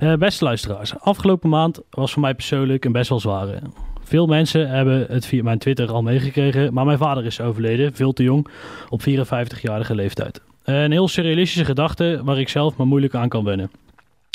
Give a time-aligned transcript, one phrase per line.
[0.00, 3.60] Uh, beste luisteraars, afgelopen maand was voor mij persoonlijk een best wel zware.
[4.02, 8.12] Veel mensen hebben het via mijn Twitter al meegekregen, maar mijn vader is overleden, veel
[8.12, 8.48] te jong,
[8.88, 10.40] op 54-jarige leeftijd.
[10.64, 13.70] Een heel surrealistische gedachte waar ik zelf maar moeilijk aan kan wennen.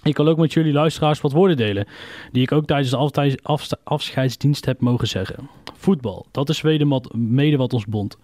[0.04, 1.88] Ik wil ook met jullie luisteraars wat woorden delen,
[2.32, 5.50] die ik ook tijdens de afscheidsdienst heb mogen zeggen.
[5.76, 6.62] Voetbal, dat is
[7.12, 8.18] mede wat ons bond.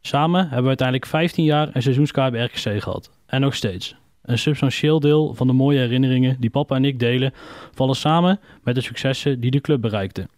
[0.00, 3.10] Samen hebben we uiteindelijk 15 jaar een seizoenskaart bij RKC gehad.
[3.26, 3.99] En nog steeds.
[4.22, 7.32] Een substantieel deel van de mooie herinneringen die papa en ik delen,
[7.74, 10.28] vallen samen met de successen die de club bereikte.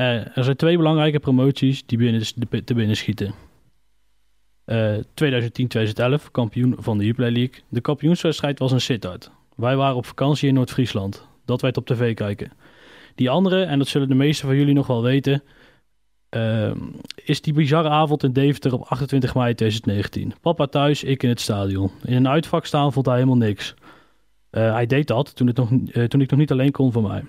[0.00, 2.22] Uh, er zijn twee belangrijke promoties die binnen,
[2.64, 3.34] te binnen schieten.
[4.66, 4.96] Uh,
[6.22, 7.62] 2010-2011, kampioen van de Jupiler League.
[7.68, 9.30] De kampioenswedstrijd was een sit-out.
[9.56, 11.26] Wij waren op vakantie in Noord-Friesland.
[11.44, 12.52] Dat werd op tv kijken.
[13.14, 15.42] Die andere, en dat zullen de meesten van jullie nog wel weten,
[16.36, 16.70] uh,
[17.24, 20.34] is die bizarre avond in Deventer op 28 mei 2019.
[20.40, 21.90] Papa thuis, ik in het stadion.
[22.04, 23.74] In een uitvak staan vond hij helemaal niks.
[24.50, 27.02] Uh, hij deed dat toen, het nog, uh, toen ik nog niet alleen kon voor
[27.02, 27.24] mij.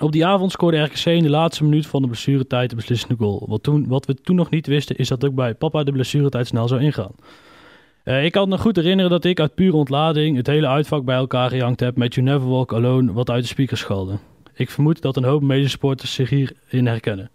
[0.00, 3.44] Op die avond scoorde RKC in de laatste minuut van de blessuretijd de beslissende goal.
[3.48, 6.46] Wat, toen, wat we toen nog niet wisten is dat ook bij papa de blessuretijd
[6.46, 7.12] snel zou ingaan.
[8.04, 11.16] Uh, ik kan me goed herinneren dat ik uit pure ontlading het hele uitvak bij
[11.16, 14.18] elkaar gejankt heb met You Never Walk Alone wat uit de speakers schalde.
[14.54, 17.30] Ik vermoed dat een hoop medesporters zich hierin herkennen.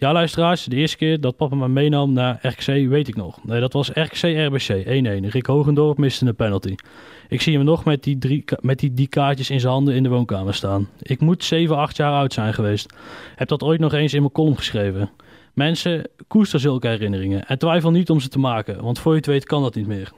[0.00, 3.44] Ja, luisteraars, de eerste keer dat papa me meenam naar RKC weet ik nog.
[3.44, 5.28] Nee, dat was RKC RBC 1-1.
[5.28, 6.74] Rick Hogendorp miste een penalty.
[7.28, 10.02] Ik zie hem nog met die, drie, met die, die kaartjes in zijn handen in
[10.02, 10.88] de woonkamer staan.
[11.02, 12.94] Ik moet 7, 8 jaar oud zijn geweest.
[13.34, 15.10] Heb dat ooit nog eens in mijn column geschreven.
[15.52, 19.26] Mensen, koester zulke herinneringen en twijfel niet om ze te maken, want voor je het
[19.26, 20.12] weet kan dat niet meer.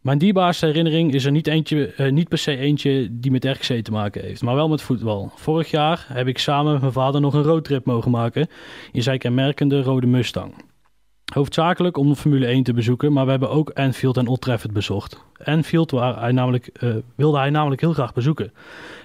[0.00, 3.84] Mijn dierbaarste herinnering is er niet, eentje, uh, niet per se eentje die met RKC
[3.84, 5.32] te maken heeft, maar wel met voetbal.
[5.34, 8.48] Vorig jaar heb ik samen met mijn vader nog een roadtrip mogen maken
[8.92, 10.54] in zijn kenmerkende rode Mustang.
[11.32, 14.72] Hoofdzakelijk om de Formule 1 te bezoeken, maar we hebben ook Anfield en Old Trafford
[14.72, 15.24] bezocht.
[15.44, 18.52] Anfield waar hij namelijk, uh, wilde hij namelijk heel graag bezoeken.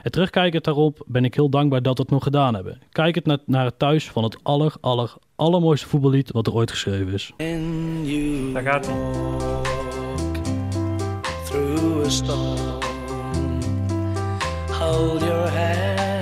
[0.04, 2.80] En terugkijkend daarop ben ik heel dankbaar dat we het nog gedaan hebben.
[2.90, 6.72] Kijk het naar, naar het thuis van het aller, aller, allermooiste voetballied wat er ooit
[6.72, 7.34] geschreven is.
[8.54, 9.65] Daar gaat hij.
[11.56, 12.82] Through a storm,
[14.68, 16.15] hold your head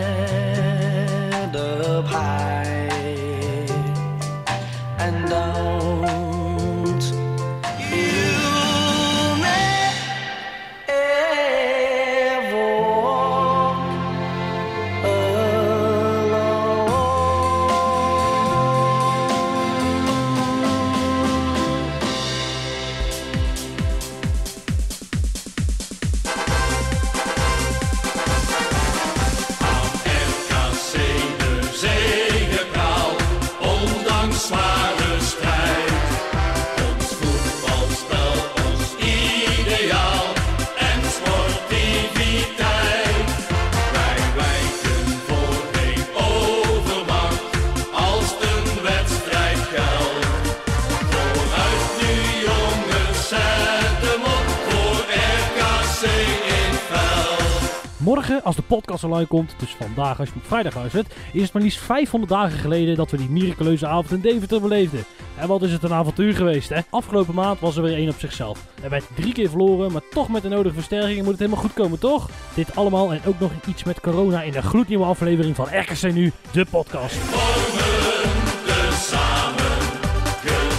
[58.44, 61.62] Als de podcast online komt, dus vandaag als je op vrijdag luistert, is het maar
[61.62, 65.04] liefst 500 dagen geleden dat we die miraculeuze avond in Deventer beleefden.
[65.38, 66.80] En wat is het een avontuur geweest, hè?
[66.90, 68.66] Afgelopen maand was er weer één op zichzelf.
[68.84, 71.74] Er werd drie keer verloren, maar toch met de nodige versterkingen moet het helemaal goed
[71.74, 72.30] komen, toch?
[72.54, 76.32] Dit allemaal en ook nog iets met corona in de gloednieuwe aflevering van RKC Nu,
[76.52, 77.18] de podcast.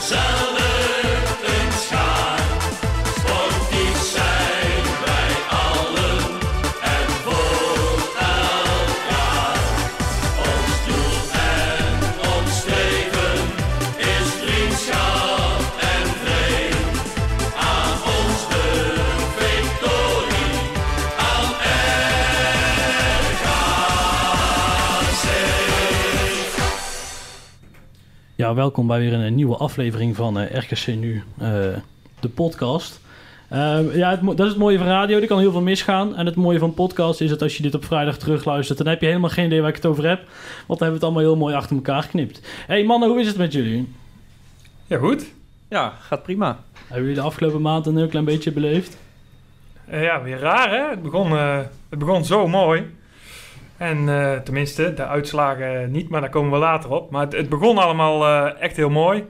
[0.00, 0.53] samen
[28.36, 31.48] Ja, welkom bij weer een nieuwe aflevering van eh, RKC Nu, eh,
[32.20, 33.00] de podcast.
[33.48, 36.16] Eh, ja, het, dat is het mooie van radio, er kan heel veel misgaan.
[36.16, 39.00] En het mooie van podcast is dat als je dit op vrijdag terugluistert, dan heb
[39.00, 40.18] je helemaal geen idee waar ik het over heb.
[40.66, 42.40] Want dan hebben we het allemaal heel mooi achter elkaar geknipt.
[42.66, 43.92] hey mannen, hoe is het met jullie?
[44.86, 45.32] Ja, goed.
[45.68, 46.58] Ja, gaat prima.
[46.74, 48.96] Hebben jullie de afgelopen maand een heel klein beetje beleefd?
[49.86, 50.90] Eh, ja, weer raar hè?
[50.90, 51.58] Het begon, eh,
[51.88, 52.94] het begon zo mooi.
[53.76, 57.10] En eh, tenminste, de uitslagen niet, maar daar komen we later op.
[57.10, 59.24] Maar het, het begon allemaal eh, echt heel mooi.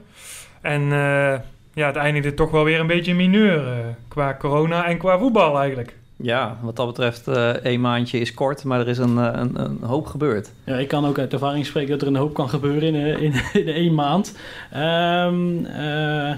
[0.61, 1.39] En eh,
[1.73, 3.67] ja, het eindigde toch wel weer een beetje in mineur.
[3.67, 3.77] eh,
[4.07, 5.95] qua corona en qua voetbal eigenlijk.
[6.17, 9.77] Ja, wat dat betreft, eh één maandje is kort, maar er is een, een, een
[9.83, 10.51] hoop gebeurd.
[10.63, 13.33] Ja, ik kan ook uit ervaring spreken dat er een hoop kan gebeuren in, in,
[13.65, 14.37] in één maand.
[14.71, 16.33] Ehm, eh,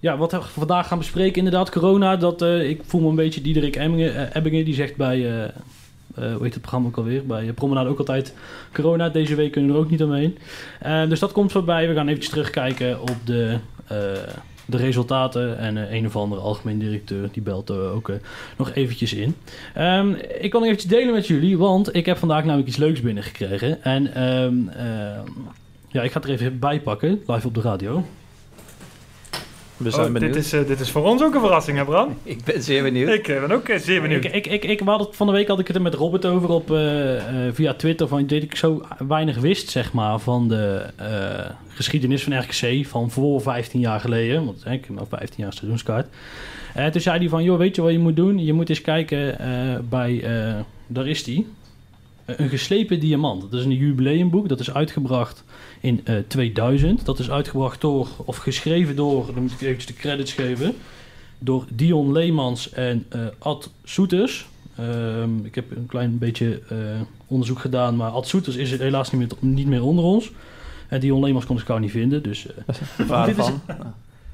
[0.00, 2.16] ja, wat we vandaag gaan bespreken, inderdaad, corona.
[2.16, 5.50] Dat, eh, ik voel me een beetje Diederik Ebbingen, Ebbingen die zegt bij,
[6.18, 8.34] hoe heet het programma ook alweer, bij eh, Promenade ook altijd
[8.72, 9.08] corona.
[9.08, 10.38] Deze week kunnen we er ook niet omheen.
[10.80, 11.88] Eh, dus dat komt voorbij.
[11.88, 13.96] We gaan eventjes terugkijken op de, eh,
[14.68, 15.58] de resultaten.
[15.58, 18.16] En eh, een of andere algemeen directeur, die belt ook eh,
[18.56, 19.34] nog eventjes in.
[19.74, 23.00] Ehm, ik wil nog eventjes delen met jullie, want ik heb vandaag namelijk iets leuks
[23.00, 23.82] binnengekregen.
[23.82, 25.26] En ehm, ehm,
[25.88, 28.04] ja, ik ga het er even bij pakken, live op de radio.
[29.78, 30.32] We zijn Oh, benieuwd.
[30.32, 32.16] dit, is, eh, dit is voor ons ook een verrassing, hè Bram?
[32.22, 33.08] Ik ben zeer benieuwd.
[33.08, 34.24] Ik eh, ben ook eh, zeer benieuwd.
[34.24, 36.48] Ik, ik, ik, ik, het- van de week had ik het er met Robert over
[36.48, 38.08] op, eh, eh, via Twitter.
[38.08, 43.10] Van dat ik zo weinig wist zeg maar, van de eh, geschiedenis van RKC van
[43.10, 44.44] voor 15 jaar geleden.
[44.44, 46.06] Want hè, ik heb nou 15 jaar seizoenskaart.
[46.92, 48.44] Toen zei hij van, joh, weet je wat je moet doen?
[48.44, 49.48] Je moet eens kijken eh,
[49.88, 50.54] bij, eh,
[50.86, 51.46] daar is die,
[52.24, 53.40] een geslepen diamant.
[53.50, 54.48] Dat is een jubileumboek.
[54.48, 55.44] Dat is uitgebracht
[55.80, 57.04] in eh, 2000.
[57.06, 60.74] Dat is uitgebracht door, of geschreven door, dan moet ik eventjes de credits geven
[61.38, 64.46] door Dion Leemans en eh, Ad Soeters.
[64.76, 66.76] Ehm, ik heb een klein beetje eh,
[67.26, 70.30] onderzoek gedaan, maar Ad Soeters is het helaas niet meer, niet meer onder ons.
[70.88, 72.46] En Dion Leemans kon ik gauw niet vinden, dus...
[72.66, 72.74] eh,
[73.06, 73.60] vader is- van.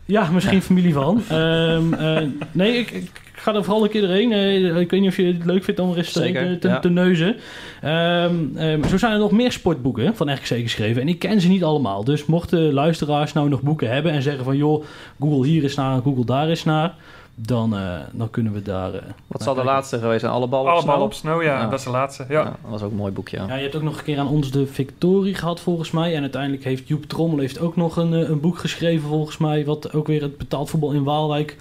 [0.04, 1.22] ja, misschien familie van.
[1.28, 4.32] Ehm, eh, nee, ik, ik ga er vooral een keer erheen.
[4.32, 6.68] Eh, ik weet niet of je het leuk vindt om er eens Zeker, te, te,
[6.68, 6.78] ja.
[6.80, 7.36] te neuzen.
[7.82, 11.02] Ehm, ehm, zo zijn er nog meer sportboeken van RKC geschreven.
[11.02, 12.04] En ik ken ze niet allemaal.
[12.04, 14.56] Dus mochten luisteraars nou nog boeken hebben en zeggen van...
[14.56, 14.84] joh,
[15.20, 16.94] Google hier is naar, Google daar is naar...
[17.34, 18.94] dan, eh, dan kunnen we daar...
[18.94, 20.32] eh, Wat zal de laatste geweest zijn?
[20.32, 21.06] Alle ballen op Allemaal snel?
[21.06, 21.68] op snow, ja, Ja.
[21.68, 22.24] dat is de laatste.
[22.28, 22.40] Ja.
[22.40, 23.36] Ja, dat was ook een mooi boekje.
[23.36, 23.46] ja.
[23.46, 26.14] Ja, je hebt ook nog een keer aan ons de Victorie gehad volgens mij.
[26.14, 29.64] En uiteindelijk heeft Joep Trommel heeft ook nog een, een boek geschreven volgens mij.
[29.64, 31.56] Wat ook weer het betaald voetbal in Waalwijk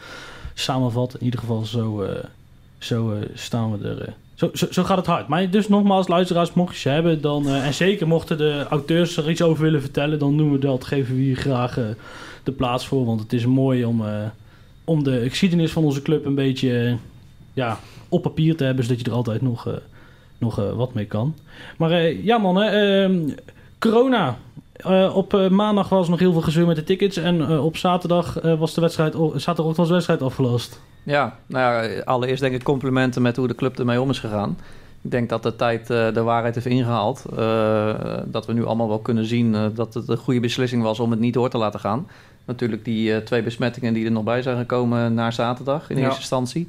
[0.53, 1.15] samenvat.
[1.15, 2.23] In ieder geval zo, eh,
[2.77, 4.01] zo eh, staan we er.
[4.01, 5.27] eh, zo, zo, zo gaat het hard.
[5.27, 7.21] Maar dus nogmaals, luisteraars, mocht je ze hebben.
[7.21, 10.19] Dan, en zeker mochten de auteurs er iets over willen vertellen.
[10.19, 10.85] Dan doen we dat.
[10.85, 11.79] Geven we hier graag
[12.43, 13.05] de plaats voor.
[13.05, 14.03] Want het is mooi om,
[14.83, 16.97] om de geschiedenis van onze club een beetje
[17.53, 17.79] ja,
[18.09, 18.83] op papier te hebben.
[18.83, 19.67] Zodat je er altijd nog,
[20.37, 21.35] nog wat mee kan.
[21.77, 22.67] Maar ja man, hè,
[23.03, 23.29] ehm,
[23.79, 24.37] corona.
[24.85, 27.17] Eh, op eh, maandag was nog heel veel gezeur met de tickets.
[27.17, 30.79] En eh, op zaterdag eh, was de wedstrijd, zaterdagochtend was de wedstrijd afgelast.
[31.03, 34.57] Ja, nou ja, allereerst denk ik complimenten met hoe de club ermee om is gegaan.
[35.01, 37.25] Ik denk dat de tijd eh, de waarheid heeft ingehaald.
[37.37, 37.93] Eh,
[38.25, 41.11] dat we nu allemaal wel kunnen zien eh, dat het een goede beslissing was om
[41.11, 42.07] het niet door te laten gaan.
[42.45, 46.03] Natuurlijk die eh, twee besmettingen die er nog bij zijn gekomen na zaterdag in Ja.
[46.03, 46.67] eerste instantie.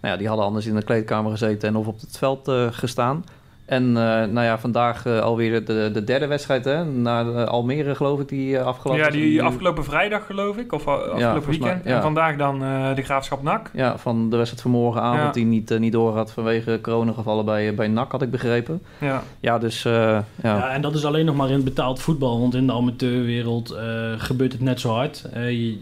[0.00, 2.66] Nou ja, die hadden anders in de kleedkamer gezeten en of op het veld eh,
[2.70, 3.24] gestaan.
[3.70, 6.84] En eh, nou ja, vandaag eh, alweer de, de derde wedstrijd, hè?
[6.84, 10.86] Naar eh, Almere geloof ik, die uh, afgelopen Ja, die afgelopen vrijdag geloof ik, of
[10.88, 11.84] afgelopen weekend.
[11.84, 11.96] ja.
[11.96, 13.70] En vandaag dan eh, de Graafschap NAC.
[13.72, 15.30] Ja, van de wedstrijd van morgenavond Ja.
[15.32, 18.82] die niet, niet doorgaat vanwege coronagevallen bij, bij NAC, had ik begrepen.
[18.98, 19.22] Ja.
[19.40, 20.22] Ja, dus eh, ja.
[20.42, 20.70] Ja.
[20.70, 22.40] en dat is alleen nog maar in het betaald voetbal.
[22.40, 23.84] Want in de amateurwereld eh,
[24.16, 25.24] gebeurt het net zo hard.
[25.32, 25.78] Eh, je-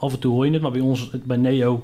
[0.00, 1.82] af en toe hoor je het, maar bij ons, het- bij Neo,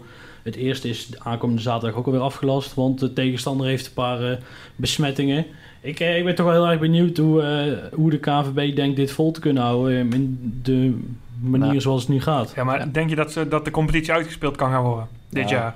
[0.49, 2.75] het eerste is de aankomende zaterdag ook alweer afgelast.
[2.75, 4.37] Want de tegenstander heeft een paar eh,
[4.77, 5.45] besmettingen.
[5.81, 8.97] Ik, eh, ik ben toch wel heel erg benieuwd hoe, eh, hoe de KVB denkt
[8.97, 10.13] dit vol te kunnen houden.
[10.13, 10.99] in de
[11.41, 11.81] manier Nou.
[11.81, 12.53] zoals het nu gaat.
[12.57, 12.87] ja, maar Ja.
[12.93, 15.57] denk je dat, ze, dat de competitie uitgespeeld kan gaan worden dit Ja.
[15.57, 15.75] jaar?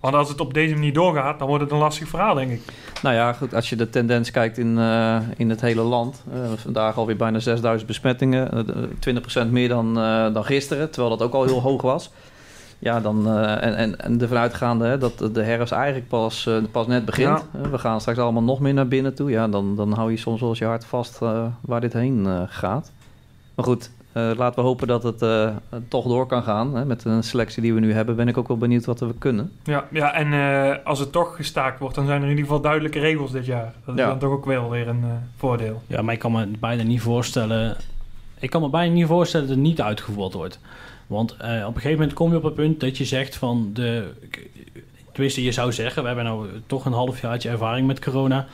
[0.00, 2.60] Want als het op deze manier doorgaat, dan wordt het een lastig verhaal, denk ik.
[3.02, 6.22] Nou ja, goed, als je de tendens kijkt in, eh, in het hele land.
[6.32, 8.52] eh, vandaag alweer bijna 6000 besmettingen.
[8.52, 12.10] eh, 20% meer dan, eh, dan gisteren, terwijl dat ook al heel hoog was.
[12.80, 16.56] Ja, dan, eh, en, en, en ervan uitgaande hè, dat de herfst eigenlijk pas, eh,
[16.70, 17.46] pas net begint.
[17.62, 19.30] Eh, we gaan straks allemaal nog meer naar binnen toe.
[19.30, 22.26] Ja, dan, dan hou je soms wel eens je hart vast eh, waar dit heen
[22.26, 22.92] eh, gaat.
[23.54, 25.48] Maar goed, eh, laten we hopen dat het eh,
[25.88, 26.74] toch door kan gaan.
[26.76, 26.84] Hè.
[26.84, 29.52] Met een selectie die we nu hebben ben ik ook wel benieuwd wat we kunnen.
[29.62, 32.60] Ja, ja en eh, als het toch gestaakt wordt, dan zijn er in ieder geval
[32.60, 33.72] duidelijke regels dit jaar.
[33.84, 34.08] Dat is Ja.
[34.08, 35.82] dan toch ook wel weer een eh, voordeel.
[35.86, 37.76] Ja, maar ik kan me bijna niet voorstellen.
[38.38, 40.60] Ik kan me bijna niet voorstellen dat het niet uitgevoerd wordt.
[41.08, 43.70] Want eh, op een gegeven moment kom je op het punt dat je zegt van
[43.72, 44.12] de.
[45.12, 48.46] Tenminste, je zou zeggen, we hebben nou toch een halfjaartje ervaring met corona.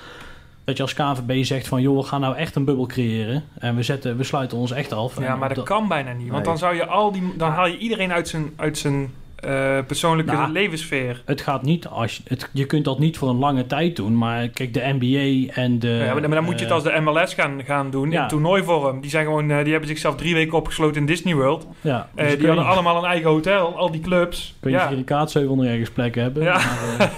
[0.65, 3.45] Dat je als KVB zegt van joh, we gaan nou echt een bubbel creëren.
[3.59, 5.21] En we, zetten, we sluiten ons echt af.
[5.21, 6.23] Ja, maar dat dat- kan bijna niet.
[6.31, 6.43] Want Nee.
[6.43, 9.13] dan zou je al die, dan haal je iedereen uit zijn, uit zijn
[9.45, 11.23] eh, persoonlijke Nou, levenssfeer.
[11.25, 14.19] Het gaat niet als je, het, je kunt dat niet voor een lange tijd doen.
[14.19, 15.89] Maar kijk, de NBA en de.
[15.89, 18.23] ja, maar, dan- moet je het eh, als de MLS gaan, gaan doen ja.
[18.23, 19.01] in toernooivorm.
[19.01, 21.67] Die zijn gewoon, eh, die hebben zichzelf drie weken opgesloten in Disney World.
[21.81, 24.55] Ja, dus die je- hadden allemaal een eigen hotel, al die clubs.
[24.61, 24.89] Kun je ja.
[24.89, 26.43] de kaatsheuvel nog ergens plekken hebben.
[26.43, 26.61] Ja.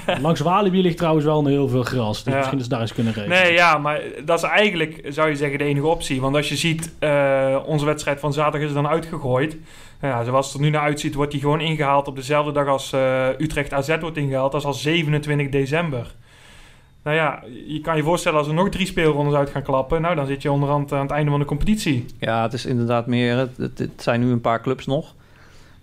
[0.06, 2.24] Maar, langs Walibi ligt trouwens wel heel veel gras.
[2.24, 3.42] Dus misschien ze daar eens kunnen rekenen.
[3.42, 6.20] Nee, ja, maar dat is eigenlijk, zou je zeggen, de enige optie.
[6.20, 6.92] Want als je ziet,
[7.66, 9.56] onze wedstrijd van zaterdag is dan uitgegooid.
[10.00, 12.92] Ja, zoals het er nu naar uitziet, wordt die gewoon ingehaald op dezelfde dag als
[12.92, 14.52] eh, Utrecht AZ wordt ingehaald.
[14.52, 16.14] Dat is al 27 december.
[17.02, 20.00] Nou ja, je kan je voorstellen als er nog drie speelrondes uit gaan klappen.
[20.00, 22.06] Nou, dan zit je onderhand aan het einde van de competitie.
[22.18, 23.36] Ja, het is inderdaad meer.
[23.36, 25.14] Het, het, het zijn nu een paar clubs nog.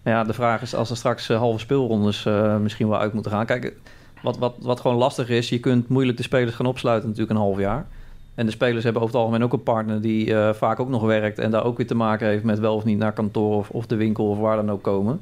[0.03, 3.13] Maar ja, de vraag is als er straks eh, halve speelrondes eh, misschien wel uit
[3.13, 3.46] moeten gaan.
[3.46, 3.74] Kijk,
[4.22, 7.46] wat, wat, wat gewoon lastig is, je kunt moeilijk de spelers gaan opsluiten natuurlijk een
[7.46, 7.86] half jaar.
[8.35, 11.01] En de spelers hebben over het algemeen ook een partner die eh, vaak ook nog
[11.01, 13.69] werkt en daar ook weer te maken heeft met wel of niet naar kantoor of,
[13.69, 15.21] of de winkel of waar dan ook komen.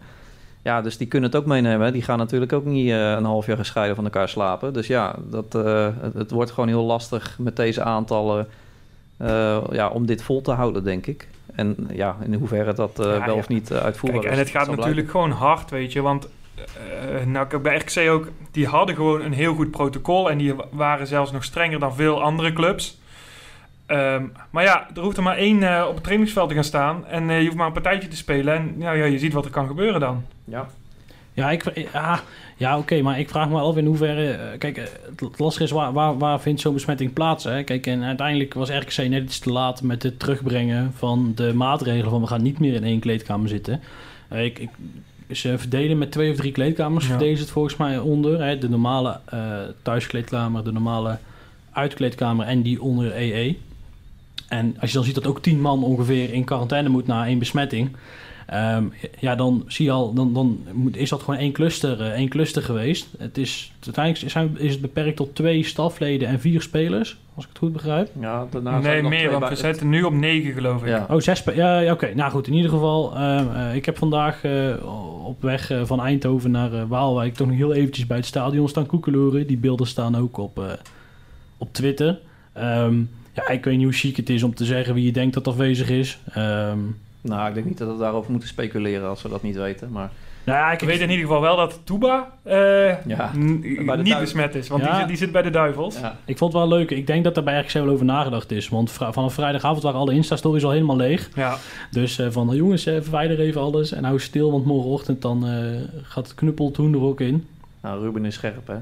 [0.64, 1.94] Ja, dus die kunnen het ook meenemen.
[1.94, 4.74] Die gaan natuurlijk ook niet eh, een half jaar gescheiden van elkaar slapen.
[4.74, 8.48] Dus ja, dat, eh, het, het wordt gewoon heel lastig met deze aantallen
[9.72, 11.28] ja, om dit vol te houden, denk ik.
[11.56, 13.34] En ja, in hoeverre dat Ja, wel ja.
[13.34, 14.40] of niet uitvoerbaar Kijk, is.
[14.40, 16.02] en het gaat natuurlijk gewoon hard, weet je.
[16.02, 20.30] Want eh, nou, bij RKC ook, die hadden gewoon een heel goed protocol.
[20.30, 23.00] En die wa- waren zelfs nog strenger dan veel andere clubs.
[23.92, 27.08] Ehm, maar ja, er hoeft er maar één eh, op het trainingsveld te gaan staan.
[27.08, 28.54] En eh, je hoeft maar een partijtje te spelen.
[28.56, 30.24] En ja, ja, je ziet wat er kan gebeuren dan.
[30.44, 30.68] Ja.
[31.34, 32.20] Ja, ik, ja,
[32.58, 34.32] ja oké, maar ik vraag me af in hoeverre...
[34.32, 34.84] eh, kijk, eh,
[35.20, 37.44] het lastige is, waar, waar, waar vindt zo'n besmetting plaats?
[37.44, 37.64] Hè?
[37.64, 42.10] Kijk, en uiteindelijk was RKC net iets te laat met het terugbrengen van de maatregelen
[42.12, 43.82] van we gaan niet meer in één kleedkamer zitten.
[44.28, 44.70] Eh, ik, ik,
[45.36, 47.10] ze verdelen met twee of drie kleedkamers, Ja.
[47.10, 48.44] verdelen ze het volgens mij onder.
[48.44, 48.58] Hè?
[48.58, 49.40] De normale eh,
[49.82, 51.18] thuiskleedkamer, de normale
[51.72, 53.58] uitkleedkamer en die onder EE.
[54.52, 57.40] En als je dan ziet dat ook tien man ongeveer in quarantaine moet na één
[57.40, 57.90] besmetting...
[58.52, 58.84] Ehm,
[59.20, 62.30] ja, dan zie je al, dan, dan moet, is dat gewoon één cluster, eh, één
[62.30, 63.08] cluster geweest.
[63.18, 67.50] Het is, uiteindelijk zijn, is het beperkt tot twee stafleden en vier spelers, als ik
[67.50, 68.10] het goed begrijp.
[68.20, 70.88] Ja, daarna nee, er meer, want we zitten nu op negen, geloof ik.
[70.88, 71.06] Ja.
[71.10, 72.14] Oh, zes Ja, ja oké.
[72.16, 74.74] Nou goed, in ieder geval, ehm, eh, ik heb vandaag eh,
[75.26, 79.48] op weg van Eindhoven naar Waalwijk toch nog heel eventjes bij het stadion staan koekeloeren.
[79.48, 80.66] Die beelden staan ook op, eh,
[81.58, 82.20] op Twitter.
[82.54, 83.02] Ehm,
[83.34, 85.48] ja, ik weet niet hoe chic het is om te zeggen wie je denkt dat
[85.48, 86.20] afwezig is.
[86.34, 86.80] Ehm,
[87.22, 89.92] Nou, ik denk niet dat we daarover moeten speculeren als we dat niet weten.
[89.92, 90.12] Maar
[90.44, 94.02] nou ja, Ik weet in ieder geval wel dat Touba eh, Ja, n- bij de
[94.04, 94.68] niet besmet is.
[94.68, 94.88] Want Ja.
[94.90, 96.00] die, zit, die zit bij de Duivels.
[96.00, 96.92] ja, Ik vond het wel leuk.
[96.92, 98.70] Ik denk dat er bij RKC wel over nagedacht is.
[98.70, 101.30] Want vanaf vrijdagavond waren alle Insta-stories al helemaal leeg.
[101.36, 101.58] Ja.
[101.92, 104.52] Dus eh, van jongens, eh, verwijder even alles en hou stil.
[104.52, 105.54] Want morgenochtend dan eh,
[106.04, 107.48] gaat het knuppeltoen er ook in.
[107.82, 108.76] nou, Ruben is scherp, hè?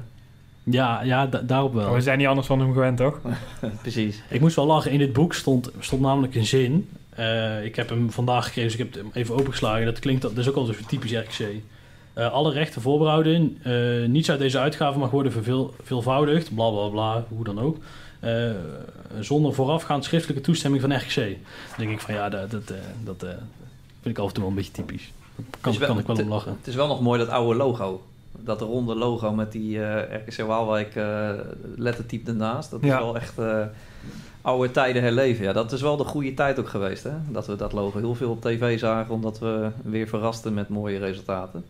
[0.70, 1.86] Ja, ja da- daarop wel.
[1.88, 3.20] Oh, we zijn niet anders van hem gewend, toch?
[3.82, 4.22] Precies.
[4.28, 4.90] Ik moest wel lachen.
[4.90, 6.88] In dit boek stond, stond namelijk een zin.
[7.10, 9.84] Eh, ik heb hem vandaag gekregen, dus ik heb hem even opengeslagen.
[9.84, 11.46] Dat klinkt, dat is ook altijd zo typisch RKC.
[12.12, 13.58] Eh, alle rechten voorbehouden.
[13.62, 16.54] eh, niets uit deze uitgave mag worden verveel, veelvoudigd.
[16.54, 17.76] Bla bla bla, hoe dan ook.
[18.20, 18.50] Eh,
[19.20, 21.14] zonder voorafgaand schriftelijke toestemming van RKC.
[21.14, 21.34] Dan
[21.78, 23.28] denk ik van ja, dat, dat, eh, dat eh,
[24.02, 25.12] vind ik af en toe wel een beetje typisch.
[25.36, 26.56] Daar kan, wel- kan ik wel om lachen.
[26.58, 28.02] Het is wel nog mooi dat oude logo.
[28.38, 31.30] Dat ronde logo met die eh RKC Waalwijk eh
[31.76, 32.70] lettertype ernaast.
[32.70, 32.98] Dat is Ja.
[32.98, 33.62] wel echt eh,
[34.42, 35.44] oude tijden herleven.
[35.44, 37.04] Ja, dat is wel de goede tijd ook geweest.
[37.04, 37.10] Hè?
[37.28, 39.14] Dat we dat logo heel veel op tv zagen.
[39.14, 41.64] Omdat we weer verrasten met mooie resultaten.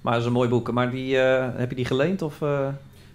[0.00, 0.72] Maar het is een mooi boek.
[0.72, 2.22] Maar die, heb je die geleend?
[2.22, 2.38] Of?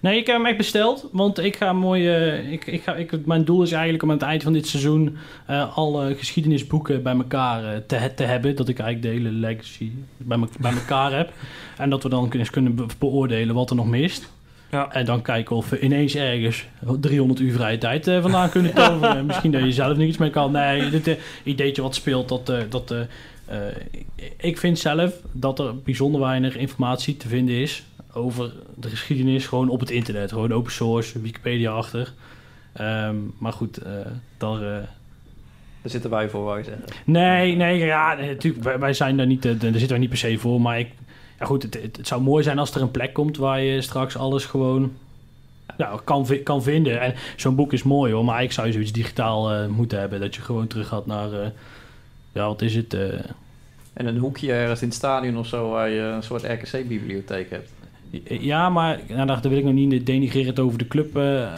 [0.02, 1.10] Nee, ik heb hem echt besteld.
[1.12, 2.10] Want ik ga mooi.
[2.52, 5.18] ik, ik ga, ik, mijn doel is eigenlijk om aan het eind van dit seizoen.
[5.46, 8.56] eh, alle geschiedenisboeken bij elkaar eh, te, te hebben.
[8.56, 11.34] Dat ik eigenlijk de hele legacy bij, me- bij elkaar heb.
[11.78, 14.32] En dat we dan eens kunnen be- beoordelen wat er nog mist.
[14.72, 14.92] Ja.
[14.92, 16.66] En dan kijken of we ineens ergens
[17.00, 19.26] 300 uur vrije tijd eh, vandaan kunnen toveren.
[19.26, 20.52] Misschien dat je zelf iets mee kan.
[20.52, 22.52] Nee, dit ideetje wat speelt, dat...
[22.70, 22.94] dat
[24.38, 27.84] ik vind zelf dat er bijzonder weinig informatie te vinden is
[28.20, 30.32] over de geschiedenis gewoon op het internet.
[30.32, 32.14] Gewoon open source, Wikipedia achter.
[32.74, 33.92] Ehm, maar goed, eh
[34.38, 34.60] daar...
[35.82, 36.84] Daar zitten wij voor, wou je zeggen.
[37.06, 40.18] Nee, nee, ja, natuurlijk, wij, wij zijn daar niet, eh, daar zitten wij niet per
[40.18, 40.62] se voor.
[40.62, 40.92] Maar ik,
[41.40, 43.82] ja goed, het, het, het zou mooi zijn als er een plek komt waar je
[43.82, 44.92] straks alles gewoon
[45.78, 47.02] ja, kan, kan vinden.
[47.02, 50.20] En zo'n boek is mooi hoor, maar ik zou zoiets digitaal moeten hebben.
[50.20, 51.30] Dat je gewoon terug gaat naar,
[52.32, 52.94] ja, wat is het?
[53.94, 57.72] En een hoekje ergens in het stadion of zo waar je een soort RKC-bibliotheek hebt.
[58.40, 61.54] Ja, maar nou, daar wil ik nog niet denigrerend over de club eh,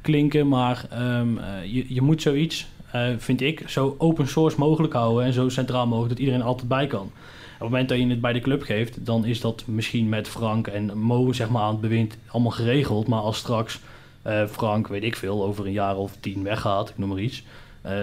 [0.00, 0.48] klinken.
[0.48, 5.24] Maar ehm, eh, je, je moet zoiets, eh, vind ik, zo open source mogelijk houden.
[5.24, 7.10] En zo centraal mogelijk dat iedereen er altijd bij kan.
[7.54, 10.28] Op het moment dat je het bij de club geeft, dan is dat misschien met
[10.28, 13.08] Frank en Mo zeg maar, aan het bewind allemaal geregeld.
[13.08, 13.80] Maar als straks
[14.50, 17.42] Frank, weet ik veel, over een jaar of tien weggaat, ik noem maar iets.
[17.84, 17.94] Eh,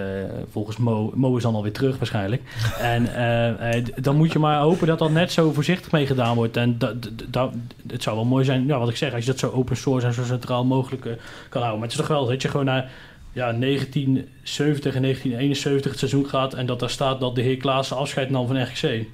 [0.50, 2.42] volgens Mo, Mo is dan alweer terug waarschijnlijk.
[2.80, 6.34] En eh, eh, dan moet je maar hopen dat dat net zo voorzichtig mee gedaan
[6.34, 6.56] wordt.
[6.56, 7.52] En dat,
[7.86, 10.06] het zou wel mooi zijn, ja, wat ik zeg, als je dat zo open source
[10.06, 11.02] en zo centraal mogelijk
[11.48, 11.72] kan houden.
[11.72, 12.90] Maar het is toch wel dat je gewoon naar
[13.32, 17.96] ja, 1970 en 1971 het seizoen gaat en dat daar staat dat de heer Klaassen
[17.96, 19.06] afscheid nam van RGC.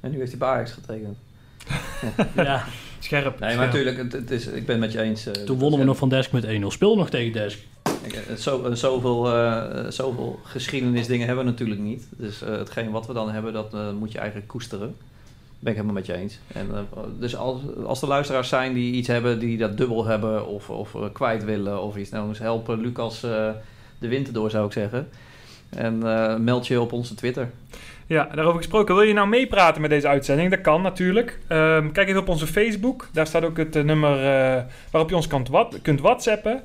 [0.00, 1.16] En nu heeft hij bij Ajax getekend.
[2.48, 2.64] ja,
[2.98, 3.38] Scherp.
[3.38, 5.28] Nee, maar natuurlijk, het, het is, ik ben het met je eens.
[5.44, 6.48] toen wonnen we nog van Desk met 1-0.
[6.66, 7.58] Speel nog tegen Desk.
[8.38, 12.06] Zo, eh, zoveel, eh, zoveel geschiedenisdingen hebben we natuurlijk niet.
[12.10, 14.96] Dus eh, hetgeen wat we dan hebben, dat eh, moet je eigenlijk koesteren.
[15.58, 16.38] Ben ik helemaal met je eens.
[16.46, 20.46] En, eh, dus als, als er luisteraars zijn die iets hebben, die dat dubbel hebben
[20.46, 23.50] of, of eh, kwijt willen of iets, nou eens helpen Lucas eh,
[23.98, 25.08] de winter door zou ik zeggen.
[25.68, 27.50] En eh, meld je op onze Twitter.
[28.06, 28.94] Ja, daarover gesproken.
[28.94, 30.50] Wil je nou meepraten met deze uitzending?
[30.50, 31.38] Dat kan natuurlijk.
[31.46, 33.08] Ehm, kijk even op onze Facebook.
[33.12, 36.62] Daar staat ook het eh, nummer eh, waarop je ons wat, kunt whatsappen.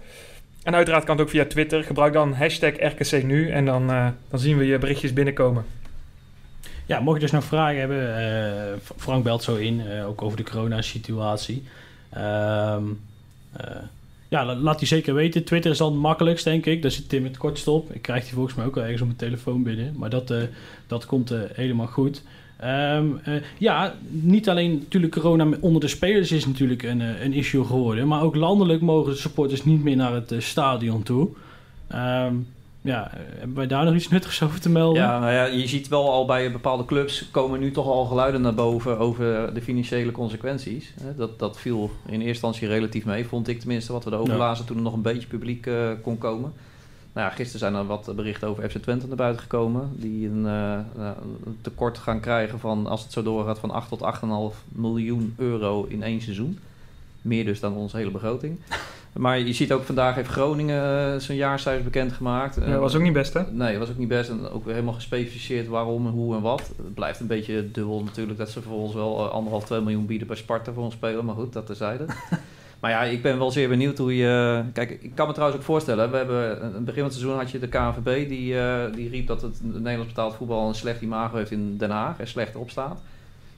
[0.64, 1.84] En uiteraard kan het ook via Twitter.
[1.84, 5.66] Gebruik dan hashtag RKC nu en dan, eh, dan zien we je berichtjes binnenkomen.
[6.86, 10.38] Ja, mocht je dus nog vragen hebben, eh, Frank belt zo in, eh, ook over
[10.38, 11.64] de coronasituatie.
[12.10, 12.78] Eh,
[14.28, 15.44] ja, la- laat die zeker weten.
[15.44, 16.82] Twitter is dan het makkelijkst, denk ik.
[16.82, 17.68] Daar zit Tim het kortst.
[17.92, 19.94] Ik krijg die volgens mij ook wel ergens op mijn telefoon binnen.
[19.98, 20.34] Maar dat,
[20.88, 22.24] dat komt helemaal goed.
[22.62, 27.34] Ehm, eh, ja, niet alleen natuurlijk corona onder de spelers is natuurlijk een, eh, een
[27.34, 28.08] issue geworden.
[28.08, 31.30] Maar ook landelijk mogen de supporters niet meer naar het eh, stadion toe.
[31.88, 32.36] Ehm,
[32.82, 35.02] ja, hebben wij daar nog iets nuttigs over te melden?
[35.02, 38.42] Ja, nou ja, je ziet wel al bij bepaalde clubs komen nu toch al geluiden
[38.42, 40.94] naar boven over de financiële consequenties.
[41.18, 44.40] Dat, dat viel in eerste instantie relatief mee, vond ik tenminste, wat we erover Ja.
[44.40, 45.70] lazen toen er nog een beetje publiek
[46.02, 46.54] kon komen.
[47.14, 49.92] Nou ja, gisteren zijn er wat berichten over FC Twente naar buiten gekomen.
[49.94, 51.16] Die een, eh, nou,
[51.46, 55.86] een tekort gaan krijgen van, als het zo doorgaat, van 8 tot 8,5 miljoen euro
[55.88, 56.60] in één seizoen.
[57.22, 58.60] Meer dus dan onze hele begroting.
[59.14, 62.56] Maar je ziet ook vandaag heeft Groningen eh, zijn jaarcijfers bekendgemaakt.
[62.56, 63.52] Ja, dat was ook niet best, hè?
[63.52, 64.30] Nee, was ook niet best.
[64.30, 66.72] En ook weer helemaal gespecificeerd waarom en hoe en wat.
[66.78, 70.06] Het blijft een beetje dubbel natuurlijk dat ze voor ons wel eh, anderhalf, twee miljoen
[70.06, 71.26] bieden bij Sparta voor ons spelen.
[71.26, 72.06] Maar goed, dat terzijde.
[72.82, 74.64] maar ja, ik ben wel zeer benieuwd hoe je...
[74.74, 76.12] Kijk, ik kan me trouwens ook voorstellen.
[76.12, 78.30] We hebben, in het begin van het seizoen had je de KNVB.
[78.30, 81.90] Die, eh, die riep dat het Nederlands betaald voetbal een slecht imago heeft in Den
[81.90, 82.20] Haag.
[82.20, 83.02] En slecht opstaat.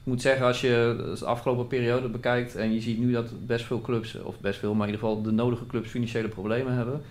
[0.03, 2.55] Ik moet zeggen, als je de afgelopen periode bekijkt...
[2.55, 5.23] en je ziet nu dat best veel clubs, of best veel, maar in ieder geval
[5.23, 7.01] de nodige clubs financiële problemen hebben...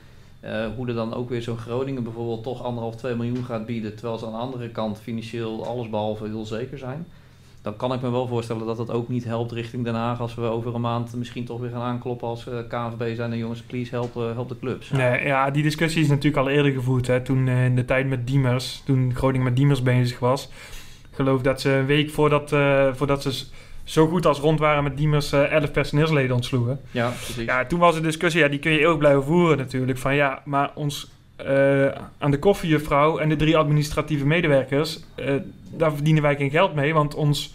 [0.40, 3.94] Eh, hoe er dan ook weer zo'n Groningen bijvoorbeeld toch anderhalf, 2 miljoen gaat bieden,
[3.94, 7.06] terwijl ze aan de andere kant financieel allesbehalve heel zeker zijn.
[7.62, 10.34] Dan kan ik me wel voorstellen dat dat ook niet helpt richting Den Haag als
[10.34, 13.62] we over een maand misschien toch weer gaan aankloppen als eh, KNVB zijn en jongens,
[13.62, 14.90] please help, eh, help de clubs.
[14.90, 17.06] Nee, ja, die discussie is natuurlijk al eerder gevoerd.
[17.06, 20.48] Hè, toen eh, in de tijd met Diemers, toen Groningen met Diemers bezig was.
[21.10, 23.44] Ik geloof dat ze een week voordat, eh, voordat ze
[23.84, 26.80] zo goed als rond waren met Diemers eh 11 personeelsleden ontsloegen.
[26.90, 27.44] Ja, precies.
[27.44, 29.98] Ja, toen was de discussie, ja, die kun je ook blijven voeren natuurlijk.
[29.98, 31.10] Van ja, maar ons
[31.44, 35.34] eh, aan de koffiejuffrouw en de drie administratieve medewerkers, eh,
[35.70, 37.54] daar verdienen wij geen geld mee, want ons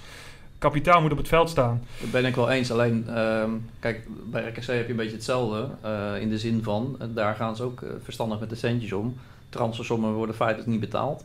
[0.57, 1.83] kapitaal moet op het veld staan.
[2.01, 2.71] Dat ben ik wel eens.
[2.71, 5.67] Alleen, ehm, kijk, bij RKC heb je een beetje hetzelfde.
[5.81, 9.17] eh, in de zin van, daar gaan ze ook verstandig met de centjes om.
[9.49, 11.23] Transfersommen worden feitelijk niet betaald.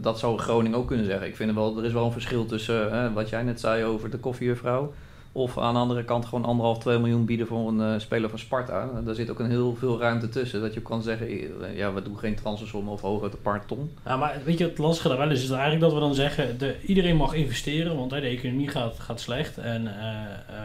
[0.00, 1.26] Dat zou Groningen ook kunnen zeggen.
[1.26, 4.18] Ik vind wel, er is wel een verschil tussen wat jij net zei over de
[4.18, 4.92] koffiejuffrouw.
[5.36, 8.38] Of aan de andere kant gewoon anderhalf, 2 miljoen bieden voor een eh, speler van
[8.38, 8.90] Sparta.
[9.04, 10.60] Daar zit ook een heel veel ruimte tussen.
[10.60, 13.90] Dat je kan zeggen, eh, ja, we doen geen transfersommen of hooguit een paar ton.
[14.04, 16.58] Ja, maar weet je, het lastige daar wel is, is eigenlijk dat we dan zeggen,
[16.58, 19.58] de, iedereen mag investeren, want hè, de economie gaat, gaat slecht.
[19.58, 20.64] En eh,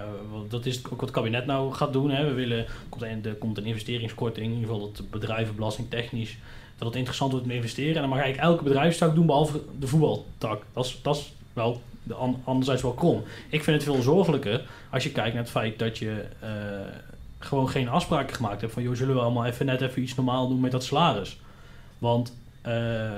[0.49, 2.09] dat is ook wat het kabinet nou gaat doen.
[2.09, 2.25] Hè.
[2.25, 6.37] We willen, komt een, er komt een investeringskorting, in ieder geval dat bedrijvenbelasting technisch,
[6.77, 7.95] dat het interessant wordt om te investeren.
[7.95, 10.63] En dan mag eigenlijk elke bedrijfstak doen, behalve de voetbaltak.
[10.73, 13.23] Dat is, dat is wel de an- anderzijds wel krom.
[13.49, 16.49] Ik vind het veel zorgelijker als je kijkt naar het feit dat je eh,
[17.39, 20.47] gewoon geen afspraken gemaakt hebt van, joh, zullen we allemaal even net even iets normaal
[20.47, 21.39] doen met dat salaris.
[21.97, 23.11] Want eh, eh,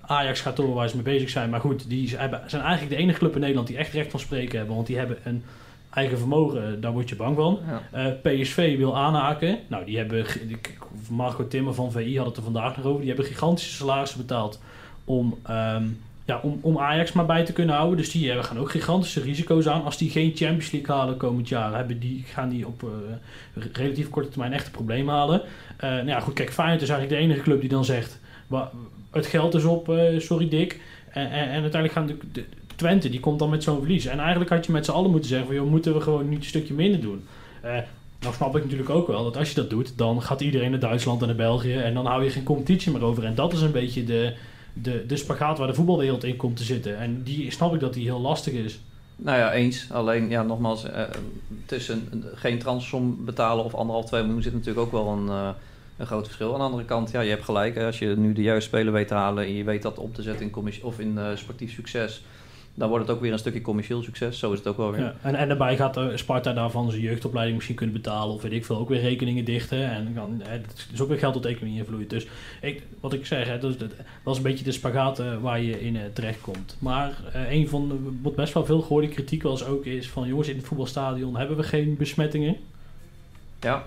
[0.00, 1.50] Ajax gaat door waar ze mee bezig zijn.
[1.50, 4.56] Maar goed, die zijn eigenlijk de enige club in Nederland die echt recht van spreken
[4.58, 4.74] hebben.
[4.74, 5.44] Want die hebben een
[5.90, 7.58] eigen vermogen, daar word je bang van.
[7.92, 8.10] Ja.
[8.22, 9.58] PSV wil aanhaken.
[9.68, 10.26] Nou, die hebben...
[11.08, 12.98] Marco Timmer van VI had het er vandaag nog over.
[13.00, 14.60] Die hebben gigantische salarissen betaald
[15.04, 15.84] om, ehm,
[16.24, 17.96] ja, om, om Ajax maar bij te kunnen houden.
[17.96, 19.84] Dus die hebben, gaan ook gigantische risico's aan.
[19.84, 24.10] Als die geen Champions League halen komend jaar, hebben die, gaan die op eh, relatief
[24.10, 25.42] korte termijn echte problemen halen.
[25.76, 28.20] Eh, nou ja, goed, kijk, Feyenoord is eigenlijk de enige club die dan zegt...
[28.46, 28.70] "Wa-
[29.10, 30.80] het geld is op, eh, sorry Dick.
[31.10, 32.44] En, en, uiteindelijk gaan de, de
[32.76, 34.06] Twente, die komt dan met zo'n verlies.
[34.06, 35.56] En eigenlijk had je met z'n allen moeten zeggen van...
[35.56, 37.24] joh, moeten we gewoon niet een stukje minder doen.
[37.60, 37.76] Eh,
[38.20, 39.98] nou snap ik natuurlijk ook wel dat als je dat doet...
[39.98, 41.74] dan gaat iedereen naar Duitsland en naar België...
[41.74, 43.24] en dan hou je geen competitie meer over.
[43.24, 44.32] En dat is een beetje de,
[44.82, 46.98] de, de spagaat waar de voetbalwereld in komt te zitten.
[46.98, 48.80] En die snap ik dat die heel lastig is.
[49.16, 49.86] Nou ja, eens.
[49.92, 51.02] Alleen, ja, nogmaals, eh,
[51.66, 55.48] tussen een- geen transfersom betalen of anderhalf, twee miljoen zit natuurlijk ook wel een, eh,
[55.96, 56.52] een groot verschil.
[56.52, 57.78] Aan de andere kant, ja, je hebt gelijk.
[57.78, 60.22] Als je nu de juiste speler weet te halen en je weet dat op te
[60.22, 62.22] zetten in, commissie- of in eh, sportief succes,
[62.74, 64.38] dan wordt het ook weer een stukje commercieel succes.
[64.38, 65.00] Zo is het ook wel weer.
[65.00, 68.34] Ja, en, en daarbij gaat eh, Sparta daarvan zijn jeugdopleiding misschien kunnen betalen.
[68.34, 69.90] Of weet ik veel, ook weer rekeningen dichten.
[69.90, 72.10] En dan, eh, het is ook weer geld tot economie invloeit.
[72.10, 72.26] Dus
[72.60, 73.90] ik, wat ik zeg, hè, dat, is, dat,
[74.24, 76.76] is een beetje de spagaat eh, waar je in eh, terechtkomt.
[76.78, 77.16] Maar
[77.48, 80.28] een van de, wat best wel veel gehoorde kritiek eens ook is van...
[80.28, 82.56] jongens, in het voetbalstadion hebben we geen besmettingen.
[83.60, 83.84] Ja.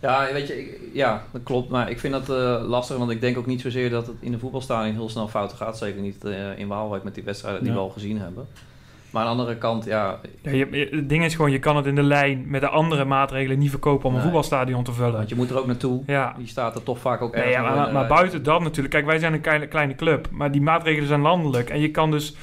[0.00, 1.68] Ja, weet je, ik- ja, dat klopt.
[1.70, 4.32] Maar ik vind dat eh, lastig, want ik denk ook niet zozeer dat het in
[4.32, 5.78] de voetbalstadion heel snel fout gaat.
[5.78, 7.76] Zeker niet eh, in Waalwijk met die wedstrijden die Ja.
[7.76, 8.46] we al gezien hebben.
[9.10, 11.76] Maar aan de andere kant, ja, Ja, je, je- het ding is gewoon, je kan
[11.76, 14.22] het in de lijn met de andere maatregelen niet verkopen om een Nee.
[14.22, 15.12] voetbalstadion te vullen.
[15.12, 16.02] want je moet er ook naartoe.
[16.06, 18.60] Ja, Die staat er toch vaak ook ergens Nee, ja, maar, maar eh, buiten dat
[18.60, 18.90] natuurlijk.
[18.94, 20.28] Kijk, wij zijn een kleine, kleine club.
[20.30, 21.70] Maar die maatregelen zijn landelijk.
[21.70, 22.34] En je kan dus...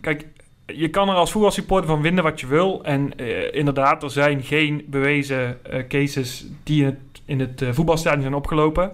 [0.00, 0.24] Kijk,
[0.66, 2.84] je kan er als voetbalsupporter van vinden wat je wil.
[2.84, 7.68] En eh, inderdaad, er zijn geen bewezen eh, cases die in het, in het eh,
[7.72, 8.92] voetbalstadion zijn opgelopen.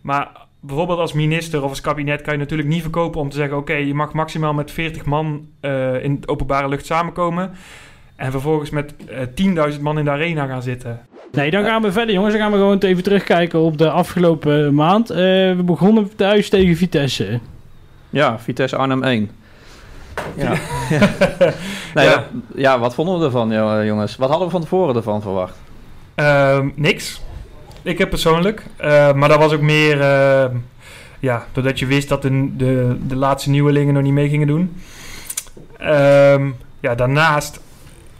[0.00, 3.56] Maar bijvoorbeeld als minister of als kabinet kan je natuurlijk niet verkopen om te zeggen...
[3.56, 7.52] oké, je mag maximaal met 40 man eh, in de openbare lucht samenkomen...
[8.16, 11.00] En vervolgens met eh 10.000 man in de arena gaan zitten.
[11.32, 12.32] Nee, dan gaan we verder, jongens.
[12.32, 15.10] Dan gaan we gewoon even terugkijken op de afgelopen maand.
[15.10, 15.16] Eh,
[15.56, 17.40] we begonnen thuis tegen Vitesse.
[18.10, 19.30] Ja, Vitesse Arnhem 1.
[20.36, 20.48] Ja.
[21.94, 22.10] nee, Ja.
[22.12, 22.26] ja.
[22.54, 24.16] ja, wat vonden we ervan, eh, jongens?
[24.16, 25.54] Wat hadden we van tevoren ervan verwacht?
[26.14, 27.22] Ehm, niks.
[27.82, 28.62] Ik heb persoonlijk.
[28.76, 30.00] Eh, maar dat was ook meer...
[30.00, 30.56] ehm,
[31.20, 34.82] ja, doordat je wist dat de, de, de laatste nieuwelingen nog niet mee gingen doen.
[35.78, 36.50] Ehm,
[36.80, 37.60] ja, daarnaast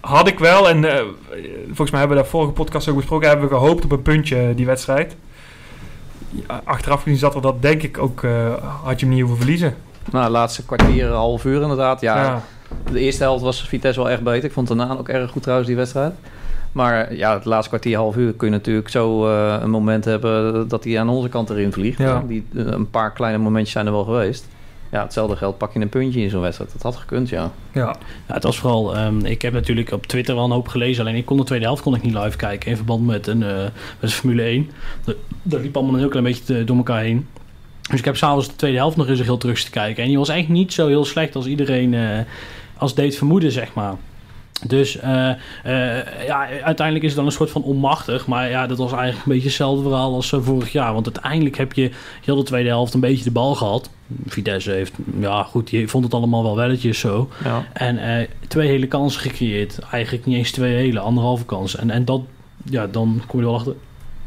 [0.00, 0.68] had ik wel...
[0.68, 1.02] En eh,
[1.66, 3.28] volgens mij hebben we daar vorige podcast ook besproken...
[3.28, 5.16] Hebben we gehoopt op een puntje die wedstrijd.
[6.30, 8.22] Ja, achteraf gezien zat er dat denk ik ook...
[8.22, 9.74] eh, had je hem niet hoeven verliezen.
[10.12, 12.00] Nou, laatste kwartier, half uur inderdaad.
[12.00, 12.42] Ja, ja.
[12.92, 14.44] de eerste helft was Vitesse wel echt beter.
[14.44, 16.14] Ik vond daarna ook erg goed trouwens, die wedstrijd.
[16.72, 20.68] Maar ja, het laatste kwartier, half uur kun je natuurlijk zo eh, een moment hebben
[20.68, 21.98] dat hij aan onze kant erin vliegt.
[21.98, 22.24] Ja.
[22.26, 24.46] Die, eh, een paar kleine momentjes zijn er wel geweest.
[24.90, 26.72] Ja, hetzelfde geld pak je een puntje in zo'n wedstrijd.
[26.72, 27.50] Dat had gekund, ja.
[27.72, 27.96] ja.
[28.26, 28.96] Ja, het was vooral...
[28.96, 31.04] ehm, ik heb natuurlijk op Twitter wel een hoop gelezen.
[31.04, 32.70] Alleen ik kon de tweede helft kon ik niet live kijken.
[32.70, 33.64] In verband met een, eh,
[34.00, 34.70] met Formule 1.
[35.42, 37.28] Dat, liep allemaal een heel klein beetje door elkaar heen.
[37.90, 40.02] Dus ik heb s'avonds de tweede helft nog eens een heel terug te kijken.
[40.02, 41.94] En die was eigenlijk niet zo heel slecht als iedereen...
[41.94, 42.18] eh,
[42.76, 43.94] als deed vermoeden, zeg maar.
[44.66, 48.26] Dus eh, eh, ja, uiteindelijk is het dan een soort van onmachtig.
[48.26, 50.92] Maar ja, dat was eigenlijk een beetje hetzelfde verhaal als vorig jaar.
[50.92, 51.90] Want uiteindelijk heb je
[52.24, 53.90] heel de tweede helft een beetje de bal gehad.
[54.26, 57.28] Vitesse heeft, ja goed, die vond het allemaal wel welletjes zo.
[57.44, 57.64] ja.
[57.72, 59.78] En twee hele kansen gecreëerd.
[59.78, 61.76] Eigenlijk niet eens twee hele, anderhalve kans.
[61.76, 62.20] En, en dat,
[62.70, 63.74] ja, dan kom je wel achter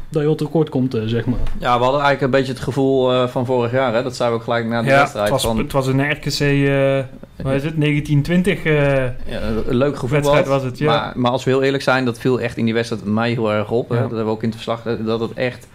[0.08, 1.38] dat je wat tekort komt, eh, zeg maar.
[1.58, 3.94] Ja, we hadden eigenlijk een beetje het gevoel eh, van vorig jaar.
[3.94, 4.02] Hè?
[4.02, 5.30] Dat zei we ook gelijk na de ja het, wedstrijd.
[5.30, 6.40] was, van, het was een RKC...
[6.40, 7.04] eh
[7.42, 7.80] wat is het?
[7.80, 8.64] 1920...
[8.64, 10.10] eh, ja, een leuk gevoel.
[10.10, 10.86] wedstrijd was het, ja.
[10.86, 13.52] Maar, maar als we heel eerlijk zijn, dat viel echt in die wedstrijd mij heel
[13.52, 13.88] erg op.
[13.88, 13.94] Hè?
[13.94, 14.82] Dat hebben we ook in het verslag.
[15.04, 15.66] Dat het echt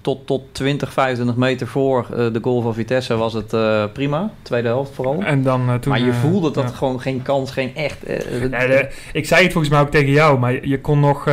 [0.00, 4.30] tot, tot 20, 25 meter voor eh, de goal van Vitesse was het eh, prima.
[4.42, 5.22] Tweede helft vooral.
[5.22, 5.92] En dan eh, toen...
[5.92, 6.76] maar je voelde dat ja.
[6.76, 7.98] gewoon geen kans, geen echt...
[8.50, 11.28] Ja, de- ik zei het volgens mij ook tegen jou, maar je kon nog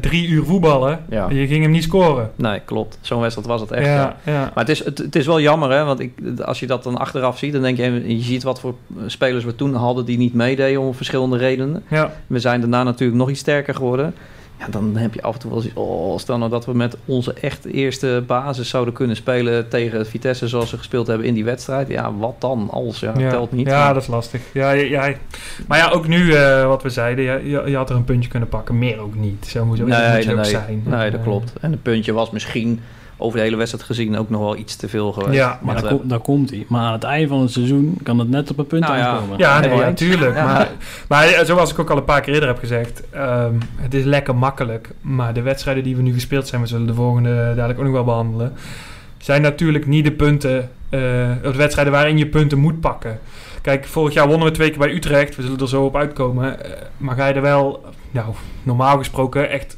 [0.00, 1.04] drie uur voetballen.
[1.08, 1.26] Ja.
[1.30, 2.30] Je ging hem niet scoren.
[2.36, 2.98] Nee, klopt.
[3.00, 3.86] Zo'n wedstrijd was het echt.
[3.86, 4.16] ja.
[4.24, 5.84] Maar het is, het, het is wel jammer, hè?
[5.84, 6.12] Want ik,
[6.44, 8.16] als je dat dan achteraf ziet, dan denk je...
[8.16, 8.74] Je ziet wat voor
[9.06, 11.84] spelers we toen hadden die niet meededen om verschillende redenen.
[11.88, 12.12] ja.
[12.26, 14.14] We zijn daarna natuurlijk nog iets sterker geworden.
[14.58, 15.72] Ja, dan heb je af en toe wel eens...
[15.74, 20.48] Oh, stel nou dat we met onze echt eerste basis zouden kunnen spelen tegen Vitesse
[20.48, 21.88] zoals ze gespeeld hebben in die wedstrijd.
[21.88, 23.00] Ja, wat dan als?
[23.00, 23.30] Ja, ja.
[23.30, 23.66] telt niet.
[23.66, 24.40] Ja, dat is lastig.
[24.52, 25.12] Ja, ja.
[25.66, 28.48] Maar ja, ook nu eh, wat we zeiden, je, je had er een puntje kunnen
[28.48, 28.78] pakken.
[28.78, 29.46] Meer ook niet.
[29.46, 30.44] Zo moet, nee, je nee, ook nee.
[30.44, 30.82] zijn.
[30.84, 31.52] nee, dat klopt.
[31.60, 32.80] En het puntje was misschien
[33.16, 35.34] over de hele wedstrijd gezien ook nog wel iets te veel geweest.
[35.34, 36.64] Ja, Maar daar, kom, daar komt hij.
[36.68, 39.06] Maar aan het einde van het seizoen kan het net op een punt Nou ja.
[39.06, 39.38] aankomen.
[39.38, 40.34] Ja, Nee, ja, tuurlijk.
[40.34, 40.68] Maar,
[41.08, 44.04] maar eh, zoals ik ook al een paar keer eerder heb gezegd, ehm, het is
[44.04, 44.90] lekker makkelijk.
[45.00, 47.94] Maar de wedstrijden die we nu gespeeld zijn, we zullen de volgende dadelijk ook nog
[47.94, 48.52] wel behandelen,
[49.18, 51.00] zijn natuurlijk niet de punten, eh,
[51.44, 53.18] of de wedstrijden waarin je punten moet pakken.
[53.62, 55.36] Kijk, vorig jaar wonnen we twee keer bij Utrecht.
[55.36, 56.64] We zullen er zo op uitkomen.
[56.64, 59.76] Eh, maar ga je er wel, nou, normaal gesproken echt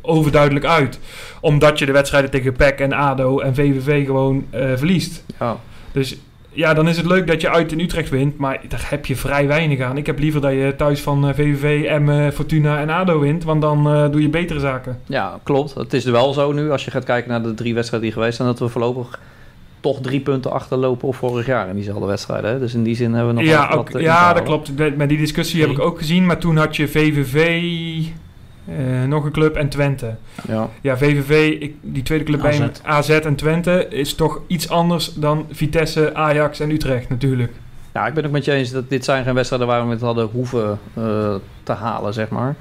[0.00, 0.98] overduidelijk uit.
[1.40, 5.24] Omdat je de wedstrijden tegen PEC en ADO en VVV gewoon eh, verliest.
[5.38, 5.56] Ja.
[5.92, 6.16] Dus
[6.50, 9.16] ja, dan is het leuk dat je uit in Utrecht wint, maar daar heb je
[9.16, 9.96] vrij weinig aan.
[9.96, 13.62] Ik heb liever dat je thuis van eh, VVV, Emmen, Fortuna en ADO wint, want
[13.62, 15.00] dan eh, doe je betere zaken.
[15.06, 15.74] ja, klopt.
[15.74, 18.36] Het is wel zo nu, als je gaat kijken naar de drie wedstrijden die geweest
[18.36, 19.18] zijn, dat we voorlopig
[19.80, 22.60] toch drie punten achterlopen op vorig jaar in diezelfde wedstrijden.
[22.60, 24.96] Dus in die zin hebben we nog ja, wat, ook, wat, eh, ja dat klopt.
[24.96, 27.62] Met die discussie heb ik ook gezien, maar toen had je VVV,
[28.68, 30.14] eh, nog een club en Twente.
[30.48, 30.68] Ja.
[30.80, 35.46] Ja, VVV, ik, die tweede club bij AZ en Twente, is toch iets anders dan
[35.50, 37.52] Vitesse, Ajax en Utrecht natuurlijk.
[37.94, 40.00] Ja, ik ben het met je eens dat dit zijn geen wedstrijden waar we het
[40.00, 42.56] hadden hoeven eh, te halen, zeg maar.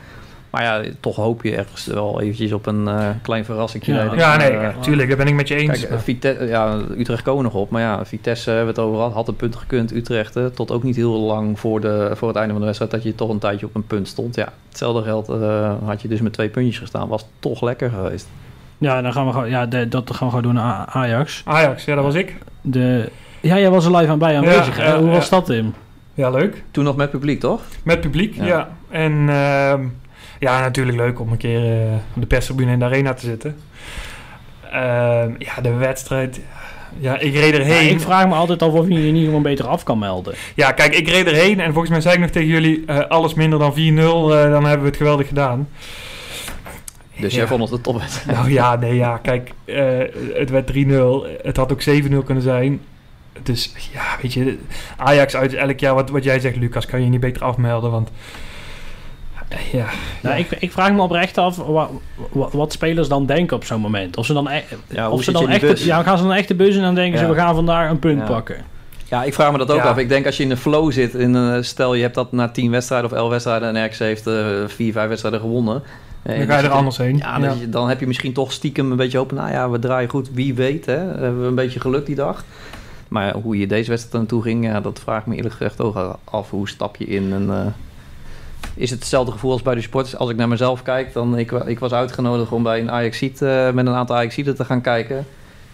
[0.50, 3.94] Maar ja, toch hoop je ergens wel eventjes op een eh, klein verrassingje.
[3.94, 4.14] Ja.
[4.16, 5.80] Ja, nee, Eh, natuurlijk, daar ben ik met je eens.
[5.80, 7.70] Kijk, maar- Vitesse, ja, Utrecht komen nog op.
[7.70, 9.14] Maar ja, Vitesse hebben we het over gehad.
[9.14, 9.94] Had een punt gekund.
[9.94, 12.92] Utrecht eh, tot ook niet heel lang voor, de, voor het einde van de wedstrijd...
[12.92, 14.36] dat je toch een tijdje op een punt stond.
[14.36, 17.08] Ja, hetzelfde geld eh, had je dus met twee puntjes gestaan.
[17.08, 18.28] Was toch lekker geweest.
[18.78, 21.42] Ja, dan gaan we gewoon, ja, de- dat gaan we gewoon doen Ajax.
[21.46, 22.36] Ajax, ja, dat was ik.
[22.62, 23.10] De,
[23.42, 24.78] ja, jij was er live aan bij aanwezig.
[24.78, 24.90] Ja, hè?
[24.94, 25.74] ja, Hoe was dat, Tim?
[26.14, 26.64] Ja, leuk.
[26.72, 27.62] Toen nog met publiek, toch?
[27.84, 28.46] Met publiek, ja.
[28.46, 28.70] Ja.
[28.90, 29.82] En ehm,
[30.40, 33.56] ja, natuurlijk leuk om een keer eh, op de perstribune in de arena te zitten.
[34.72, 36.40] Ehm, ja, de wedstrijd.
[37.00, 37.90] Ja, ik reed Ja, erheen.
[37.90, 40.34] ik vraag me altijd af of je je niet gewoon beter af kan melden.
[40.56, 42.84] Ja, kijk, ik reed erheen en volgens mij zei ik nog tegen jullie...
[42.86, 45.70] eh, alles minder dan 4-0, eh, dan hebben we het geweldig gedaan.
[47.20, 47.38] Dus Ja.
[47.38, 48.38] jij vond het een topwedstrijd.
[48.38, 50.00] Nou ja, nee, ja, kijk, eh,
[50.34, 51.26] het werd 3-0.
[51.44, 52.80] Het had ook 7-0 kunnen zijn.
[53.44, 54.58] Dus ja, weet je,
[54.98, 57.92] Ajax uit elk jaar, wat, wat jij zegt, Lucas, kan je niet beter afmelden.
[57.92, 58.10] Want
[59.72, 59.86] ja,
[60.22, 60.46] Nou, ja.
[60.46, 61.90] ik, ik vraag me oprecht af wa-
[62.32, 64.18] wa- wat spelers dan denken op zo'n moment.
[64.18, 66.56] Of ze dan, e- Ja, of ze dan echt, ja, gaan ze dan echt de
[66.56, 67.26] bus in en dan denken Ja.
[67.26, 68.26] ze, we gaan vandaar een punt Ja.
[68.26, 68.56] pakken.
[69.10, 69.84] Ja, ik vraag me dat ook Ja.
[69.84, 69.98] af.
[69.98, 72.50] Ik denk als je in de flow zit, in, een stel je hebt dat na
[72.50, 75.84] 10 wedstrijden of 11 wedstrijden en RX heeft eh, vier, vijf wedstrijden gewonnen.
[76.24, 77.18] Eh, dan ga je er anders heen.
[77.18, 79.32] Ja, dan, dan heb je misschien toch stiekem een beetje hoop.
[79.32, 80.30] Nou ja, we draaien goed.
[80.34, 80.96] Wie weet, hè?
[80.98, 82.44] Hebben we een beetje geluk die dag.
[83.08, 86.18] Maar hoe je deze wedstrijd naartoe ging, ja, dat vraag ik me eerlijk gezegd ook
[86.24, 86.50] af.
[86.50, 87.34] Hoe stap je in?
[87.34, 87.66] En, eh,
[88.76, 90.18] is het hetzelfde gevoel als bij de sporters?
[90.18, 93.72] Als ik naar mezelf kijk, dan ik, ik was uitgenodigd om bij een Ajaxiet eh
[93.72, 95.26] met een aantal Ajaxieten te gaan kijken.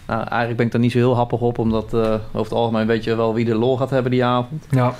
[0.07, 2.87] Nou, eigenlijk ben ik daar niet zo heel happig op, omdat eh, over het algemeen
[2.87, 4.65] weet je wel wie de lol gaat hebben die avond.
[4.69, 4.93] Ja.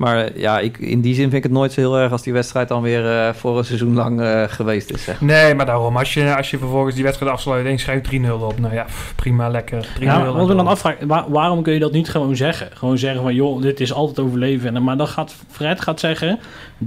[0.00, 2.32] Maar ja, ik, in die zin vind ik het nooit zo heel erg als die
[2.32, 5.04] wedstrijd dan weer eh, voor een seizoen lang eh, geweest is.
[5.04, 5.20] Zeg.
[5.20, 8.30] Nee, maar daarom, als je, als je vervolgens die wedstrijd afsluit en je schrijft 3-0
[8.30, 9.86] op, nou ja, pff, prima, lekker.
[9.98, 12.68] 3-0 Ja, en wat we dan afvragen, waar- waarom kun je dat niet gewoon zeggen?
[12.74, 14.76] Gewoon zeggen van, joh, dit is altijd overleven.
[14.76, 16.38] En, maar dan gaat Fred gaat zeggen,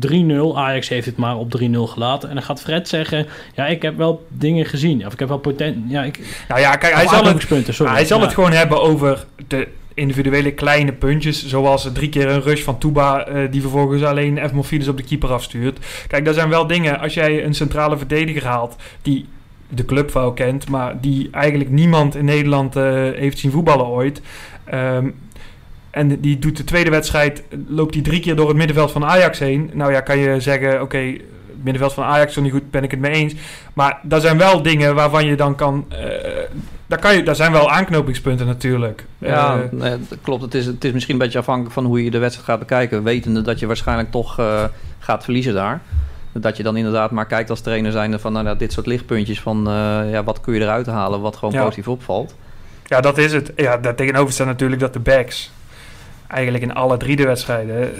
[0.08, 2.30] 3-0, Ajax heeft het maar op 3-0 gelaten.
[2.30, 5.06] En dan gaat Fred zeggen, ja, ik heb wel dingen gezien.
[5.06, 5.84] Of ik heb wel potentie.
[5.88, 7.92] Ja, ik, Nou ja, kijk, hij zal, het, sorry.
[7.94, 8.24] hij zal Ja.
[8.26, 11.48] het gewoon hebben over de individuele kleine puntjes.
[11.48, 14.52] Zoals drie keer een rush van Tuba, eh, die vervolgens alleen F.
[14.52, 15.80] Morfides op de keeper afstuurt.
[16.08, 17.00] Kijk, dat zijn wel dingen.
[17.00, 19.26] Als jij een centrale verdediger haalt die
[19.70, 22.84] de club wel kent, maar die eigenlijk niemand in Nederland eh,
[23.16, 24.22] heeft zien voetballen ooit.
[24.64, 25.10] Ehm,
[25.90, 29.40] en die doet de tweede wedstrijd, loopt hij drie keer door het middenveld van Ajax
[29.40, 29.70] heen.
[29.74, 31.16] Nou ja, kan je zeggen, oké,
[31.64, 33.34] middenveld van Ajax nog niet goed, ben ik het mee eens.
[33.74, 35.86] Maar dat zijn wel dingen waarvan je dan kan...
[35.90, 35.98] eh,
[36.88, 39.06] daar, kan je, daar zijn wel aanknopingspunten natuurlijk.
[39.18, 40.42] Ja, Eh, nee, klopt.
[40.42, 43.04] Het is, het is misschien een beetje afhankelijk van hoe je de wedstrijd gaat bekijken.
[43.04, 44.64] Wetende dat je waarschijnlijk toch eh,
[45.00, 45.82] gaat verliezen daar.
[46.32, 49.64] Dat je dan inderdaad maar kijkt als trainer zijnde van nou, dit soort lichtpuntjes van
[50.12, 51.62] ja, wat kun je eruit halen wat gewoon Ja.
[51.62, 52.36] positief opvalt.
[52.86, 53.52] ja, dat is het.
[53.56, 55.52] Ja, daartegenover staat natuurlijk dat de backs
[56.28, 57.92] eigenlijk in alle drie de wedstrijden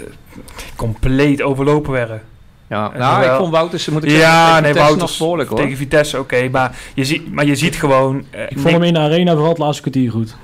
[0.76, 2.22] compleet overlopen werden.
[2.68, 5.18] Ja, En nou, ik vond Wouters, moet ik Ja, zeggen, tegen nee, Vitesse Wouters nog
[5.18, 5.58] behoorlijk hoor.
[5.58, 6.48] Tegen Vitesse, oké.
[6.48, 8.24] maar, je ziet, maar je ziet gewoon...
[8.30, 10.36] eh, Ik vond hem in de arena vooral het laatste kwartier goed.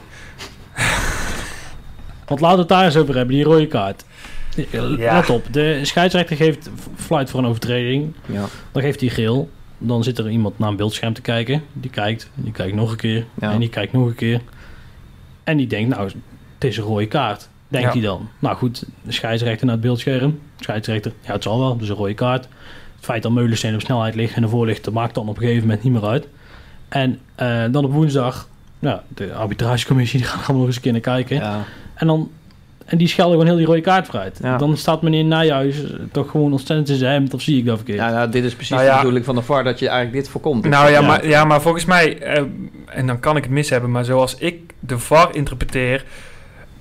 [2.28, 4.04] Want laten we het daar eens over hebben, die rode kaart.
[4.70, 5.14] Ja.
[5.14, 8.14] Let op, de scheidsrechter geeft fluit voor een overtreding.
[8.26, 9.50] Ja, Dan geeft hij geel.
[9.78, 11.62] Dan zit er iemand naar een beeldscherm te kijken.
[11.72, 13.26] Die kijkt, die kijkt nog een keer.
[13.40, 13.50] Ja.
[13.52, 14.40] En die kijkt nog een keer.
[15.44, 16.04] En die denkt, nou,
[16.54, 17.48] het is een rode kaart.
[17.70, 17.92] Denkt Ja.
[17.92, 18.28] hij dan.
[18.38, 20.38] Nou goed, de scheidsrechter naar het beeldscherm.
[20.61, 22.44] Scheidsrechter, ja het zal wel, dus een rode kaart.
[22.96, 25.42] Het feit dat Meulensteen op snelheid ligt en ervoor ligt, dat maakt dan op een
[25.42, 26.26] gegeven moment niet meer uit.
[26.88, 30.92] En eh, dan op woensdag, nou, de arbitragecommissie die gaat allemaal nog eens een keer
[30.92, 31.37] naar kijken.
[31.37, 31.64] ja.
[31.94, 32.30] En dan...
[32.85, 34.38] En die schelden gewoon heel die rode kaart vooruit.
[34.42, 34.56] Ja.
[34.56, 35.76] Dan staat meneer Nijhuis
[36.12, 37.35] toch gewoon ontzettend in zijn hemd.
[37.35, 37.98] Of zie ik dat verkeerd?
[37.98, 38.90] Ja, nou, dit is precies Nou ja.
[38.90, 40.64] de bedoeling van de VAR dat je eigenlijk dit voorkomt.
[40.64, 41.06] Nou ja, Ja.
[41.06, 42.42] Maar, ja, maar volgens mij, eh,
[42.87, 46.04] en dan kan ik het mis hebben, maar zoals ik de VAR interpreteer,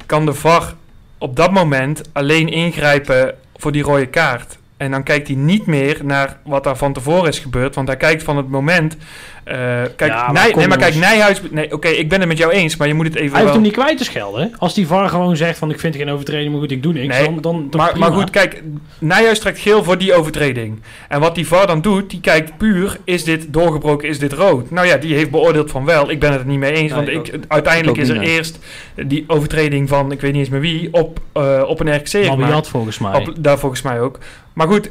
[0.10, 0.74] kan de VAR
[1.18, 4.58] op dat moment alleen ingrijpen voor die rode kaart.
[4.78, 7.98] En dan kijkt hij niet meer naar wat daar van tevoren is gebeurd, want hij
[7.98, 8.98] kijkt van het moment.
[9.44, 9.56] Eh,
[9.96, 10.96] kijk, Ja, maar Nij- nee, maar kijk.
[10.96, 11.42] Nijhuis.
[11.52, 13.30] Nee, oké, ik ben het met jou eens, maar je moet het even.
[13.32, 14.42] Hij hoeft wel- hem niet kwijt te schelden.
[14.42, 14.48] hè?
[14.58, 17.08] Als die VAR gewoon zegt van ik vind geen overtreding, maar goed, ik doe niks.
[17.18, 18.10] Nee, dan, dan, dan maar, prima.
[18.10, 18.64] maar goed, kijk,
[19.00, 20.82] Nijhuis trekt geel voor die overtreding.
[21.08, 24.72] En wat die VAR dan doet, die kijkt puur, is dit doorgebroken, is dit rood?
[24.72, 26.10] Nou ja, die heeft beoordeeld van wel.
[26.10, 28.60] Ik ben het er niet mee eens, Nee, want ik uiteindelijk ik is er eerst
[28.96, 32.14] die overtreding van, ik weet niet eens meer wie, op, eh, op een RKC.
[32.26, 33.14] Labiat volgens mij.
[33.16, 34.20] Op, daar volgens mij ook.
[34.54, 34.90] Maar goed,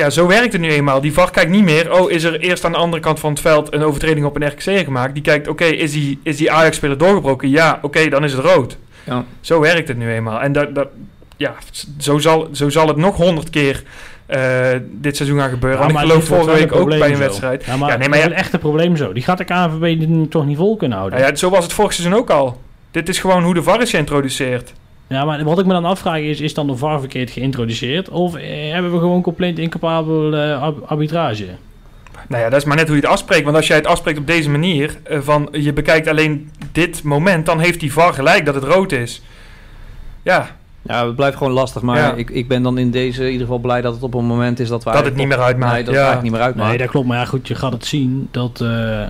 [0.00, 1.00] ja, zo werkt het nu eenmaal.
[1.00, 3.40] Die VAR kijkt niet meer, oh, is er eerst aan de andere kant van het
[3.40, 5.14] veld een overtreding op een RKC gemaakt?
[5.14, 7.48] Die kijkt, oké, is die, is die Ajax-speler doorgebroken?
[7.50, 8.76] Ja, oké, dan is het rood.
[9.04, 9.24] Ja.
[9.40, 10.40] Zo werkt het nu eenmaal.
[10.40, 10.88] En dat, dat,
[11.36, 11.54] ja,
[11.98, 13.82] zo, zal, zo zal het nog honderd keer
[14.26, 15.78] eh, dit seizoen gaan gebeuren.
[15.80, 17.20] Ja, Want ik geloof vorige week ook bij een zo.
[17.22, 17.64] wedstrijd.
[17.64, 19.12] Ja, maar, Ja, nee, maar dat ja- is echt een probleem zo.
[19.12, 21.18] Die gaat de KNVB toch niet vol kunnen houden.
[21.18, 22.60] Ja, zo was het vorig seizoen ook al.
[22.90, 24.72] Dit is gewoon hoe de VAR is geïntroduceerd.
[25.10, 28.08] Ja, maar wat ik me dan afvraag is, is dan de VAR verkeerd geïntroduceerd?
[28.08, 31.46] Of eh, hebben we gewoon compleet incapabel eh, arbitrage?
[32.28, 33.44] Nou ja, dat is maar net hoe je het afspreekt.
[33.44, 37.46] Want als jij het afspreekt op deze manier, eh, van je bekijkt alleen dit moment,
[37.46, 39.22] dan heeft die VAR gelijk dat het rood is.
[40.22, 42.14] Ja, Ja, het blijft gewoon lastig, maar Ja.
[42.14, 44.60] ik, ik ben dan in deze in ieder geval blij dat het op een moment
[44.60, 45.72] is dat we dat het niet meer uitmaakt.
[45.72, 46.08] Nee, dat het ja.
[46.08, 46.68] eigenlijk niet meer uitmaakt.
[46.68, 47.06] Nee, dat klopt.
[47.06, 48.28] Maar ja, goed, je gaat het zien.
[48.30, 49.02] Dat, eh,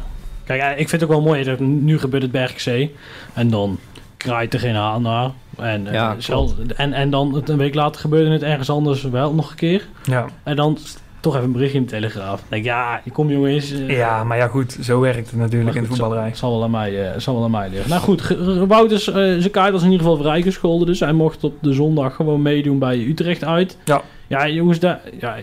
[0.44, 2.90] Kijk, ik vind het ook wel mooi dat nu gebeurt het bij RKC.
[3.34, 3.78] En dan
[4.22, 5.30] kraait er geen haan naar.
[5.58, 9.02] En, eh, Ja, zelf- en, en dan het een week later gebeurde het ergens anders
[9.02, 9.86] wel nog een keer.
[10.04, 10.26] Ja.
[10.42, 10.78] En dan
[11.20, 12.42] toch even een berichtje in de Telegraaf.
[12.48, 13.72] Denk ik, ja, kom jongens.
[13.72, 16.28] eh, Ja, maar ja goed, zo werkt het natuurlijk in de voetballerij.
[16.28, 17.88] Zal, zal, wel aan mij, eh, zal wel aan mij liggen.
[17.90, 18.36] Nou goed,
[18.68, 20.86] Wouters, eh zijn kaart was in ieder geval vrijgescholden.
[20.86, 23.76] Dus hij mocht op de zondag gewoon meedoen bij Utrecht uit.
[23.84, 24.02] Ja.
[24.26, 25.36] Ja, jongens, daar, ja,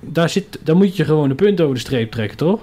[0.00, 2.60] daar, zit, daar moet je gewoon de punten over de streep trekken, toch?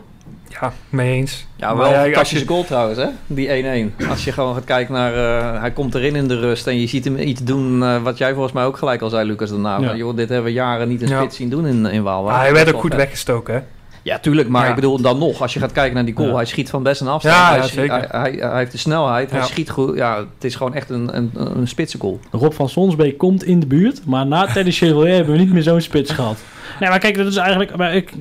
[0.62, 1.46] Ja, mee eens.
[1.56, 3.08] Ja, wel ja, als fantastische je- goal trouwens, hè?
[3.28, 4.10] Die 1-1.
[4.10, 5.14] Als je gewoon gaat kijken naar...
[5.14, 7.84] eh, hij komt erin in de rust en je ziet hem iets doen...
[7.84, 9.80] eh, wat jij volgens mij ook gelijk al zei, Lucas, daarna.
[9.80, 9.96] Ja.
[9.96, 11.20] Joh, dit hebben we jaren niet een Ja.
[11.20, 12.36] spits zien doen in, in Waalwijk.
[12.36, 13.00] Ah, hij werd ook goed vet.
[13.00, 13.62] weggestoken, hè?
[14.02, 14.50] Ja, tuurlijk.
[14.50, 14.70] Maar Ja.
[14.70, 16.28] ik bedoel, dan nog, als je gaat kijken naar die goal...
[16.28, 16.36] Ja.
[16.36, 17.36] Hij schiet van best een afstand.
[17.36, 17.94] Ja, hij, zeker.
[17.96, 19.96] Hij, hij, hij heeft de snelheid, hij schiet goed.
[19.96, 22.20] Ja, het is gewoon echt een, een, een spitse goal.
[22.32, 25.62] Rob van Sonsbeek komt in de buurt, maar na Teddy Chevalier hebben we niet meer
[25.64, 26.38] zo'n spits gehad.
[26.80, 27.76] Nee, maar kijk, dat is eigenlijk...
[27.76, 28.12] Maar ik,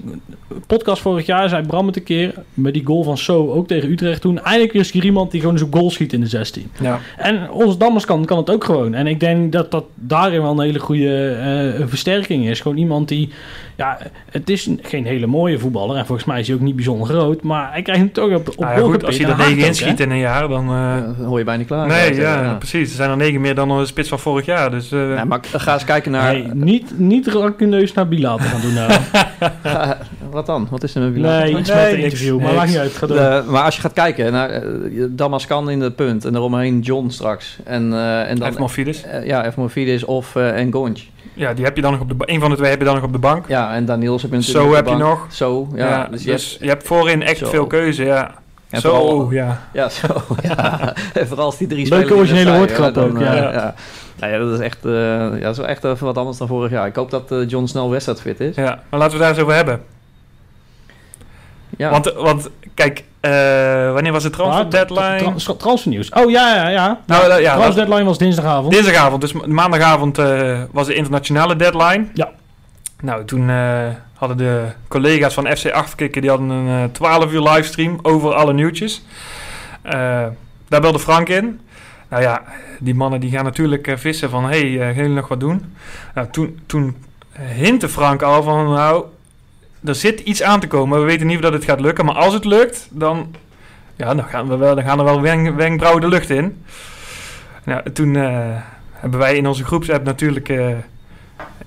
[0.66, 3.90] podcast vorig jaar zei Bram het een keer, met die goal van So, ook tegen
[3.90, 4.42] Utrecht toen.
[4.42, 6.70] Eindelijk is er iemand die gewoon zo'n goal schiet in de 16.
[6.80, 6.98] Ja.
[7.16, 8.94] En onze Dammers kan, kan het ook gewoon.
[8.94, 11.28] En ik denk dat dat daarin wel een hele goede
[11.78, 12.60] eh, versterking is.
[12.60, 13.28] Gewoon iemand die...
[13.76, 13.98] Ja,
[14.30, 15.96] het is geen hele mooie voetballer.
[15.96, 17.42] En volgens mij is hij ook niet bijzonder groot.
[17.42, 19.40] Maar hij krijgt hem toch op, op Nou ja, goed, als je gepikt.
[19.40, 20.64] er En negen inschiet in een jaar, dan...
[20.64, 21.86] eh, Ja, dat hoor je bijna klaar.
[21.86, 22.90] nee, ja, precies.
[22.90, 24.70] Er zijn er negen meer dan de spits van vorig jaar.
[24.70, 26.32] Dus eh, Ja, maar ga eens kijken naar...
[26.32, 28.74] Nee, niet, niet racuneus naar Bila te gaan doen.
[28.74, 28.92] Nou.
[30.30, 30.66] wat dan?
[30.70, 31.38] Wat is er met Bilal?
[31.38, 32.34] nee, iets Nee, met een niks, interview.
[32.36, 32.56] Maar niks.
[32.56, 32.92] maakt niet uit.
[32.92, 33.16] Ga door.
[33.16, 34.62] De- maar als je gaat kijken naar eh,
[35.08, 37.58] Damascan in het punt en daaromheen John straks.
[37.64, 38.58] En, eh en dan F.
[38.58, 39.02] Morfidis.
[39.04, 41.08] eh, ja, Efmofides of eh Engonj.
[41.34, 42.84] Ja, die heb je dan nog op de ba- Een van de twee heb je
[42.84, 43.44] dan nog op de bank.
[43.48, 45.10] Ja, en Daniels heb je natuurlijk Zo op heb de je bank.
[45.10, 45.26] nog.
[45.34, 45.88] Zo, ja.
[45.88, 47.46] Ja, dus dus, je hebt, je hebt voorin echt Zo.
[47.48, 48.30] veel keuze, ja.
[48.70, 49.60] en Zo, vooral, ja.
[49.72, 50.06] ja, zo,
[50.48, 50.94] ja.
[51.14, 53.34] en vooral als die drie Leuke originele ook, eh, ja.
[53.52, 53.74] ja.
[54.22, 56.46] Nou ja, dat is echt eh, ja, dat is wel echt even wat anders dan
[56.48, 56.86] vorig jaar.
[56.86, 58.56] Ik hoop dat eh, John snel wedstrijdfit is.
[58.56, 58.82] ja.
[58.90, 59.82] Maar laten we daar eens over hebben.
[61.76, 61.90] Ja.
[61.90, 65.16] Want, want kijk, eh, wanneer was de transfer Ah, deadline?
[65.18, 66.08] tra- tra- transfernieuws.
[66.10, 67.00] Oh ja, ja, ja.
[67.06, 68.72] nou, ja, Trans dat- deadline was dinsdagavond.
[68.72, 72.06] dinsdagavond, dus ma- maandagavond eh, was de internationale deadline.
[72.14, 72.30] Ja.
[73.00, 77.42] Nou, toen eh, hadden de collega's van FC Achterkikken, die hadden een eh 12 uur
[77.42, 79.02] livestream over alle nieuwtjes.
[79.82, 79.92] Eh,
[80.68, 81.60] daar belde Frank in.
[82.12, 82.42] Nou ja,
[82.78, 85.74] die mannen die gaan natuurlijk eh, vissen van, hey, eh, gaan jullie nog wat doen?
[86.14, 86.96] Nou, toen, toen
[87.38, 89.04] hintte Frank al van, nou,
[89.84, 90.98] er zit iets aan te komen.
[91.00, 93.34] We weten niet of dat het gaat lukken, maar als het lukt, dan,
[93.96, 96.64] ja, dan, gaan, we wel, dan gaan er wel wen- wenkbrauwen de lucht in.
[97.64, 98.56] Nou, toen eh,
[98.92, 100.66] hebben wij in onze groepsapp natuurlijk eh,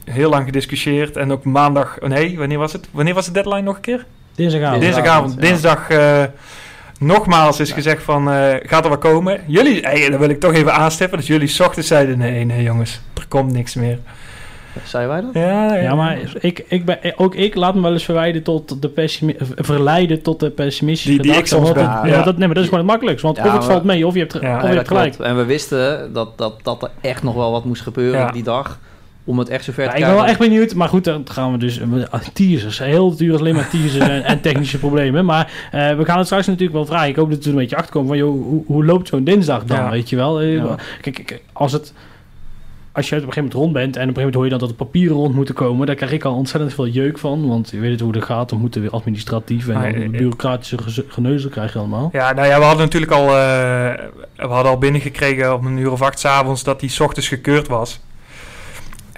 [0.03, 1.17] heel lang gediscussieerd.
[1.17, 2.87] En ook maandag, oh nee, wanneer was het?
[2.91, 4.05] Wanneer was de deadline nog een keer?
[4.35, 4.81] Dinsdagavond.
[4.81, 5.41] Dinsdagavond.
[5.41, 5.99] Dinsdagavond, ja.
[5.99, 6.41] Dinsdag eh,
[7.05, 9.39] nogmaals is gezegd van, eh, gaat er wat komen?
[9.47, 12.63] Jullie, hey, dat wil ik toch even aanstippen, dat jullie 's ochtends zeiden, nee, nee
[12.63, 13.99] jongens, er komt niks meer.
[14.83, 15.29] Zei wij dat?
[15.33, 18.91] Ja, Ja, maar ik, ik ben, ook ik laat me wel eens verwijden tot de
[18.93, 22.17] eh, verleiden tot de pessimistische Die- die ik gedachten, soms want ben, het- ja.
[22.17, 23.25] ja, dat, nee, maar dat is gewoon het makkelijkste.
[23.27, 24.87] Want Ja, of het maar- valt mee, of je hebt, Ja, of je hebt dat
[24.87, 25.11] gelijk.
[25.15, 25.29] klopt.
[25.29, 28.31] En we wisten dat, dat, dat er echt nog wel wat moest gebeuren Ja.
[28.31, 28.79] die dag.
[29.27, 31.51] Om het echt zover Ja, te ik ben wel echt benieuwd, maar goed, dan gaan
[31.51, 32.79] we dus ah, teasers.
[32.79, 35.25] Heel het uur is alleen maar teasers en, en technische problemen.
[35.25, 37.09] Maar eh, we gaan het straks natuurlijk wel vragen.
[37.09, 39.23] Ik hoop dat we er een beetje achter komen van, joh, hoe, hoe loopt zo'n
[39.23, 39.89] dinsdag dan, Ja.
[39.89, 40.41] weet je wel?
[40.41, 40.75] Eh, Ja.
[41.01, 41.93] Kijk, kijk, als het...
[42.91, 44.49] Als je op een gegeven moment rond bent en op een gegeven moment hoor je
[44.49, 47.47] dan dat de papieren rond moeten komen, daar krijg ik al ontzettend veel jeuk van.
[47.47, 50.77] Want je weet het hoe dat gaat, dan moeten weer administratief en Ah, eh, bureaucratische
[51.07, 52.09] geneuzel krijg je allemaal.
[52.11, 53.33] Ja, nou ja, we hadden natuurlijk al, eh,
[54.35, 57.27] we hadden al binnengekregen om een uur of acht 's avonds dat die 's ochtends
[57.27, 57.99] gekeurd was.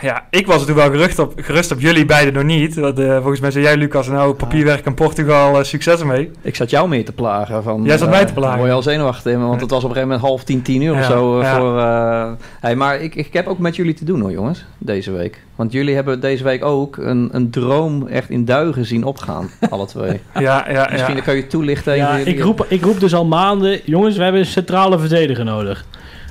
[0.01, 2.75] Ja, ik was toen wel gerust op, gerust op jullie beiden nog niet.
[2.75, 6.31] Want, eh, volgens mij zei jij, Lucas, nou, papierwerk in Portugal, eh, succes ermee.
[6.41, 7.63] Ik zat jou mee te plagen.
[7.63, 8.57] Van, Jij zat eh, mij te plagen.
[8.57, 10.81] Word je al zenuwachtig in, want het was op een gegeven moment half tien, tien
[10.81, 11.39] uur of zo.
[11.39, 11.59] eh, ja.
[11.59, 15.11] Voor, eh, hey, maar ik, ik heb ook met jullie te doen hoor, jongens, deze
[15.11, 15.41] week.
[15.55, 19.85] Want jullie hebben deze week ook een, een droom echt in duigen zien opgaan, alle
[19.85, 20.21] twee.
[20.39, 21.21] Ja, ja, Misschien ja.
[21.21, 21.95] kan je toelichten.
[21.95, 25.85] Ja, ik roep, ik roep dus al maanden, jongens, we hebben een centrale verdediger nodig.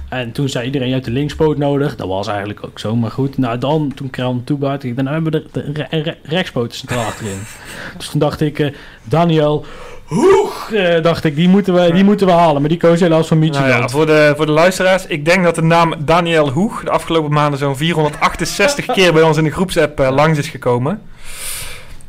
[0.09, 1.97] En toen zei iedereen, je hebt de linkspoot nodig.
[1.97, 3.39] Dat was eigenlijk ook zo, maar goed.
[3.39, 7.05] Nou dan, toen kwam Toebaard, ik dan hebben we de, de re- re- rechtspoot centraal
[7.05, 7.39] achterin.
[7.97, 8.73] Dus toen dacht ik, eh,
[9.05, 9.65] Daniel,
[10.05, 12.61] hoeg, eh, dacht ik, die moeten, we, die moeten we halen.
[12.61, 13.83] Maar die koos helaas van Nou Midtjylland.
[13.83, 17.33] ja, voor, de, voor de luisteraars, ik denk dat de naam Daniel Hoeg de afgelopen
[17.33, 21.03] maanden zo'n 468 keer bij ons in de groepsapp eh, langs is gekomen.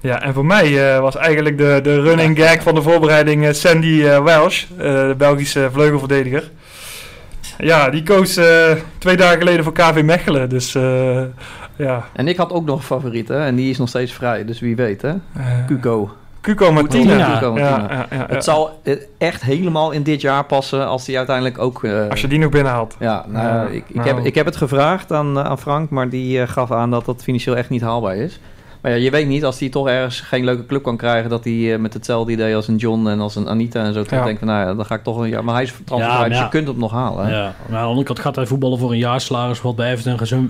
[0.01, 4.63] Ja, en voor mij was eigenlijk de, de running gag van de voorbereiding Sandy Welsh,
[4.77, 6.51] de Belgische vleugelverdediger.
[7.57, 11.21] Ja, die koos eh, twee dagen geleden voor KV Mechelen, dus eh,
[11.75, 12.05] ja.
[12.13, 13.45] En ik had ook nog een favoriet, hè?
[13.45, 15.09] En die is nog steeds vrij, dus wie weet, hè?
[15.09, 16.11] eh, Cuco.
[16.41, 17.33] Cuco Martina.
[17.39, 17.93] Cuco Ja, Martina.
[18.09, 18.25] ja, ja.
[18.29, 21.85] Het zal eh, echt helemaal in dit jaar passen als hij uiteindelijk ook...
[22.09, 22.95] Als je die nog binnenhaalt.
[22.99, 24.07] Ja, nou, Ja, ik, ik, nou.
[24.07, 27.55] heb, ik heb het gevraagd aan, aan Frank, maar die gaf aan dat dat financieel
[27.57, 28.39] echt niet haalbaar is.
[28.87, 31.43] Maar ja, je weet niet, als hij toch ergens geen leuke club kan krijgen, dat
[31.43, 34.19] hij eh, met hetzelfde idee als een John en als een Anita en zo toch
[34.19, 34.23] Ja.
[34.25, 35.43] denkt van, nou ja, dan ga ik toch een jaar...
[35.43, 36.43] Maar hij is transfervrij, dus ja.
[36.43, 37.25] je kunt hem nog halen.
[37.25, 37.31] hè.
[37.37, 40.27] Ja, maar aan de andere kant gaat hij voetballen voor een jaarsalaris wat bij Everton
[40.27, 40.43] zo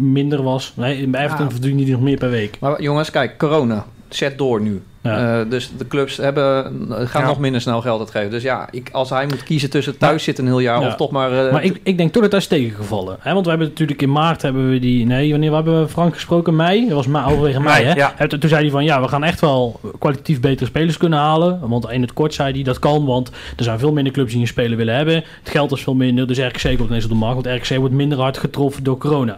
[0.00, 0.72] minder was.
[0.76, 1.52] Nee, bij Everton Ja.
[1.52, 2.56] verdient hij nog meer per week.
[2.60, 3.84] Maar jongens, kijk, corona.
[4.08, 4.82] zet door nu.
[5.06, 5.40] Ja.
[5.40, 6.64] Eh, dus de clubs hebben,
[7.08, 7.26] gaan Ja.
[7.28, 8.30] nog minder snel geld uitgeven.
[8.30, 10.86] Dus ja, ik, als hij moet kiezen tussen thuis zitten een heel jaar Ja.
[10.86, 11.46] of toch maar...
[11.46, 13.16] eh, Maar ik, ik denk toch dat dat is tegengevallen.
[13.20, 13.32] Hè?
[13.32, 15.06] Want we hebben natuurlijk in maart hebben we die...
[15.06, 16.56] Nee, wanneer hebben we Frank gesproken?
[16.56, 16.88] Mei?
[16.88, 17.94] Dat was overwege mei, Mei, hè?
[17.94, 18.14] ja.
[18.18, 21.58] En Toen zei hij van, ja, we gaan echt wel kwalitatief betere spelers kunnen halen.
[21.68, 24.40] Want in het kort zei hij, dat kan, want er zijn veel minder clubs die
[24.40, 25.14] een speler willen hebben.
[25.14, 27.44] Het geld is veel minder, dus RKC komt ineens op de markt.
[27.46, 29.36] Want RKC wordt minder hard getroffen door corona.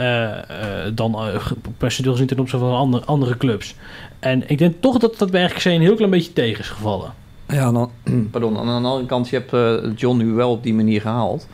[0.00, 1.46] Eh, eh, dan uh,
[1.78, 3.74] percentueel gezien ten opzichte van andere, andere clubs.
[4.18, 7.12] En ik denk toch dat dat bij RKC een heel klein beetje tegen is gevallen.
[7.48, 7.90] Ja, dan,
[8.30, 8.58] pardon.
[8.58, 11.46] Aan de andere kant, je hebt eh, John nu wel op die manier gehaald.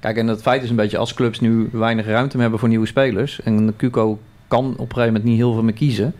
[0.00, 2.68] Kijk, en het feit is een beetje, als clubs nu weinig ruimte meer hebben voor
[2.68, 3.42] nieuwe spelers...
[3.42, 6.14] en Cuco kan op een gegeven moment niet heel veel meer kiezen...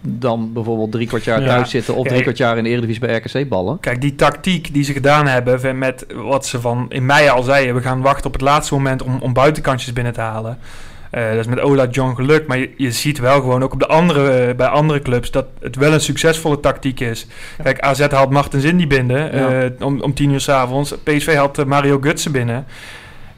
[0.00, 1.46] dan bijvoorbeeld drie kwart jaar Ja.
[1.46, 1.94] thuis zitten...
[1.94, 3.80] of drie kwart jaar in de Eredivisie bij RKC ballen.
[3.80, 7.74] Kijk, die tactiek die ze gedaan hebben met wat ze van in mei al zeiden,
[7.74, 10.58] we gaan wachten op het laatste moment om, om buitenkantjes binnen te halen.
[11.16, 13.78] Eh, dat is met Ola John gelukt, maar je, je ziet wel gewoon ook op
[13.78, 17.26] de andere, eh, bij andere clubs dat het wel een succesvolle tactiek is.
[17.62, 19.62] Kijk, AZ haalt Martens Indy binnen Ja.
[19.62, 20.94] eh, om, om tien uur s'avonds.
[21.02, 22.66] PSV haalt Mario Gutsen binnen.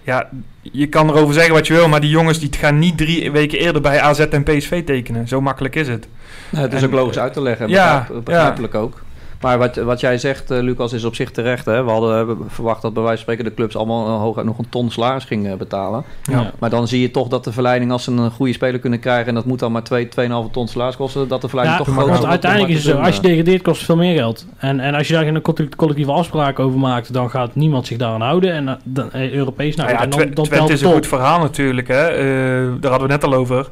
[0.03, 0.29] Ja,
[0.63, 3.59] je kan erover zeggen wat je wil, maar die jongens die gaan niet drie weken
[3.59, 5.29] eerder bij AZ en PSV tekenen.
[5.29, 6.09] Zo makkelijk is het.
[6.51, 9.03] Nou, het is En, ook logisch uit te leggen, ja, begrijp- begrijpelijk ook.
[9.41, 11.65] Maar wat, wat jij zegt, eh, Lucas, is op zich terecht.
[11.65, 11.85] Hè?
[11.85, 14.59] We hadden eh, verwacht dat bij wijze van spreken de clubs allemaal eh, hooguit nog
[14.59, 16.05] een ton salaris gingen betalen.
[16.23, 16.53] Ja.
[16.59, 19.27] Maar dan zie je toch dat de verleiding, als ze een goede speler kunnen krijgen...
[19.29, 20.11] en dat moet dan maar 2, 2,5
[20.53, 21.29] ton salaris kosten...
[21.29, 22.19] dat de verleiding Ja, toch is.
[22.19, 24.47] om uiteindelijk is het zo, als je degradeert kost het veel meer geld.
[24.59, 27.97] En, en als je daar geen collect- collectieve afspraken over maakt, dan gaat niemand zich
[27.99, 28.53] daaraan houden.
[28.53, 30.95] En eh, dan, eh, Europees, nou, Nou ja, en dan, dan Twente is het een
[30.97, 31.89] goed verhaal natuurlijk.
[31.89, 32.09] Hè?
[32.09, 33.69] Eh, daar hadden we net al over.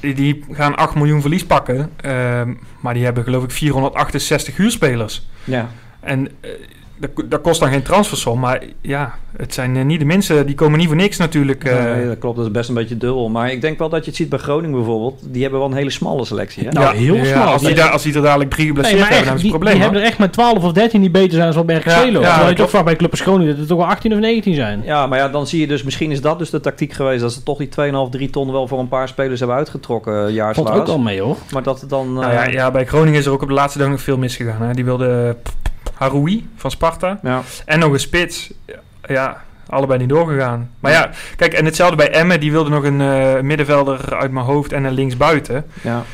[0.00, 1.90] Die- die gaan 8 miljoen verlies pakken.
[2.00, 5.28] ehm, maar die hebben geloof ik 468 huurspelers.
[5.44, 5.68] Ja,
[6.00, 6.50] En eh,
[7.00, 8.38] dat, dat kost dan geen transfersom.
[8.38, 10.46] Maar ja, het zijn eh, niet de mensen.
[10.46, 11.64] Die komen niet voor niks natuurlijk.
[11.64, 11.84] eh.
[11.84, 12.36] nee, dat klopt.
[12.36, 13.28] Dat is best een beetje dubbel.
[13.28, 15.20] Maar ik denk wel dat je het ziet bij Groningen bijvoorbeeld.
[15.22, 16.64] Die hebben wel een hele smalle selectie.
[16.64, 16.70] Hè?
[16.70, 17.42] Nou, heel snel.
[17.42, 19.50] Als die, daar, als die er dadelijk drie geblesseerd hebben, dan die, ze een die
[19.50, 19.80] probleem.
[19.80, 22.54] hebben er echt met 12 of 13 die beter zijn dan RKC Ja, ja, je
[22.54, 24.82] toch vaak bij Club als Groningen dat het toch wel 18 of 19 zijn.
[24.84, 27.20] Ja, maar ja, dan zie je dus, misschien is dat dus de tactiek geweest...
[27.20, 30.20] dat ze toch die 2,5, 3 ton wel voor een paar spelers hebben uitgetrokken uh,
[30.20, 30.80] Valt jaarsalaris.
[30.80, 31.36] ook al mee hoor.
[31.50, 32.12] Maar dat het dan...
[32.12, 34.18] Nou ja, eh, ja, bij Groningen is er ook op de laatste dag nog veel
[34.18, 34.62] misgegaan.
[34.62, 34.72] Hè?
[34.72, 35.36] Die wilde
[35.98, 37.18] Haroui van Sparta.
[37.22, 37.42] ja.
[37.64, 38.52] En nog een spits.
[39.06, 40.70] Ja, allebei niet doorgegaan.
[40.80, 42.40] Maar ja, kijk, en hetzelfde bij Emmen.
[42.40, 45.64] Die wilde nog een eh, middenvelder uit mijn hoofd en een linksbuiten.
[45.82, 46.04] ja.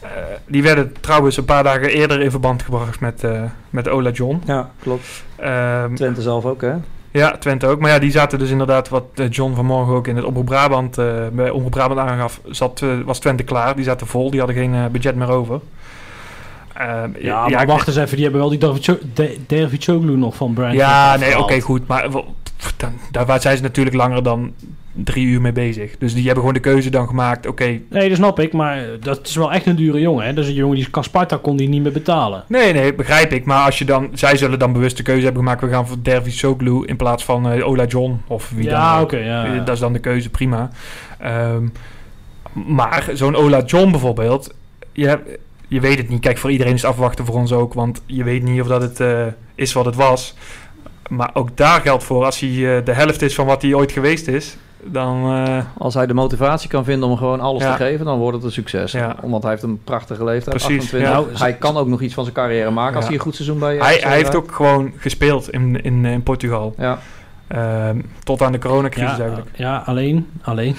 [0.00, 0.08] Eh,
[0.46, 4.42] die werden trouwens een paar dagen eerder in verband gebracht met, eh, met Ola John.
[4.44, 5.24] Ja, klopt.
[5.36, 6.72] Ehm, Twente zelf ook, hè?
[7.10, 7.80] ja, Twente ook.
[7.80, 10.96] Maar ja, die zaten dus inderdaad, wat John vanmorgen ook in het Omroep Brabant,
[11.32, 13.76] bij Omroep Brabant aangaf, zat, was Twente klaar.
[13.76, 15.60] Die zaten vol, die hadden geen budget meer over.
[16.78, 18.14] Ehm, Ja, maar ik- wacht eens even.
[18.14, 18.58] Die hebben wel die
[19.46, 20.74] Davicoglu nog van Brand.
[20.74, 21.86] Ja, nee, oké, goed.
[21.86, 22.08] Maar
[22.76, 24.52] dan, daar zijn ze natuurlijk langer dan
[25.04, 25.98] drie uur mee bezig.
[25.98, 27.46] Dus die hebben gewoon de keuze dan gemaakt.
[27.46, 28.52] Oké, Nee, dat snap ik.
[28.52, 30.26] Maar dat is wel echt een dure jongen.
[30.26, 30.32] Hè?
[30.32, 32.44] Dat is een jongen die kan Sparta kon die niet meer betalen.
[32.48, 33.44] nee, nee, begrijp ik.
[33.44, 35.60] Maar als je dan, zij zullen dan bewust de keuze hebben gemaakt.
[35.60, 39.18] We gaan voor Dervis Soglu in plaats van eh, Ola John of wie ja, dan.
[39.18, 39.58] ja.
[39.58, 40.70] Dat is dan de keuze, prima.
[41.18, 41.66] Ehm,
[42.52, 44.54] maar zo'n Ola John bijvoorbeeld,
[44.92, 45.38] je, hebt-
[45.68, 46.20] je weet het niet.
[46.20, 47.74] Kijk, voor iedereen is het afwachten, voor ons ook.
[47.74, 50.34] Want je weet niet of dat het eh, is wat het was.
[51.08, 52.48] Maar ook daar geldt voor, als hij
[52.78, 55.24] eh, de helft is van wat hij ooit geweest is, dan...
[55.46, 57.76] eh, Als hij de motivatie kan vinden om gewoon alles Ja.
[57.76, 58.92] te geven, dan wordt het een succes.
[58.92, 59.16] Ja.
[59.22, 61.08] Omdat hij heeft een prachtige leeftijd, Precies, 28.
[61.10, 61.14] ja.
[61.14, 63.58] Nou, hij kan ook nog iets van zijn carrière maken als hij een goed seizoen
[63.58, 66.74] bij hij, hij heeft ook gewoon gespeeld in, in, in Portugal.
[66.78, 66.98] Ja,
[67.48, 69.48] Ehm, tot aan de coronacrisis ja, eigenlijk.
[69.54, 70.76] ja, alleen, alleen.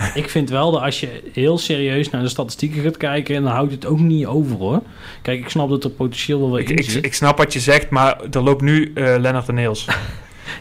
[0.14, 3.72] ik vind wel dat als je heel serieus naar de statistieken gaat kijken, dan houdt
[3.72, 4.80] het ook niet over hoor.
[5.22, 7.04] Kijk, ik snap dat er potentieel wel wat Ik, in ik, zit.
[7.04, 9.86] ik snap wat je zegt, maar er loopt nu eh Lennart de Neels.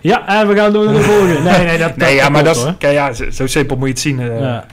[0.02, 1.40] Ja, en we gaan door naar de volgende.
[1.40, 4.02] Nee, nee, dat, Nee, ja, maar dat is, kijk, ja, zo, simpel moet je het
[4.02, 4.20] zien.
[4.20, 4.40] eh.
[4.40, 4.66] Ja.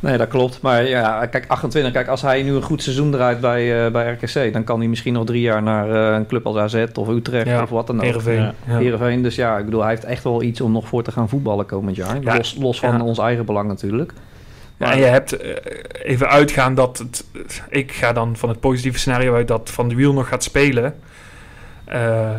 [0.00, 0.60] Nee, dat klopt.
[0.60, 1.92] Maar ja, kijk, 28.
[1.92, 4.88] Kijk, als hij nu een goed seizoen draait bij, eh, bij RKC, dan kan hij
[4.88, 7.86] misschien nog drie jaar naar eh, een club als AZ of Utrecht Ja, of wat
[7.86, 8.02] dan ook.
[8.02, 8.42] Heerenveen.
[8.42, 8.54] Ja.
[8.64, 9.22] Heerenveen.
[9.22, 11.66] Dus ja, ik bedoel, hij heeft echt wel iets om nog voor te gaan voetballen
[11.66, 12.16] komend jaar.
[12.20, 14.12] Ja, los, los van ons eigen belang natuurlijk.
[14.76, 15.50] Ja, en je hebt eh,
[16.02, 17.24] even uitgaan dat het,
[17.68, 20.94] ik ga dan van het positieve scenario uit dat Van de Wiel nog gaat spelen.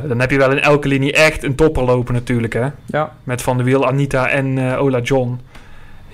[0.08, 2.68] Dan heb je wel in elke linie echt een topper lopen natuurlijk hè.
[2.86, 5.40] Ja, Met Van de Wiel, Anita en Ola John.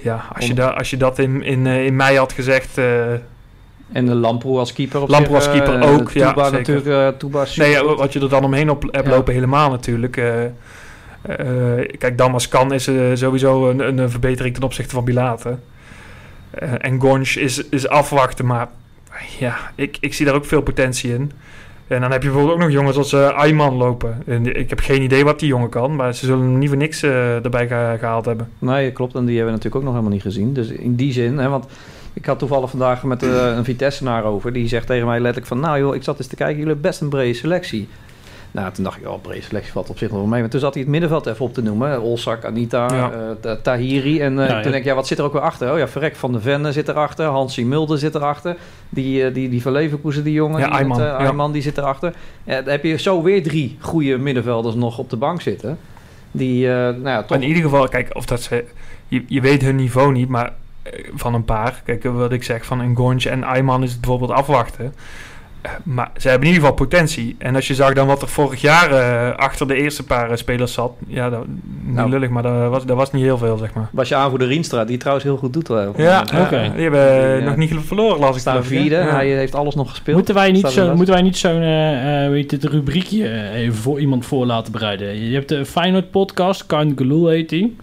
[0.02, 2.78] Ja, als je, da, als je dat in, in, eh, in mei had gezegd...
[2.78, 3.12] eh,
[3.92, 6.52] en de Lamproe als keeper op Lamproe zich, als keeper eh, ook, ja, zeker.
[6.52, 9.12] natuurlijk, Touba is nee, wat je er dan omheen op hebt Ja.
[9.12, 10.22] lopen helemaal natuurlijk.
[11.98, 15.60] kijk, Damas kan is sowieso een, een, verbetering ten opzichte van Bilater.
[16.78, 18.68] En Gonch is, is afwachten, maar
[19.40, 21.32] ja, ik, ik zie daar ook veel potentie in.
[21.88, 24.18] En dan heb je bijvoorbeeld ook nog jongens als eh Ayman lopen.
[24.26, 26.78] En ik heb geen idee wat die jongen kan, maar ze zullen hem niet voor
[26.78, 28.50] niks eh, erbij ge- gehaald hebben.
[28.60, 29.16] Nee, klopt.
[29.16, 30.54] En die hebben we natuurlijk ook nog helemaal niet gezien.
[30.54, 31.66] Dus in die zin, hè, want
[32.14, 34.54] Ik had toevallig vandaag met eh, een Vitesse-naar over.
[34.54, 35.60] Die zegt tegen mij letterlijk van...
[35.60, 36.56] Nou joh, ik zat eens te kijken.
[36.58, 37.88] Jullie hebben best een brede selectie.
[38.58, 40.42] Nou, toen dacht ik, oh, brede selectie valt op zich nog wel mee.
[40.42, 42.02] Maar toen zat hij het middenveld even op te noemen.
[42.02, 43.12] Olsak, Anita, Ja.
[43.12, 44.22] eh, Ta- Tahiri.
[44.22, 44.62] En eh, toen ja.
[44.62, 45.72] denk ik, ja, wat zit er ook weer achter?
[45.72, 47.26] Oh ja, Verrek van de Venne zit erachter.
[47.26, 48.56] Hansie Mulder zit erachter.
[48.90, 50.60] Die, eh, die, die van Leverkusen, die jongen.
[50.60, 51.16] Ja, met, Ayman, ja.
[51.16, 52.14] Ayman, die zit erachter.
[52.44, 55.78] Dan heb je zo weer drie goede middenvelders nog op de bank zitten.
[56.32, 57.38] Die, nou toch...
[57.38, 58.64] In ieder geval, kijk, of dat ze...
[59.08, 60.54] Je, je weet hun niveau niet, maar
[61.14, 61.82] van een paar.
[61.86, 64.94] Kijk, wat ik zeg, van een Gonje en Ayman is het bijvoorbeeld afwachten.
[65.84, 67.36] Maar ze hebben in ieder geval potentie.
[67.40, 70.38] En als je zag dan wat er vorig jaar eh, achter de eerste paar eh,
[70.38, 70.92] spelers zat...
[71.08, 72.10] Ja, dat, niet Nou.
[72.10, 73.90] lullig, maar dat was, dat was niet heel veel, zeg maar.
[73.92, 75.68] Was je aanvoerder Rienstra, die trouwens heel goed doet.
[75.68, 75.94] wel.
[75.98, 76.72] Ja, Oké.
[76.76, 78.42] die hebben nog niet verloren, las ik.
[78.42, 78.96] Staan vierde.
[78.96, 79.10] Ja.
[79.16, 80.16] Hij heeft alles nog gespeeld.
[80.18, 80.96] Moeten wij niet Staat zo, vast.
[80.96, 84.72] moeten wij niet zo'n eh, eh, weet je, het rubriekje even voor iemand voor laten
[84.72, 85.26] bereiden?
[85.30, 87.76] Je hebt de Feyenoord podcast, Kan Gelul heet die.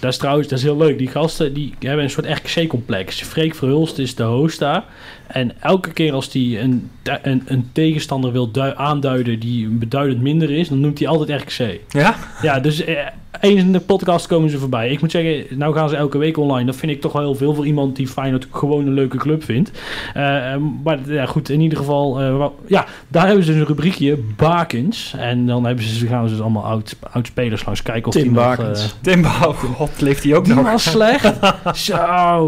[0.00, 0.98] Dat is trouwens, dat is heel leuk.
[0.98, 3.22] Die gasten die hebben een soort RKC-complex.
[3.22, 4.84] Freek Verhulst is de host daar.
[5.28, 6.90] En elke keer als die een,
[7.22, 11.80] een, een tegenstander wil dui- aanduiden die beduidend minder is, dan noemt hij altijd RKC.
[11.88, 12.14] Ja?
[12.42, 12.96] Ja, dus eh,
[13.40, 14.90] eens in de podcast komen ze voorbij.
[14.90, 16.64] Ik moet zeggen, nou gaan ze elke week online.
[16.66, 19.44] Dat vind ik toch wel heel veel voor iemand die Feyenoord gewoon een leuke club
[19.44, 19.70] vindt.
[20.14, 22.20] Eh, eh, maar ja, goed, in ieder geval...
[22.20, 25.14] eh, wel- ja, daar hebben ze dus een rubriekje, Bakens.
[25.18, 28.22] En dan hebben ze, gaan ze dus allemaal oud, oud spelers langs kijken of Tim
[28.22, 28.44] die nog...
[28.56, 28.82] Bakens.
[28.84, 30.70] eh, Tim Bouw, god, leeft hij ook die nog?
[30.70, 31.34] was slecht.
[31.72, 31.94] Zo,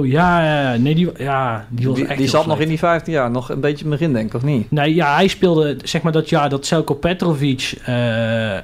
[0.07, 3.13] ja, ja, nee, die, ja, die was Die, echt die zat nog in die 15
[3.13, 4.71] jaar, nog een beetje begin, denk ik, of niet?
[4.71, 8.63] Nee, ja, hij speelde zeg maar dat jaar dat Selko Petrovic eh, eh,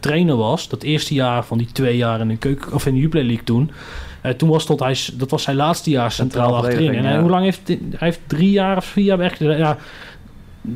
[0.00, 0.68] trainer was.
[0.68, 3.44] Dat eerste jaar van die twee jaar in de keuken of in de Jubilee League
[3.44, 3.70] toen.
[4.20, 6.94] Eh, toen was stond hij, dat was zijn laatste jaar centraal achterin.
[6.94, 7.20] En ja.
[7.20, 7.78] hoe lang heeft hij?
[7.90, 9.76] Hij heeft drie jaar of vier jaar bij RKC, ja,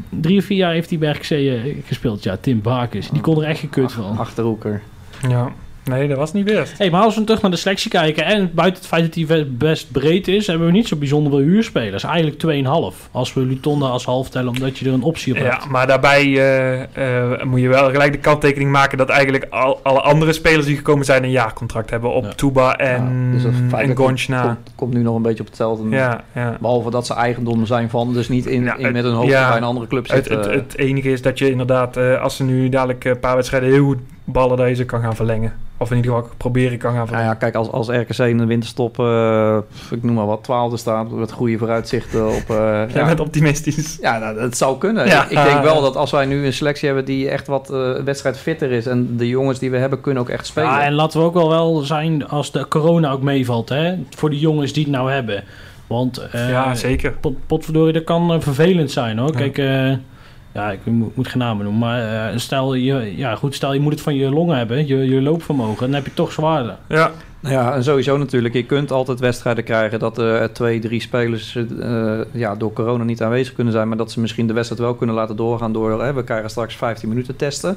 [0.08, 2.22] drie of vier jaar heeft hij bij RKC gespeeld.
[2.22, 3.10] Ja, Tim Bakers.
[3.10, 4.18] Die kon er echt gekut van.
[4.18, 4.82] Achterhoeker.
[5.28, 5.52] Ja.
[5.84, 6.78] Nee, dat was niet best.
[6.78, 9.46] Hey, maar als we terug naar de selectie kijken en buiten het feit dat hij
[9.50, 12.04] best breed is, hebben we niet zo bijzonder veel huurspelers.
[12.04, 12.42] Eigenlijk
[12.92, 13.10] 2,5.
[13.10, 15.62] Als we Lutonda als half tellen, omdat je er een optie op hebt.
[15.62, 19.80] Ja, maar daarbij eh, eh, moet je wel gelijk de kanttekening maken dat eigenlijk al,
[19.82, 22.32] alle andere spelers die gekomen zijn een jaarcontract hebben op Ja.
[22.32, 24.42] Tuba en, Ja, dus dat en Gonchna.
[24.42, 25.88] Komt, komt nu nog een beetje op hetzelfde.
[25.88, 26.56] Ja, ja.
[26.60, 29.28] Behalve dat ze eigendom zijn van, dus niet in, Ja, in het- met een hoofd
[29.28, 30.38] ja, bij een andere club Het, zitten.
[30.52, 33.68] het, het enige is dat je inderdaad, eh, als ze nu dadelijk een paar wedstrijden
[33.70, 35.52] heel goed ballen, dat je ze kan gaan verlengen.
[35.78, 37.30] Of in ieder geval proberen kan gaan Nou verlengen.
[37.32, 39.56] ja, kijk, als, als RKC in de winterstop, eh,
[39.90, 42.50] ik noem maar wat, twaalfde staat, met goede vooruitzichten op...
[42.50, 43.98] eh, Jij ja, bent optimistisch.
[44.00, 45.06] ja, nou, dat zou kunnen.
[45.06, 45.24] Ja.
[45.24, 47.92] Ik, ik denk wel dat als wij nu een selectie hebben die echt wat eh
[48.04, 50.68] wedstrijd fitter is en de jongens die we hebben kunnen ook echt spelen.
[50.70, 53.94] Ja, en laten we ook wel wel zijn als de corona ook meevalt, hè?
[54.10, 55.44] Voor de jongens die het nou hebben.
[55.86, 57.12] Want eh, ja, zeker.
[57.12, 59.32] pot, potverdorie, dat kan vervelend zijn hoor.
[59.32, 59.38] Ja.
[59.38, 59.92] Kijk, eh,
[60.54, 63.80] ja, ik moet, moet geen namen noemen, maar eh, stel, je, ja, goed, stel je
[63.80, 66.76] moet het van je longen hebben, je, je loopvermogen, dan heb je toch zwaarder.
[66.88, 67.10] Ja,
[67.44, 68.54] Nou Ja, en sowieso natuurlijk.
[68.54, 73.22] Je kunt altijd wedstrijden krijgen dat er twee, drie spelers eh, ja, door corona niet
[73.22, 73.88] aanwezig kunnen zijn.
[73.88, 76.02] Maar dat ze misschien de wedstrijd wel kunnen laten doorgaan door...
[76.02, 77.76] Hè, we krijgen straks 15 minuten testen.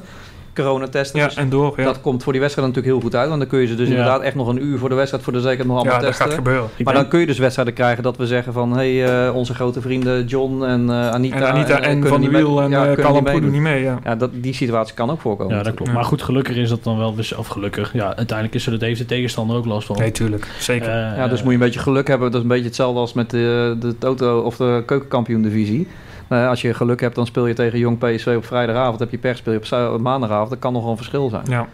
[0.62, 1.18] Corona-testen.
[1.20, 1.72] ja Dus en door.
[1.76, 3.28] Ja, Dat komt voor die wedstrijd natuurlijk heel goed uit.
[3.28, 3.94] Want dan kun je ze dus Ja.
[3.94, 6.08] inderdaad echt nog een uur voor de wedstrijd voor de zekerheid nog allemaal ja dat
[6.08, 6.26] testen.
[6.26, 6.62] gaat gebeuren.
[6.62, 8.76] Maar ben- dan kun je dus wedstrijden krijgen dat we zeggen van...
[8.78, 11.36] hé, hey, eh, onze grote vrienden John en eh, Anita...
[11.36, 13.82] En Anita en, kunnen Van der Wiel en ja, eh Callum doen niet mee.
[13.82, 13.98] Ja.
[14.04, 15.56] Ja, dat, die situatie kan ook voorkomen.
[15.56, 15.90] ja, dat klopt.
[15.90, 15.96] Ja.
[15.96, 18.80] Maar goed, gelukkig is dat dan wel, dus, of gelukkig, ja, uiteindelijk is er, dat
[18.80, 19.96] heeft de tegenstander ook last van.
[19.98, 20.46] Nee, tuurlijk.
[20.58, 20.88] Zeker.
[20.88, 22.26] Eh, Ja, dus moet je een beetje geluk hebben.
[22.26, 25.88] Dat is een beetje hetzelfde als met de, de Toto of de keukenkampioen divisie.
[26.28, 28.98] Nou, als je geluk hebt, dan speel je tegen Jong PSV op vrijdagavond.
[29.00, 30.50] Heb je pech, speel je op op maandagavond.
[30.50, 31.42] Dat kan nog wel een verschil zijn.
[31.48, 31.66] ja,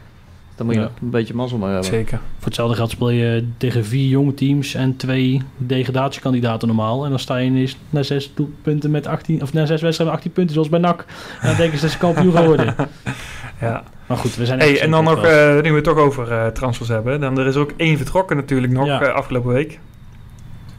[0.56, 0.90] Dan moet je Ja.
[1.02, 1.84] een beetje mazzel mee hebben.
[1.88, 2.18] zeker.
[2.36, 7.04] Voor hetzelfde geld speel je tegen vier jonge teams en twee degradatiekandidaten normaal.
[7.04, 10.14] En dan sta je ineens na zes doelpunten met 18, of na zes wedstrijden met
[10.14, 11.04] 18 punten, zoals bij NAC.
[11.40, 12.74] En dan denken ze dat ze kampioen gaan worden.
[13.60, 13.82] Ja.
[14.06, 16.46] Maar goed, we zijn Hey, en dan nog, eh, nu we het toch over eh,
[16.46, 19.00] transfers hebben, dan er is ook één vertrokken natuurlijk nog Ja.
[19.02, 19.78] eh, afgelopen week.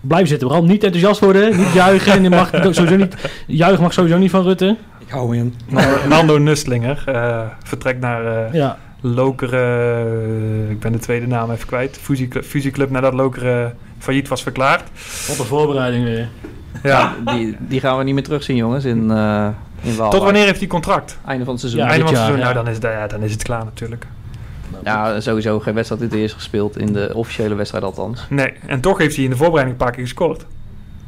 [0.08, 2.14] Blijf zitten, vooral niet enthousiast worden, niet juichen.
[2.14, 3.16] En je mag sowieso niet,
[3.48, 4.76] juichen mag sowieso niet van Rutte.
[5.00, 5.54] Ik hou hem.
[5.68, 10.08] Nando- Nando Nustlinger eh, vertrekt naar eh Ja, Lokeren,
[10.66, 14.84] eh, ik ben de tweede naam even kwijt, fusieclub, fusieclub nadat Lokeren failliet was verklaard.
[15.28, 16.30] wat een voorbereiding weer.
[16.84, 17.14] Ja.
[17.26, 19.48] Die, die gaan we niet meer terugzien, jongens, in, eh
[19.82, 19.96] in.
[19.96, 21.18] Tot wanneer heeft hij contract?
[21.26, 21.82] Einde van het seizoen.
[21.84, 22.52] Ja, Einde van het seizoen, ja.
[22.54, 24.08] nou dan is, het, ja, dan is het klaar natuurlijk.
[25.18, 26.78] Sowieso geen wedstrijd in het eerst gespeeld.
[26.78, 28.26] In de officiële wedstrijd althans.
[28.30, 30.46] Nee, en toch heeft hij in de voorbereiding een paar keer gescoord.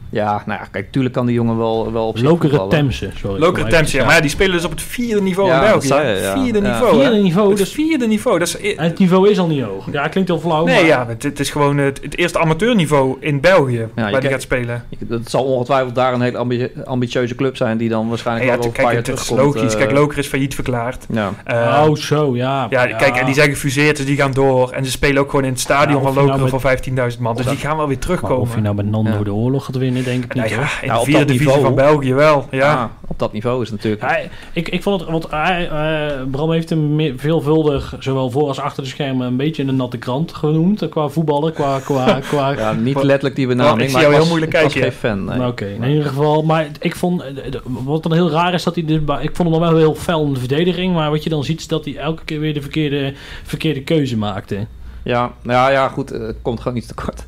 [0.09, 2.69] Ja, nou ja, kijk, tuurlijk kan die jongen wel, wel op voetballen.
[2.69, 3.51] Temse, sorry.
[3.61, 4.05] Mij Temse, ja.
[4.05, 5.87] Maar ja, die spelen dus op het vierde niveau Ja, in dat België.
[5.87, 6.41] zei je, ja.
[6.43, 6.71] Vierde Ja.
[6.73, 8.75] niveau, Vierde niveau, Het dus vierde niveau, dat is...
[8.75, 9.85] en het niveau is al niet hoog.
[9.91, 13.17] Ja, klinkt heel flauw, Nee, maar ja, het, het is gewoon het, het eerste amateurniveau
[13.19, 14.83] in België waar die gaat spelen.
[15.09, 18.61] Het zal ongetwijfeld daar een hele ambi- ambitieuze club zijn die dan waarschijnlijk ja, wel
[18.61, 19.73] kijk, een paar het is logisch.
[19.73, 21.05] eh, Kijk, Loker is failliet verklaard.
[21.13, 21.31] Ja.
[21.43, 22.67] Eh, oh, zo, ja.
[22.69, 24.71] ja, kijk, en die zijn gefuseerd, dus die gaan door.
[24.71, 27.35] En ze spelen ook gewoon in het stadion van nou Lokeren voor 15.000 man.
[27.35, 28.63] Dus die gaan wel weer Maar of je terugkomen.
[28.63, 30.43] nou met Nando de oorlog gaat winnen winnen, denk ik niet.
[30.43, 30.79] Nou ja, hoor.
[30.81, 31.75] in Nou, de op vierde dat divisie niveau.
[31.75, 32.47] van België wel.
[32.51, 32.57] Ja.
[32.57, 34.11] Ja, op dat niveau is het natuurlijk.
[34.11, 38.59] Hij, ik, ik vond het, want hij, eh, Bram heeft hem veelvuldig, zowel voor als
[38.59, 40.81] achter de schermen, een beetje een natte krant genoemd.
[40.81, 41.79] eh, Qua voetballen, qua...
[41.79, 44.53] qua, qua Ja, niet letterlijk die ik benaming, zie maar jou ik heel was, moeilijk
[44.53, 45.25] ik was kijken, geen fan.
[45.25, 45.37] nee.
[45.37, 46.43] Nou, Oké, in ieder geval.
[46.43, 49.35] Maar ik vond, eh, de- wat dan heel raar is, dat hij dit, bij- ik
[49.35, 50.93] vond hem dan wel heel fel in de verdediging.
[50.93, 54.17] Maar wat je dan ziet, is dat hij elke keer weer de verkeerde, verkeerde keuze
[54.17, 54.65] maakte.
[55.03, 57.25] Ja, nou ja, goed, eh, het komt gewoon iets tekort.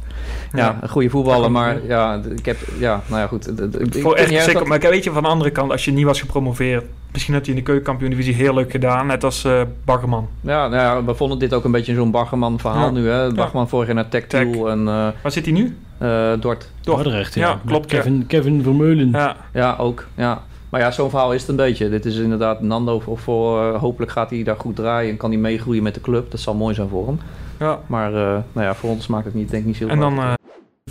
[0.53, 3.47] Ja, een goede voetballer, maar ja, ik heb, ja, nou ja, goed.
[3.79, 4.53] ik- Voor ik- echt zeker.
[4.59, 7.45] dat- Maar weet je, van de andere kant, als je niet was gepromoveerd, misschien had
[7.45, 9.07] hij in de keukenkampioen-divisie heel leuk gedaan.
[9.07, 10.27] Net als eh Baggerman.
[10.41, 12.91] Ja, nou ja, we vonden dit ook een beetje zo'n Baggerman verhaal Ja.
[12.91, 13.33] nu, hè.
[13.33, 14.47] Baggerman vorig jaar naar Tech Tech.
[14.51, 15.77] Tool en eh Waar zit hij nu?
[15.97, 16.71] eh, Dort.
[16.81, 17.47] Dordrecht, ja.
[17.49, 17.85] Ja, klopt.
[17.85, 19.09] Kevin, Kevin Vermeulen.
[19.11, 19.35] Ja.
[19.53, 20.41] Ja, ook, ja.
[20.69, 21.89] Maar ja, zo'n verhaal is het een beetje.
[21.89, 25.39] Dit is inderdaad Nando voor, voor hopelijk gaat hij daar goed draaien en kan hij
[25.39, 26.31] meegroeien met de club.
[26.31, 27.19] Dat zal mooi zijn voor hem.
[27.59, 27.79] Ja.
[27.87, 30.17] Maar eh, nou ja, voor ons maakt het niet, denk ik niet zo En dan
[30.17, 30.33] eh,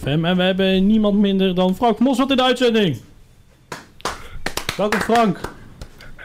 [0.01, 0.25] FM.
[0.25, 3.01] En we hebben niemand minder dan Frank Mossert in de uitzending.
[4.77, 5.41] Welkom Frank.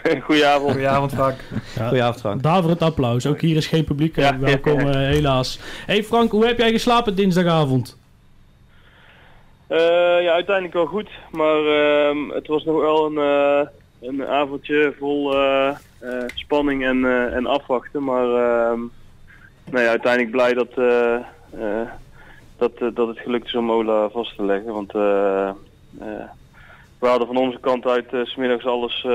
[0.25, 0.71] Goedenavond.
[0.71, 1.35] goedenavond Frank.
[1.87, 2.43] Goedenavond, Frank.
[2.43, 3.25] Daverend applaus.
[3.25, 4.17] Ook hier is geen publiek.
[4.17, 4.37] eh, Ja.
[4.39, 5.59] Welkom, helaas.
[5.85, 7.97] Hey Frank, hoe heb jij geslapen dinsdagavond?
[9.67, 9.77] Eh,
[10.21, 13.67] ja, uiteindelijk wel goed, maar ehm, het was nog wel een, eh,
[14.09, 15.67] een avondje vol eh,
[15.99, 18.03] eh, spanning en, eh, en afwachten.
[18.03, 18.25] Maar
[19.71, 21.15] ja, uiteindelijk blij dat, eh,
[21.51, 21.89] eh,
[22.57, 24.73] dat, eh, dat het gelukt is om Ola vast te leggen.
[24.73, 25.47] Want eh,
[25.99, 26.29] eh,
[26.99, 29.07] we hadden van onze kant uit 's smiddags alles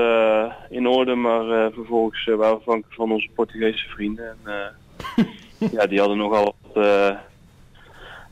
[0.69, 4.37] in orde, maar vervolgens waren we afhankelijk van onze Portugese vrienden.
[4.45, 4.73] En,
[5.77, 6.85] ja, die hadden nogal wat,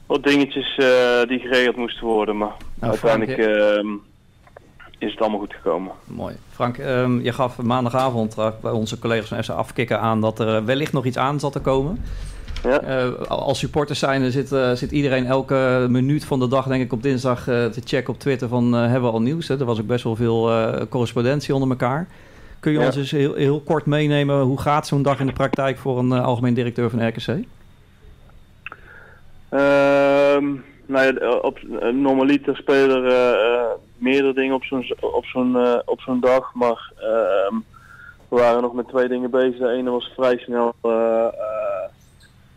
[0.05, 0.75] wat dingetjes
[1.27, 2.37] die geregeld moesten worden.
[2.37, 3.37] Maar Nou, uiteindelijk
[4.97, 5.91] is het allemaal goed gekomen.
[6.05, 6.35] Mooi.
[6.49, 10.55] Frank, ehm, je gaf maandagavond eh, bij onze collega's van FC Afkikken aan dat er
[10.55, 12.03] eh, wellicht nog iets aan zat te komen.
[12.63, 12.79] Ja.
[12.81, 17.03] Eh, als supporters zijn, zit, zit iedereen elke minuut van de dag, denk ik, op
[17.03, 19.47] dinsdag te checken op Twitter van hebben we al nieuws.
[19.47, 19.59] Hè?
[19.59, 20.51] Er was ook best wel veel
[20.89, 22.07] correspondentie onder elkaar.
[22.59, 22.85] Kun je Ja.
[22.85, 26.11] ons eens heel, heel kort meenemen, hoe gaat zo'n dag in de praktijk voor een
[26.11, 27.45] algemeen directeur van RKC?
[29.49, 30.45] Ehm,
[30.87, 35.57] nou ja, op, eh, normaliter spelen er eh, eh, meerdere dingen op zo'n op zo'n
[35.57, 37.55] eh, op zo'n dag, maar ehm,
[38.29, 39.57] we waren nog met twee dingen bezig.
[39.57, 41.89] De ene was vrij snel eh, eh,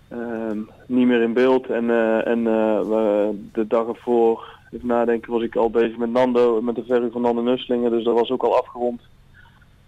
[0.09, 5.43] ehm, niet meer in beeld en, eh, en eh, de dag ervoor, even nadenken, was
[5.43, 8.43] ik al bezig met Nando, met de verhuur van Nando Nusselingen, dus dat was ook
[8.43, 9.01] al afgerond.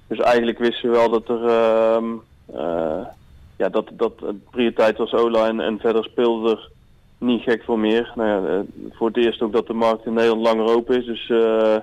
[0.07, 2.05] Dus eigenlijk wisten we wel dat er ehm,
[2.47, 3.07] eh,
[3.57, 4.15] ja, dat, dat
[4.51, 6.71] prioriteit was Ola en, en verder speelde er
[7.23, 8.13] niet gek veel meer.
[8.15, 8.61] Nou ja, eh,
[8.91, 11.07] voor het eerst ook dat de markt in Nederland langer open is.
[11.07, 11.77] Dus eh,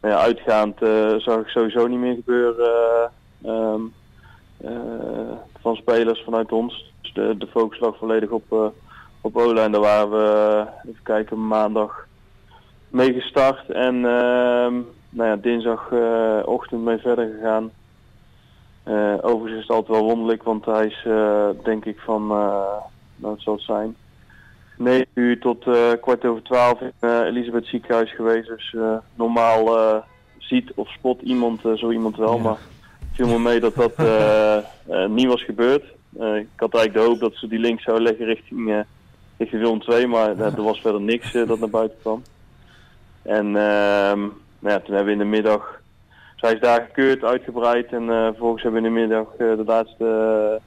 [0.00, 3.10] nou ja, uitgaand eh, zag ik sowieso niet meer gebeuren
[3.42, 3.80] eh, ehm,
[4.56, 6.92] eh, van spelers vanuit ons.
[7.00, 8.72] Dus de, focus lag volledig op,
[9.20, 9.64] op Ola.
[9.64, 12.06] En daar waren we, even kijken, maandag
[12.88, 13.70] mee gestart.
[13.70, 14.74] En ehm,
[15.10, 17.70] nou ja, dinsdagochtend mee verder gegaan.
[19.20, 21.06] Overigens is het altijd wel wonderlijk, want hij is
[21.62, 22.26] denk ik van,
[23.16, 23.96] nou het zal het zijn,
[24.80, 28.48] 9 uur tot eh, kwart over 12 in eh Elisabeth ziekenhuis geweest.
[28.48, 30.04] Dus eh, normaal
[30.38, 32.42] ziet of spot iemand zo iemand wel, Ja.
[32.42, 32.58] maar
[32.98, 33.96] het viel me mee dat dat
[35.16, 35.84] niet was gebeurd.
[36.12, 38.84] Ik had eigenlijk de hoop dat ze die link zouden leggen richting,
[39.38, 42.22] richting Willem 2, maar er was verder niks dat naar buiten kwam.
[43.22, 44.18] En ehm,
[44.58, 45.80] nou ja, toen hebben we in de middag
[46.36, 50.60] zij is daar gekeurd, uitgebreid en eh, vervolgens hebben we in de middag de laatste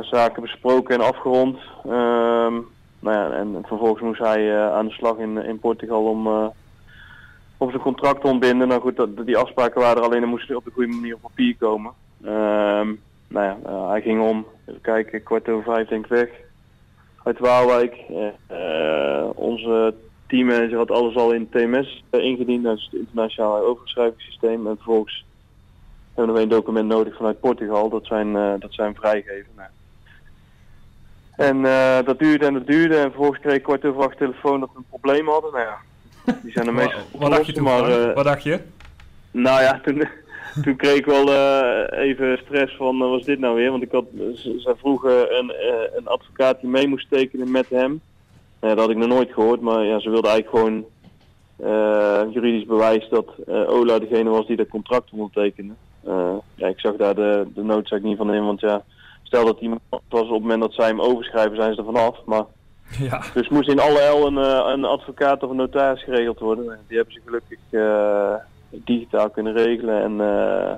[0.00, 1.58] zaken besproken en afgerond.
[1.88, 2.54] Ehm,
[3.00, 6.46] nou ja, en vervolgens moest hij eh, aan de slag in, in Portugal om, eh,
[7.56, 8.68] om zijn contract ontbinden.
[8.68, 11.56] Nou goed, die afspraken waren er alleen, dan moesten op de goede manier op papier
[11.56, 11.92] komen.
[12.24, 12.94] Ehm,
[13.28, 16.28] nou ja, eh, hij ging om, even kijken, kwart over vijf denk ik weg.
[17.22, 17.96] Uit Waalwijk.
[19.34, 19.94] Onze
[20.26, 24.66] teammanager had alles al in TMS ingediend, dat is het internationale overschrijvingssysteem.
[24.66, 25.24] En vervolgens
[26.14, 29.50] hebben we één document nodig vanuit Portugal, dat zijn, dat zijn vrijgeven.
[29.56, 29.68] Nou.
[31.38, 34.60] En eh, dat duurde en dat duurde en vervolgens kreeg ik kwart over acht telefoon
[34.60, 35.52] dat we een probleem hadden.
[35.52, 35.76] Nou ja,
[36.42, 37.64] die zijn er meestal Wat, wat dacht je toen?
[37.64, 38.08] maar, Frank?
[38.08, 38.60] eh, wat dacht je?
[39.30, 40.08] nou ja, toen,
[40.64, 43.70] toen kreeg ik wel eh, even stress van, wat is dit nou weer?
[43.70, 45.52] Want ik had, ze, vroegen een,
[45.96, 48.00] een advocaat die mee moest tekenen met hem.
[48.60, 50.84] Nou dat had ik nog nooit gehoord, maar ja, ze wilden eigenlijk gewoon
[52.32, 55.74] juridisch bewijs dat Ola degene was die dat contract ondertekende.
[56.54, 58.84] Ja, ik zag daar de, de noodzaak niet van in, want ja,
[59.28, 62.24] stel dat iemand was op het moment dat zij hem overschrijven, zijn ze er vanaf.
[62.24, 62.44] Maar
[63.10, 63.22] Ja.
[63.34, 66.78] dus moest in alle L een, eh, een advocaat of een notaris geregeld worden.
[66.88, 68.34] Die hebben ze gelukkig eh,
[68.70, 70.02] digitaal kunnen regelen.
[70.02, 70.76] En eh,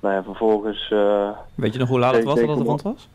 [0.00, 0.88] nou ja, vervolgens...
[1.54, 3.08] Weet je nog hoe laat het was dat het rond was?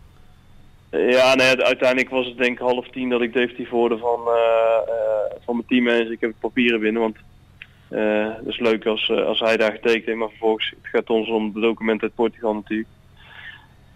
[0.91, 4.20] Ja, nee, uiteindelijk was het denk ik half tien dat ik definitief hoorde van,
[5.45, 6.11] van mijn teammanager.
[6.11, 7.15] Ik heb het papieren binnen, want
[8.38, 10.17] dat is leuk als, als hij daar getekend heeft.
[10.17, 12.88] Maar vervolgens het gaat ons om de documenten uit Portugal natuurlijk.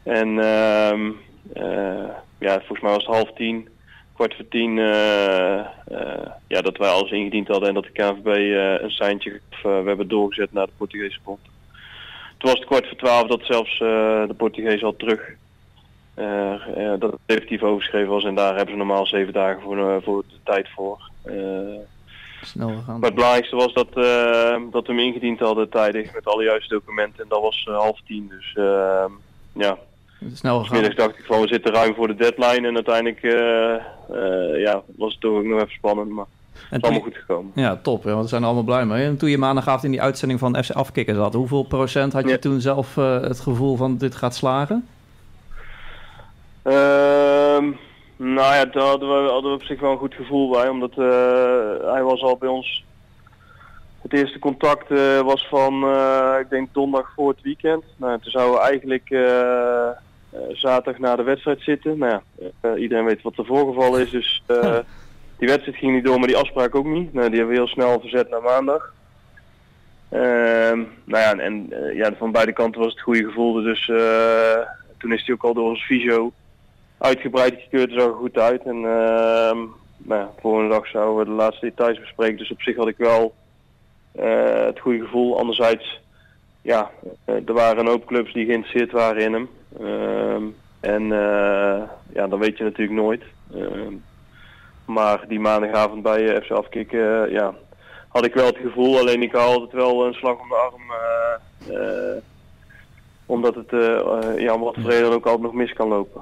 [0.03, 1.11] En ehm,
[1.53, 3.69] eh, ja, volgens mij was het half tien,
[4.15, 5.65] kwart voor tien, eh, eh,
[6.47, 8.27] ja, dat wij alles ingediend hadden en dat de KNVB
[8.81, 11.39] een seintje we hebben doorgezet naar de Portugese bond.
[12.37, 15.31] Toen was het kwart voor twaalf dat zelfs de Portugees al terug
[16.99, 20.35] dat het definitief overgeschreven was en daar hebben ze normaal zeven dagen voor, voor de
[20.43, 21.09] tijd voor.
[22.41, 22.99] Snel gegaan.
[22.99, 23.93] maar het belangrijkste was dat,
[24.71, 28.27] dat we hem ingediend hadden tijdig met alle juiste documenten en dat was half tien.
[28.27, 29.05] Dus eh,
[29.53, 29.77] ja,
[30.33, 30.91] Snel gegaan.
[30.95, 35.11] dacht ik van we zitten ruim voor de deadline en uiteindelijk eh, eh, ja, was
[35.11, 37.51] het toch ook nog even spannend, maar het is allemaal goed gekomen.
[37.55, 38.03] ja, top.
[38.03, 39.05] Ja, want we zijn er allemaal blij mee.
[39.05, 42.29] En toen je maandagavond in die uitzending van FC Afkikken zat, hoeveel procent had je
[42.29, 42.37] Ja.
[42.37, 44.87] toen zelf eh, het gevoel van dit gaat slagen?
[46.61, 47.71] Ehm,
[48.15, 50.95] nou ja, daar hadden we, hadden we op zich wel een goed gevoel bij, omdat
[51.93, 52.83] hij was al bij ons.
[54.01, 54.89] Het eerste contact
[55.23, 55.73] was van,
[56.39, 57.83] ik denk donderdag voor het weekend.
[57.97, 59.09] Nou, toen zouden we eigenlijk
[60.51, 61.97] zaterdag na de wedstrijd zitten.
[61.97, 64.77] Nou ja, eh, iedereen weet wat er voorgevallen is, dus eh,
[65.37, 67.13] die wedstrijd ging niet door, maar die afspraak ook niet.
[67.13, 68.93] Nou, die hebben we heel snel verzet naar maandag.
[70.09, 74.59] Ehm, nou ja, en, eh, ja, van beide kanten was het goede gevoel, dus eh,
[74.97, 76.31] toen is hij ook al door ons fysio
[76.97, 78.63] uitgebreid gekeurd, zag er goed uit.
[78.63, 79.57] En ehm
[80.03, 82.37] nou ja, volgende dag zouden we de laatste details bespreken.
[82.37, 83.33] Dus op zich had ik wel
[84.11, 85.39] eh, het goede gevoel.
[85.39, 86.01] Anderzijds,
[86.63, 86.91] ja,
[87.25, 89.49] eh, er waren een hoop clubs die geïnteresseerd waren in hem.
[89.79, 90.43] Ehm,
[90.79, 91.81] en eh,
[92.13, 93.23] ja, dat weet je natuurlijk nooit.
[93.53, 93.93] Ehm,
[94.85, 97.53] maar die maandagavond bij eh, FC Afkikken, eh, ja,
[98.07, 98.97] had ik wel het gevoel.
[98.99, 100.81] Alleen ik had altijd wel een slag om de arm.
[103.25, 103.69] omdat het
[104.37, 106.21] ja, om wat voor reden ook altijd nog mis kan lopen.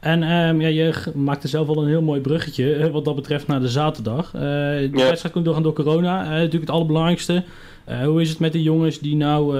[0.00, 3.46] En ehm, ja, je maakte zelf al een heel mooi bruggetje eh, wat dat betreft
[3.46, 4.26] naar de zaterdag.
[4.34, 5.04] Eh, de Ja.
[5.06, 6.22] wedstrijd komt doorgaan door corona.
[6.22, 7.44] Eh, natuurlijk het allerbelangrijkste.
[8.04, 9.56] Hoe is het met de jongens die nou,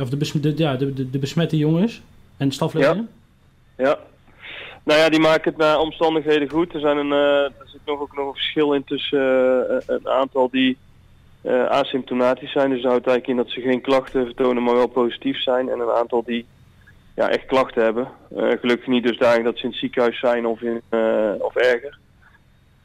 [0.00, 2.00] of de, bes- de, ja, de, de, de besmette jongens
[2.36, 3.08] en stafleden?
[3.76, 3.98] Ja.
[4.84, 6.74] Nou ja, die maken het naar omstandigheden goed.
[6.74, 9.20] Er, zijn een, er zit nog ook nog een verschil in tussen
[9.86, 10.76] een aantal die
[11.68, 12.70] asymptomatisch zijn.
[12.70, 15.68] Dus dat houdt eigenlijk in dat ze geen klachten vertonen, maar wel positief zijn.
[15.68, 16.46] En een aantal die
[17.18, 18.08] ja, echt klachten hebben.
[18.36, 21.98] Eh, gelukkig niet dusdanig dat ze in het ziekenhuis zijn of, in, eh, of erger.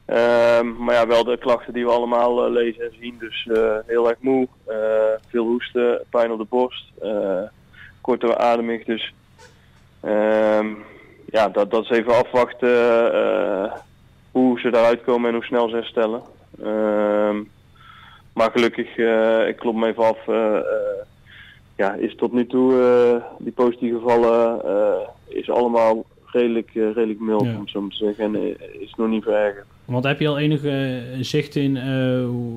[0.04, 3.16] Ehm, maar ja, wel de klachten die we allemaal eh, lezen en zien.
[3.18, 3.48] Dus
[3.86, 4.48] heel erg moe,
[5.28, 6.92] veel hoesten, pijn op de borst,
[8.00, 8.84] korte ademig.
[8.84, 9.14] Dus
[10.00, 10.66] Ehm,
[11.26, 12.70] ja, dat, dat is even afwachten
[14.30, 16.22] hoe ze daaruit komen en hoe snel ze herstellen.
[16.62, 17.42] Ehm,
[18.32, 18.96] maar gelukkig,
[19.48, 20.18] ik klop me even af,
[21.76, 27.20] ja, is tot nu toe eh, die positieve gevallen eh, is allemaal redelijk, eh, redelijk
[27.20, 27.56] mild, Ja.
[27.56, 28.24] om zo te zeggen.
[28.24, 29.66] En is nog niet verergerd.
[29.84, 31.76] Want heb je al enige zicht in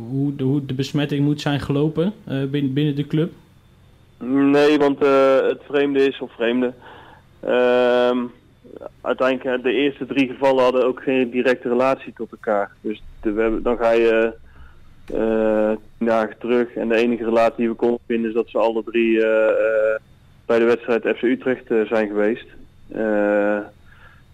[0.10, 3.32] hoe, de, hoe de besmetting moet zijn gelopen binnen, binnen de club?
[4.24, 5.00] Nee, want
[5.50, 6.74] het vreemde is, of vreemde,
[7.40, 8.18] ehm,
[9.02, 12.72] uiteindelijk de eerste drie gevallen hadden ook geen directe relatie tot elkaar.
[12.82, 14.34] Dus de- we hebben, dan ga je
[15.98, 19.24] dagen terug en de enige relatie die we konden vinden is dat ze alle drie
[19.24, 20.00] eh, eh,
[20.46, 22.48] bij de wedstrijd FC Utrecht eh, zijn geweest.
[22.88, 23.60] Eh,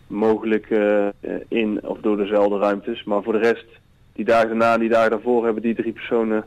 [0.07, 1.07] mogelijk eh,
[1.47, 3.65] in of door dezelfde ruimtes, maar voor de rest,
[4.13, 6.43] die dagen daarna en die dagen daarvoor hebben die drie personen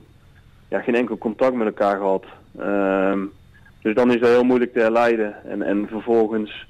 [0.68, 2.24] ja, geen enkel contact met elkaar gehad.
[2.58, 3.24] Ehm,
[3.82, 5.34] dus dan is dat heel moeilijk te herleiden.
[5.44, 6.66] En, en vervolgens,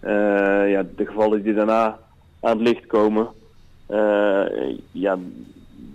[0.00, 1.98] eh, ja, de gevallen die daarna
[2.40, 3.28] aan het licht komen,
[3.86, 4.44] eh,
[4.92, 5.18] ja,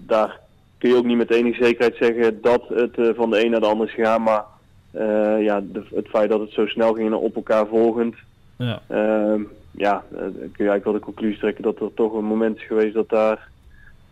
[0.06, 0.40] daar
[0.80, 3.60] kun je ook niet met enige zekerheid zeggen dat het eh, van de een naar
[3.60, 4.22] de ander is gegaan.
[4.24, 4.44] Maar
[4.92, 8.16] eh, ja, de- het feit dat het zo snel ging en op elkaar volgend,
[8.56, 8.82] Ja.
[8.88, 12.26] Ehm, ja, eh, dan kun je eigenlijk wel de conclusie trekken dat er toch een
[12.26, 13.48] moment is geweest dat daar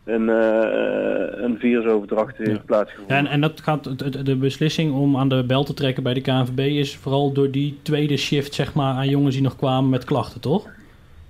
[0.04, 2.62] een, eh, een virusoverdracht heeft Ja.
[2.66, 3.18] plaatsgevonden.
[3.18, 6.60] En, en dat gaat, de beslissing om aan de bel te trekken bij de KNVB
[6.60, 10.42] is vooral door die tweede shift zeg maar, aan jongens die nog kwamen met klachten,
[10.42, 10.68] toch?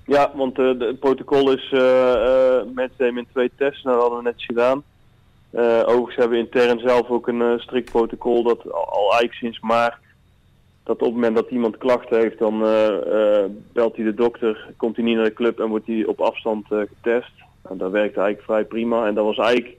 [0.06, 4.24] Ja, want de- het protocol is uh, uh, mensen in twee tests, nou, dat hadden
[4.24, 4.84] we net gedaan.
[5.50, 9.34] Eh, overigens hebben we intern zelf ook een eh, strikt protocol dat al, al eigenlijk
[9.34, 9.98] sinds maart,
[10.84, 13.44] dat op het moment dat iemand klachten heeft, dan eh,
[13.74, 16.66] belt hij de dokter, komt hij niet naar de club en wordt hij op afstand
[16.68, 17.32] getest.
[17.64, 19.78] Nou, dat werkte eigenlijk vrij prima en dat was eigenlijk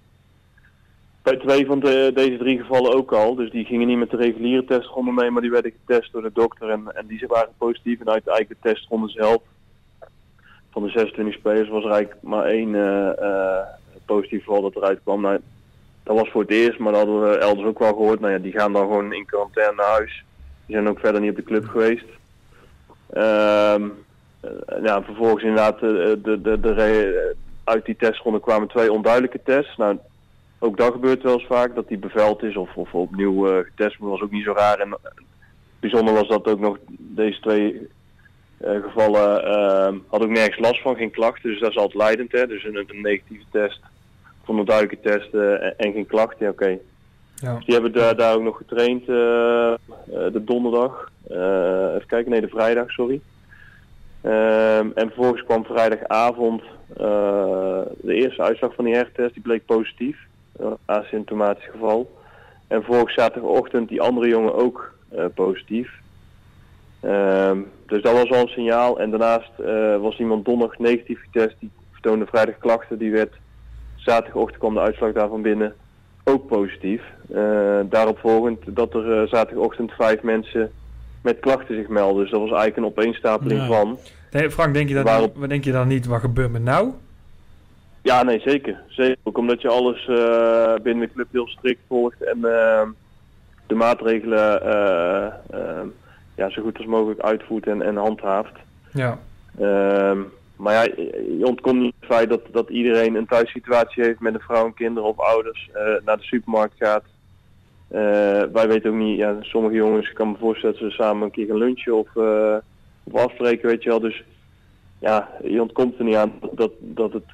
[1.22, 3.34] bij twee van de, deze drie gevallen ook al.
[3.34, 6.30] Dus die gingen niet met de reguliere testronde mee, maar die werden getest door de
[6.32, 8.00] dokter en, en die waren positief.
[8.00, 9.42] En uit eigenlijk de testronde zelf
[10.70, 12.74] van de 26 spelers was er eigenlijk maar één
[14.04, 15.20] positief geval dat eruit kwam.
[15.20, 15.40] Nou,
[16.08, 18.20] dat was voor het eerst, maar dat hadden we elders ook wel gehoord.
[18.20, 20.24] Nou ja, die gaan dan gewoon in quarantaine naar huis.
[20.66, 22.04] Die zijn ook verder niet op de club geweest.
[23.12, 23.88] Ehm,
[24.40, 24.50] eh,
[24.82, 27.34] ja, vervolgens inderdaad eh, de, de, de, re-
[27.64, 29.76] uit die testronde kwamen twee onduidelijke tests.
[29.76, 29.98] Nou,
[30.58, 33.96] ook dat gebeurt wel eens vaak, dat die beveld is of, of opnieuw eh, getest
[33.96, 34.78] wordt, was ook niet zo raar.
[34.78, 35.10] En eh,
[35.80, 37.88] bijzonder was dat ook nog deze twee
[38.56, 41.50] eh, gevallen eh, had ook nergens last van, geen klachten.
[41.50, 42.46] Dus dat is altijd leidend, hè.
[42.46, 43.80] Dus een, een negatieve test
[44.48, 46.78] of een onduidelijke test eh, en, en geen klachten, ja, oké.
[47.40, 47.54] Ja.
[47.54, 49.78] Dus die hebben daar, daar ook nog getraind eh, eh,
[50.32, 51.10] de donderdag.
[51.28, 53.20] Eh, even kijken, nee de vrijdag, sorry.
[54.20, 56.62] Ehm, en vervolgens kwam vrijdagavond
[58.00, 60.18] de eerste uitslag van die hertest, die bleek positief.
[60.84, 62.10] Asymptomatisch geval.
[62.66, 64.94] En vervolgens zaterdagochtend die andere jongen ook
[65.34, 65.90] positief.
[67.00, 69.00] Ehm, dus dat was al een signaal.
[69.00, 69.50] En daarnaast
[70.00, 72.98] was iemand donderdag negatief getest, die vertoonde vrijdag klachten.
[72.98, 73.34] Die werd
[74.10, 75.74] zaterdagochtend kwam de uitslag daarvan binnen
[76.24, 77.02] ook positief.
[77.34, 80.70] Eh, daarop volgend dat er eh, zaterdagochtend vijf mensen
[81.22, 82.22] met klachten zich melden.
[82.22, 83.66] Dus dat was eigenlijk een opeenstapeling Ja.
[83.66, 83.98] van.
[84.30, 86.90] Nee, Frank, denk je, dat Waarop- wat denk je dan niet, wat gebeurt me nou?
[88.02, 88.80] Ja, nee, zeker.
[88.88, 89.16] zeker.
[89.22, 92.40] Ook omdat je alles eh, binnen de club heel strikt volgt en
[93.66, 94.60] de maatregelen
[96.34, 98.52] ja, zo goed als mogelijk uitvoert en, en handhaaft.
[98.92, 99.18] Ja,
[99.60, 100.18] Ehm,
[100.58, 100.82] maar ja,
[101.38, 104.74] je ontkomt niet het feit dat, dat iedereen een thuissituatie heeft met een vrouw en
[104.74, 107.04] kinderen of ouders, eh, naar de supermarkt gaat.
[107.88, 108.00] Eh,
[108.52, 111.30] wij weten ook niet, ja, sommige jongens, ik kan me voorstellen dat ze samen een
[111.30, 112.56] keer gaan lunchen of, eh,
[113.04, 114.00] of afspreken, weet je wel.
[114.00, 114.22] Dus
[114.98, 117.30] ja, je ontkomt er niet aan dat, dat het,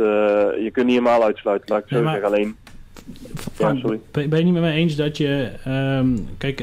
[0.63, 2.33] je kunt niet helemaal uitsluiten, laat ik het zo maar- zeggen.
[2.33, 2.57] Alleen,
[3.53, 4.01] Frank, sorry.
[4.11, 5.53] ben je niet met mij eens dat je...
[5.65, 6.57] ehm, kijk,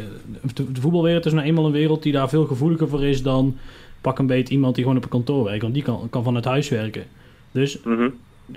[0.53, 3.57] de, de voetbalwereld is nou eenmaal een wereld die daar veel gevoeliger voor is dan
[4.02, 5.62] pak een beet iemand die gewoon op een kantoor werkt.
[5.62, 7.04] Want die kan, kan vanuit huis werken.
[7.52, 8.10] Dus mhm,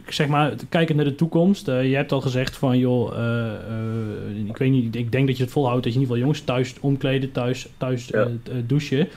[0.09, 1.69] zeg maar, kijkend naar de toekomst.
[1.69, 5.37] eh, je hebt al gezegd van, joh, eh, eh, ik weet niet, ik denk dat
[5.37, 8.29] je het volhoudt dat je in ieder geval jongens thuis omkleden, thuis, thuis Ja.
[8.67, 9.09] douchen.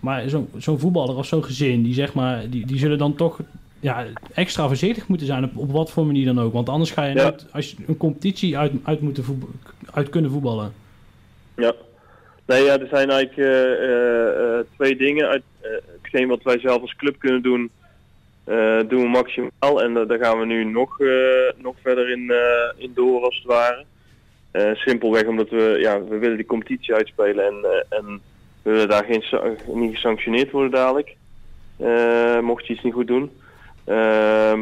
[0.00, 3.40] Maar zo'n zo'n voetballer of zo'n gezin, die zeg maar, die, die zullen dan toch
[3.80, 6.52] ja, extra voorzichtig moeten zijn op, op wat voor manier dan ook.
[6.52, 7.34] Want anders ga je Ja.
[7.52, 9.48] als je een competitie uit, uit, moeten voetbal,
[9.90, 10.72] uit kunnen voetballen.
[11.56, 11.74] Ja.
[12.50, 15.28] Nee, ja, er zijn eigenlijk eh, eh, eh, twee dingen.
[15.28, 15.42] Uit,
[16.02, 17.70] hetgeen wat wij zelf als club kunnen doen,
[18.88, 19.82] doen we maximaal.
[19.82, 20.98] En daar gaan we nu nog,
[21.56, 22.32] nog verder in,
[22.94, 23.84] door als het ware.
[24.74, 28.20] Simpelweg omdat we, ja, we willen die competitie uitspelen en, en
[28.62, 29.24] we willen daar geen,
[29.66, 31.16] niet gesanctioneerd worden dadelijk.
[32.42, 33.30] mocht je iets niet goed doen.
[33.84, 34.60] Ehm,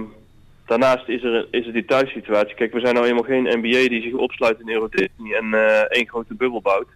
[0.67, 2.55] daarnaast is er, is er die thuissituatie.
[2.55, 5.81] Kijk, we zijn nou eenmaal geen NBA die zich opsluit in Euro Disney en eh,
[5.89, 6.89] één grote bubbel bouwt.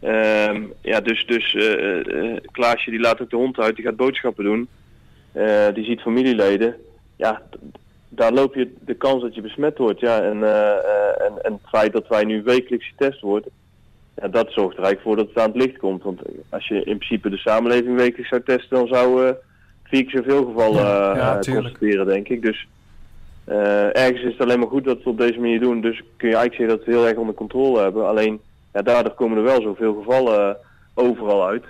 [0.00, 3.96] Ehm, ja, dus, dus eh, eh, Klaasje die laat ook de hond uit, die gaat
[3.96, 4.68] boodschappen doen.
[5.32, 6.76] Eh, die ziet familieleden.
[7.16, 7.42] Ja,
[8.08, 10.00] daar loop je de kans dat je besmet wordt.
[10.00, 13.50] Ja, en, eh, eh, en, en het feit dat wij nu wekelijks getest worden,
[14.16, 16.02] ja, dat zorgt er eigenlijk voor dat het aan het licht komt.
[16.02, 19.34] Want als je in principe de samenleving wekelijks zou testen, dan zou eh
[19.88, 21.64] vier keer zoveel gevallen Ja, eh, ja, eh, tuurlijk.
[21.66, 22.42] constateren, denk ik.
[22.42, 22.66] Dus
[23.44, 25.80] eh, ergens is het alleen maar goed dat we het op deze manier doen.
[25.80, 28.08] Dus kun je eigenlijk zeggen dat we het heel erg onder controle hebben.
[28.08, 28.40] Alleen,
[28.76, 30.54] ja, daardoor komen er wel zoveel gevallen eh,
[30.94, 31.64] overal uit.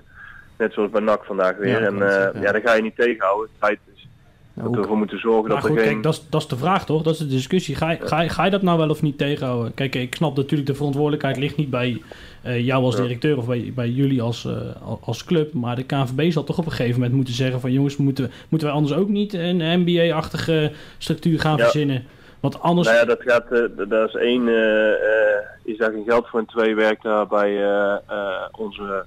[0.58, 1.80] Net zoals bij NAC vandaag weer.
[1.80, 2.40] Ja, en eh, ja.
[2.40, 3.48] ja, daar ga je niet tegenhouden.
[3.48, 4.08] Het feit is
[4.54, 5.90] dat we ervoor moeten zorgen Maar dat goed, er geen...
[5.92, 7.02] kijk, dat is, dat is de vraag toch?
[7.02, 7.74] Dat is de discussie.
[7.74, 9.74] Ga, je- ga, ga je dat nou wel of niet tegenhouden?
[9.74, 12.02] Kijk, ik snap natuurlijk de verantwoordelijkheid ligt niet bij
[12.42, 14.52] eh, jou als directeur of bij, bij jullie als, eh,
[14.82, 15.52] al- als club.
[15.52, 18.68] Maar de KNVB zal toch op een gegeven moment moeten zeggen van jongens, moeten, moeten
[18.68, 21.62] wij anders ook niet een NBA-achtige structuur gaan Ja.
[21.62, 22.04] verzinnen?
[22.40, 22.86] Want anders...
[22.88, 26.28] Nou ja, dat gaat, eh, d- daar is één, eh, eh, is daar geen geld
[26.28, 29.04] voor en twee werkt daar bij eh, eh, onze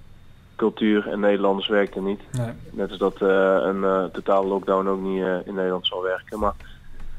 [0.55, 2.21] cultuur en Nederlanders werkt er niet.
[2.31, 2.49] nee.
[2.71, 6.39] Net als dat eh, een eh, totale lockdown ook niet eh, in Nederland zal werken.
[6.39, 6.53] Maar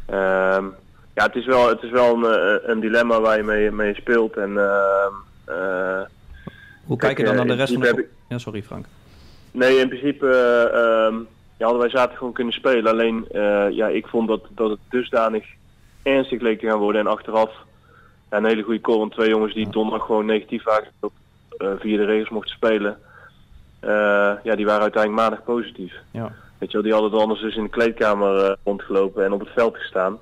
[0.06, 0.64] ehm,
[1.14, 3.94] ja, het is wel, het is wel een, eh, een dilemma waar je mee, mee
[3.94, 4.36] speelt.
[4.36, 5.12] En, ehm,
[5.44, 6.00] eh,
[6.84, 8.08] Hoe kijk, je dan eh, naar de rest van de...
[8.28, 8.86] Ja, sorry Frank.
[9.50, 11.14] Nee, in principe eh, ehm,
[11.56, 12.92] ja, hadden wij zaterdag gewoon kunnen spelen.
[12.92, 15.44] Alleen eh, ja, ik vond dat, dat het dusdanig
[16.02, 17.00] ernstig leek te gaan worden.
[17.00, 17.50] En achteraf
[18.30, 18.98] ja, een hele goede call.
[18.98, 20.88] Want twee jongens die donderdag gewoon negatief waren
[21.58, 22.98] eh, via de regels mochten spelen.
[23.80, 25.94] eh, ja, die waren uiteindelijk maandag positief.
[26.10, 26.32] Ja.
[26.58, 29.40] Weet je wel, die hadden dan anders dus in de kleedkamer eh, rondgelopen en op
[29.40, 30.18] het veld gestaan.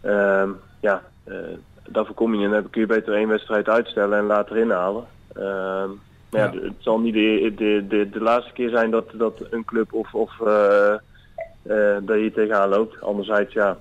[0.00, 1.34] Ehm, ja, eh
[1.88, 2.50] daar voorkom je niet.
[2.50, 5.04] Dan kun je beter één wedstrijd uitstellen en later inhalen.
[5.34, 5.88] Ehm,
[6.30, 6.60] maar ja, Ja.
[6.62, 10.14] het zal niet de, de, de, de laatste keer zijn dat, dat een club of,
[10.14, 10.32] of
[12.00, 13.00] dat je tegenaan loopt.
[13.02, 13.76] Anderzijds, ja,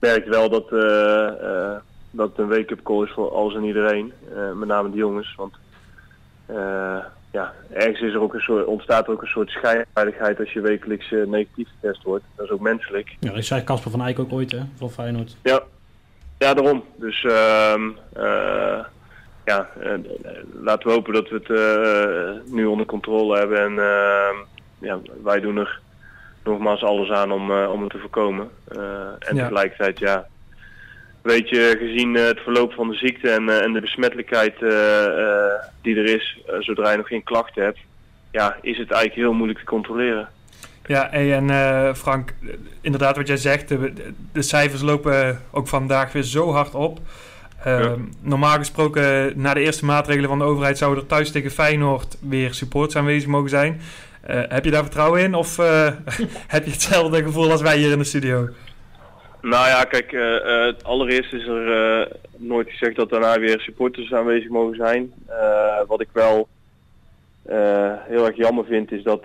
[0.00, 1.76] ik merk wel dat, eh, eh,
[2.10, 4.12] dat het een wake-up call is voor alles en iedereen.
[4.34, 5.34] eh, met name de jongens.
[5.36, 5.54] Want
[6.46, 6.98] eh,
[7.32, 10.60] ja, ergens is er ook een soort, ontstaat er ook een soort schijnveiligheid als je
[10.60, 12.24] wekelijks negatief getest wordt.
[12.36, 13.16] Dat is ook menselijk.
[13.20, 15.36] Ja, dat zei Casper van Eyck ook ooit, hè, van Feyenoord.
[15.42, 15.62] Ja,
[16.38, 16.84] ja daarom.
[16.96, 18.84] Dus ehm, eh,
[19.44, 19.68] ja,
[20.60, 23.58] laten we hopen dat we het nu onder controle hebben.
[23.60, 24.36] En ehm,
[24.78, 25.80] ja, wij doen er
[26.44, 28.48] nogmaals alles aan om, eh, om het te voorkomen.
[28.68, 28.80] Eh,
[29.18, 29.42] en Ja.
[29.42, 30.26] tegelijkertijd, ja,
[31.22, 34.58] weet je, gezien eh, het verloop van de ziekte en, en de besmettelijkheid
[35.82, 37.78] die er is, zodra je nog geen klachten hebt,
[38.30, 40.28] ja, is het eigenlijk heel moeilijk te controleren.
[40.86, 42.34] Ja, hey, en Frank,
[42.80, 43.92] inderdaad wat jij zegt, de,
[44.32, 46.98] de cijfers lopen ook vandaag weer zo hard op.
[47.64, 47.94] Eh, Ja.
[48.20, 52.54] Normaal gesproken, na de eerste maatregelen van de overheid, zouden er thuis tegen Feyenoord weer
[52.54, 53.80] supporters aanwezig mogen zijn.
[54.20, 55.86] Eh, heb je daar vertrouwen in of eh,
[56.54, 58.48] heb je hetzelfde gevoel als wij hier in de studio?
[59.42, 64.76] Nou ja, kijk, eh, allereerst is er nooit gezegd dat daarna weer supporters aanwezig mogen
[64.76, 65.12] zijn.
[65.86, 66.48] Wat ik wel
[68.08, 69.24] heel erg jammer vind is dat,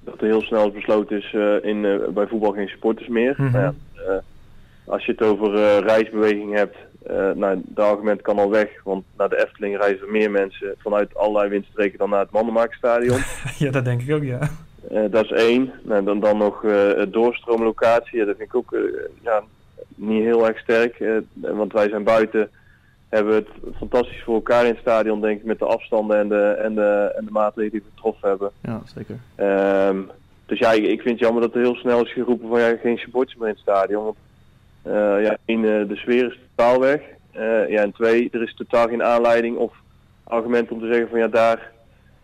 [0.00, 1.32] dat er heel snel is besloten is
[1.62, 3.34] in, bij voetbal geen supporters meer.
[3.36, 3.52] Mhm.
[3.52, 3.74] Nou
[4.84, 8.68] als je het over reisbeweging hebt, eh nou, dat argument kan al weg.
[8.84, 13.18] Want naar de Efteling reizen er meer mensen vanuit allerlei windstreken dan naar het Mannenmakerstadion.
[13.58, 14.50] ja, dat denk ik ook, ja.
[14.88, 15.72] Eh, dat is één.
[15.82, 18.18] Nou, dan, dan nog eh, het doorstroomlocatie.
[18.18, 18.76] Ja, dat vind ik ook
[19.22, 19.42] ja,
[19.94, 21.00] niet heel erg sterk.
[21.00, 22.50] eh, want wij zijn buiten.
[23.08, 26.42] Hebben het fantastisch voor elkaar in het stadion, denk ik, met de afstanden en de,
[26.42, 28.50] en de, en de maatregelen die we getroffen hebben.
[28.62, 29.16] Ja, zeker.
[29.34, 29.98] Ehm,
[30.46, 32.76] dus ja, ik, ik vind het jammer dat er heel snel is geroepen van ja,
[32.76, 34.04] geen supporters meer in het stadion.
[34.04, 34.16] Want
[34.84, 37.00] ja, één, eh, de sfeer is totaal weg.
[37.32, 39.72] Eh, ja, en twee, er is totaal geen aanleiding of
[40.24, 41.70] argument om te zeggen van ja, daar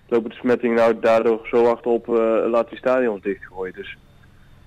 [0.09, 3.75] lopen de besmettingen nou daardoor zo hard op, eh, laat die stadions dichtgooien.
[3.75, 3.97] Dus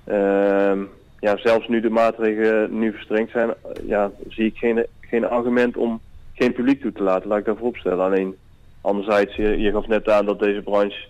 [0.04, 0.84] ehm,
[1.20, 5.78] ja, zelfs nu de maatregelen nu verstrengd zijn, eh, ja, zie ik geen, geen argument
[5.78, 6.02] om
[6.34, 8.06] geen publiek toe te laten, laat ik daarvoor opstellen.
[8.06, 8.36] Alleen
[8.82, 11.08] anderzijds, je, gaf net aan dat deze branche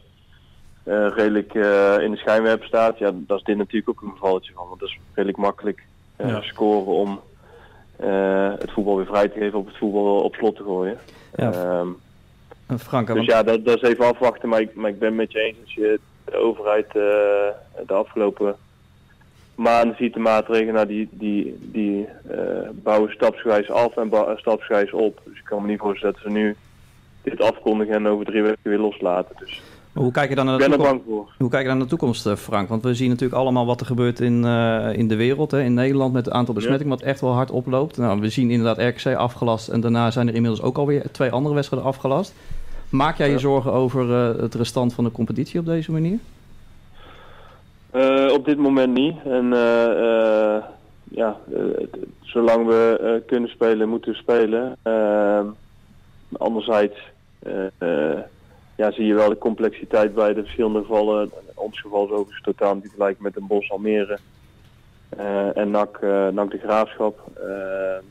[0.83, 2.97] eh, redelijk eh, in de schijnwerper staat.
[2.97, 4.67] Ja, dat is dit natuurlijk ook een gevalletje van.
[4.67, 5.83] Want dat is redelijk makkelijk eh,
[6.27, 6.41] Ja.
[6.41, 7.19] scoren om
[7.95, 10.97] eh, het voetbal weer vrij te geven, op het voetbal op slot te gooien.
[11.35, 11.51] Ja.
[11.51, 11.87] Ehm,
[12.77, 14.49] Frank, dus want- ja, dat, dat is even afwachten.
[14.49, 18.55] Maar ik, maar ik ben met je eens als je de overheid eh, de afgelopen
[19.55, 25.21] maanden ziet de maatregelen, nou, die, die, die eh, bouwen stapsgewijs af en stapsgewijs op.
[25.25, 26.55] Dus ik kan me niet voorstellen dat ze nu
[27.21, 29.35] dit afkondigen en over drie weken weer loslaten.
[29.39, 29.61] Dus
[29.91, 31.05] maar hoe kijk je dan naar de ben er toekomst?
[31.05, 31.33] bang voor.
[31.37, 32.69] Hoe kijk je dan naar de toekomst, eh, Frank?
[32.69, 35.51] Want we zien natuurlijk allemaal wat er gebeurt in, eh, in de wereld.
[35.51, 35.61] Hè?
[35.61, 37.97] In Nederland met het aantal besmettingen wat echt wel hard oploopt.
[37.97, 39.67] Nou, we zien inderdaad RKC afgelast.
[39.67, 42.33] En daarna zijn er inmiddels ook alweer twee andere wedstrijden afgelast.
[42.89, 46.19] Maak jij je zorgen over eh, het restant van de competitie op deze manier?
[47.91, 49.15] Eh, op dit moment niet.
[49.25, 50.63] En eh, eh,
[51.11, 51.59] ja, eh,
[52.21, 54.75] zolang we eh, kunnen spelen, moeten we spelen.
[54.81, 55.45] Ehm,
[56.37, 56.97] anderzijds
[57.39, 58.19] eh, eh,
[58.79, 61.31] ja, zie je wel de complexiteit bij de verschillende gevallen.
[61.55, 64.17] Ons geval is overigens totaal niet gelijk met een Bos Almere
[65.09, 67.19] eh, en NAC, eh, NAC de Graafschap.
[67.35, 68.03] Ehm,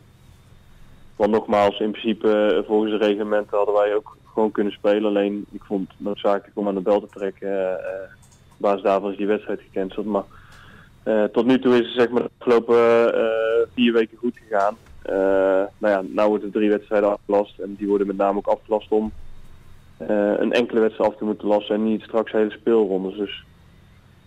[1.16, 5.04] want nogmaals, in principe eh, volgens de reglementen hadden wij ook gewoon kunnen spelen.
[5.04, 7.48] Alleen ik vond het noodzakelijk om aan de bel te trekken.
[7.48, 8.10] eh, eh,
[8.52, 10.06] op basis daarvan is die wedstrijd gecanceld.
[10.06, 10.24] Maar
[11.02, 14.76] eh, tot nu toe is het zeg maar de afgelopen eh, vier weken goed gegaan.
[15.02, 15.14] Eh
[15.78, 17.58] nou ja, nou worden drie wedstrijden afgelast.
[17.58, 19.27] En die worden met name ook afgelast om eh,
[19.98, 23.16] een enkele wedstrijd af te moeten lassen en niet straks hele speelrondes.
[23.16, 23.44] Dus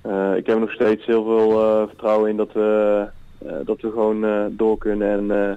[0.02, 3.06] eh, ik heb nog steeds heel veel eh, vertrouwen in dat we,
[3.46, 5.56] eh, dat we gewoon eh, door kunnen en eh,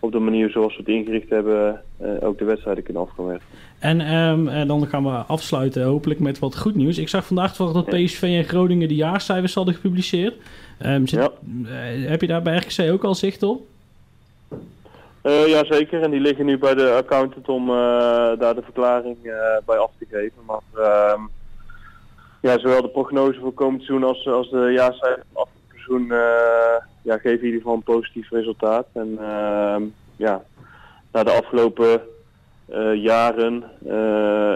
[0.00, 3.44] op de manier zoals we het ingericht hebben eh, ook de wedstrijden kunnen afgewerkt.
[3.78, 6.98] En, ehm, en dan gaan we afsluiten hopelijk met wat goed nieuws.
[6.98, 10.34] Ik zag vandaag toevallig dat PSV en Groningen de jaarcijfers hadden gepubliceerd.
[10.78, 11.30] Ehm, zit- Ja.
[11.64, 13.60] eh, heb je daar bij RKC ook al zicht op?
[15.26, 16.02] Eh ja, zeker.
[16.02, 19.90] En die liggen nu bij de accountant om eh, daar de verklaring eh, bij af
[19.98, 20.42] te geven.
[20.46, 21.20] Maar ehm,
[22.40, 26.06] ja, zowel de prognose voor komend seizoen als, als de jaarcijfers van afgelopen seizoen
[27.02, 28.86] ja, geven in ieder geval een positief resultaat.
[28.92, 29.82] En ehm,
[30.16, 30.44] ja,
[31.12, 32.00] na de afgelopen
[32.94, 33.64] jaren,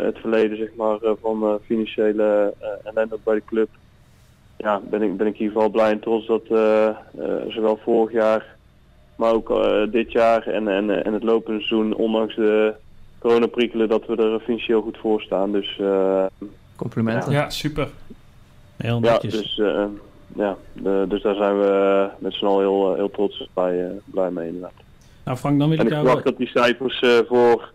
[0.04, 2.54] het verleden zeg maar van financiële
[2.84, 3.68] ellende bij de club,
[4.56, 6.46] ja, ben ik, ben ik in ieder geval blij en trots dat
[7.48, 8.58] zowel vorig jaar
[9.20, 12.74] maar ook eh, dit jaar en, en, en het lopende seizoen, ondanks de
[13.18, 15.52] coronaprikkelen, dat we er financieel goed voor staan.
[15.52, 16.24] Dus eh,
[16.76, 17.32] Complimenten.
[17.32, 17.88] Ja, super.
[18.76, 19.32] Heel ja, netjes.
[19.32, 19.84] dus, eh,
[20.36, 23.90] ja de- dus daar zijn we met z'n allen heel, eh, heel trots bij, eh,
[24.04, 24.72] blij mee inderdaad.
[25.24, 26.06] Nou Frank, dan wil En ik ik jou...
[26.06, 27.72] verwacht dat die cijfers eh, voor,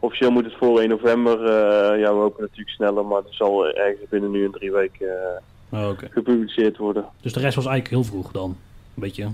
[0.00, 3.66] officieel moet het voor 1 november, eh, ja we hopen natuurlijk sneller, maar het zal
[3.68, 6.08] ergens binnen nu en drie weken eh, Oh, oké.
[6.10, 7.04] gepubliceerd worden.
[7.20, 8.48] Dus de rest was eigenlijk heel vroeg dan.
[8.50, 9.28] Een beetje.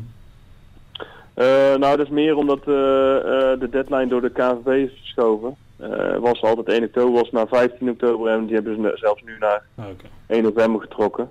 [1.35, 5.57] Eh, nou, dat is meer omdat eh, eh, de deadline door de KNVB is verschoven.
[5.77, 9.37] Eh was altijd 1 oktober, was naar 15 oktober en die hebben ze zelfs nu
[9.39, 10.05] naar Oh, oké.
[10.27, 11.31] 1 november getrokken.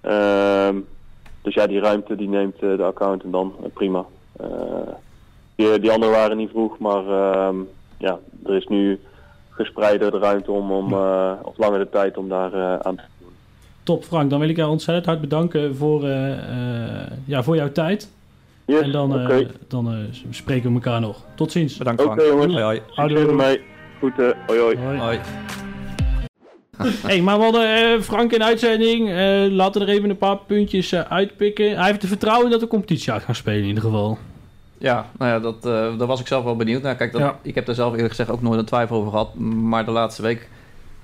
[0.00, 0.76] Ehm,
[1.42, 4.04] dus ja, die ruimte die neemt de accountant dan, prima.
[5.54, 7.56] Die, die anderen waren niet vroeg, maar ehm,
[7.98, 9.00] ja, er is nu
[9.50, 10.92] gespreide de ruimte om, om
[11.42, 13.28] of langer de tijd om daar aan te doen.
[13.82, 14.30] top Frank.
[14.30, 16.04] Dan wil ik jou ontzettend hard bedanken voor,
[17.24, 18.10] ja, voor jouw tijd.
[18.66, 19.34] Yes, en dan, oké.
[19.38, 19.98] eh, dan eh,
[20.30, 21.22] spreken we elkaar nog.
[21.34, 21.76] Tot ziens.
[21.76, 22.28] Bedankt Oké, Frank.
[22.30, 22.54] jongens.
[22.60, 23.14] Hoi, hoi.
[23.14, 23.60] Ermee.
[23.98, 24.36] Groeten.
[24.46, 24.76] Hoi hoi.
[24.76, 24.98] Hoi.
[24.98, 25.18] Hoi.
[27.06, 29.08] Hey, maar we hadden eh, Frank in uitzending.
[29.08, 31.76] Eh, laten we er even een paar puntjes eh, uitpikken.
[31.76, 34.18] Hij heeft er vertrouwen dat de competitie uit gaan spelen in ieder geval.
[34.78, 36.96] Ja, nou ja, dat, eh, daar was ik zelf wel benieuwd naar.
[36.96, 37.38] Kijk, dat, Ja.
[37.42, 39.34] ik heb daar zelf eerlijk gezegd ook nooit een twijfel over gehad.
[39.38, 40.48] Maar de laatste week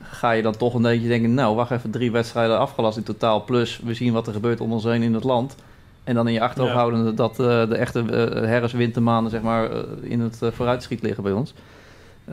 [0.02, 1.34] ga je dan toch een beetje denken...
[1.34, 3.44] nou, wacht even, drie wedstrijden afgelast in totaal...
[3.44, 5.56] plus we zien wat er gebeurt om ons heen in het land.
[6.04, 9.30] En dan in je achterhoofd houden dat eh, de echte eh herfst-wintermaanden...
[9.30, 11.54] zeg maar, eh, in het vooruitschiet liggen bij ons.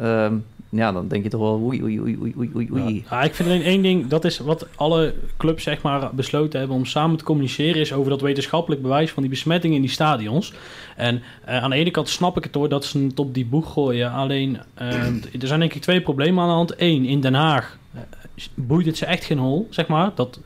[0.02, 0.34] Ehm,
[0.70, 3.06] ja, dan denk je toch wel oei, oei, oei, oei, oei, oei.
[3.10, 6.78] Ja, ik vind alleen één ding, dat is wat alle clubs zeg maar besloten hebben
[6.78, 10.54] om samen te communiceren, is over dat wetenschappelijk bewijs van die besmettingen in die stadions.
[10.96, 13.74] En aan de ene kant snap ik het hoor dat ze het op die boeg
[13.74, 14.12] gooien.
[14.12, 15.08] Alleen, eh,
[15.42, 16.74] er zijn denk ik twee problemen aan de hand.
[16.78, 17.78] Eén, in Den Haag
[18.54, 20.12] boeit het ze echt geen hol, zeg maar.
[20.16, 20.40] Dat,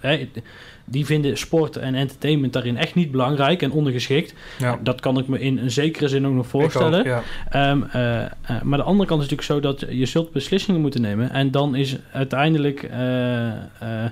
[0.86, 4.34] die vinden sport en entertainment daarin echt niet belangrijk en ondergeschikt.
[4.60, 4.80] Ja.
[4.84, 7.00] Dat kan ik me in een zekere zin ook nog voorstellen.
[7.00, 7.24] ook, ja.
[7.50, 8.32] Ehm, eh, eh,
[8.64, 11.32] maar de andere kant is natuurlijk zo dat je zult beslissingen moeten nemen.
[11.32, 14.06] En dan is uiteindelijk eh, eh,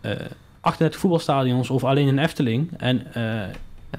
[0.00, 0.10] eh,
[0.60, 2.70] 38 voetbalstadions of alleen een Efteling.
[2.76, 3.06] En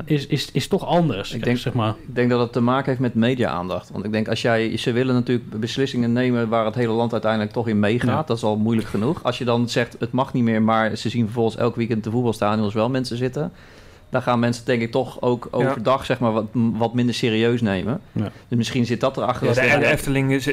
[0.06, 1.90] is, is, is toch anders, Ik denk- zeg maar.
[2.08, 3.90] Ik denk dat het te maken heeft met media-aandacht.
[3.92, 7.52] Want ik denk, als jij, ze willen natuurlijk beslissingen nemen waar het hele land uiteindelijk
[7.52, 8.10] toch in meegaat.
[8.10, 8.24] Ja.
[8.24, 9.24] Dat is al moeilijk genoeg.
[9.24, 12.12] Als je dan zegt, het mag niet meer, maar ze zien vervolgens elk weekend de
[12.12, 13.52] voetbalstadions wel mensen zitten.
[14.10, 15.58] Dan gaan mensen denk ik toch ook Ja.
[15.58, 18.02] overdag zeg maar, wat, wat minder serieus nemen.
[18.12, 18.32] Ja.
[18.48, 19.48] Dus misschien zit dat erachter.
[19.48, 20.50] Ja, dat de, ze- en de Efteling is...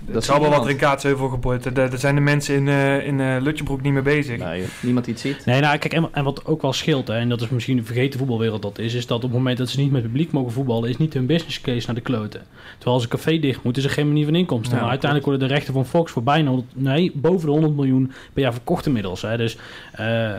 [0.00, 1.40] Dat Het is zal wel wat er in Kaatsheuvel.
[1.40, 4.38] Daar daar zijn de mensen in, eh in eh, Lutjebroek niet mee bezig.
[4.38, 5.44] Nee, niemand die het ziet.
[5.44, 7.82] Nee, nou kijk, en, en wat ook wel scheelt, hè, en dat is misschien de
[7.82, 10.52] vergeten voetbalwereld dat is, is dat op het moment dat ze niet met publiek mogen
[10.52, 12.42] voetballen, is niet hun business case naar de kloten.
[12.74, 14.74] Terwijl als een café dicht moet, is er geen manier van inkomsten.
[14.74, 17.74] Ja, maar uiteindelijk worden de rechten van Fox voor bijna, 100 nee, boven de 100
[17.74, 19.22] miljoen per jaar verkocht inmiddels.
[19.22, 19.36] Hè.
[19.36, 19.56] Dus
[19.92, 20.32] eh,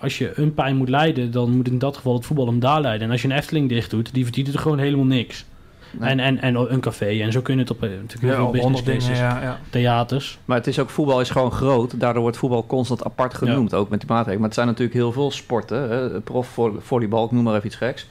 [0.00, 2.80] als je een pijn moet leiden, dan moet in dat geval het voetbal hem daar
[2.80, 3.06] leiden.
[3.06, 5.44] En als je een Efteling dicht doet, die verdient er gewoon helemaal niks.
[5.90, 6.10] Nee.
[6.10, 8.50] En, en, en een café, en zo kun je het op natuurlijk heel Ja, veel
[8.50, 9.58] business honderd dingen, cases, ja, ja.
[9.70, 10.38] theaters.
[10.44, 12.00] Maar het is ook, voetbal is gewoon groot.
[12.00, 14.38] Daardoor wordt voetbal constant apart genoemd, ook met die maatregelen.
[14.38, 15.90] Maar het zijn natuurlijk heel veel sporten.
[15.90, 16.20] Hè?
[16.20, 18.06] Prof, vo- volleybal, ik noem maar even iets geks.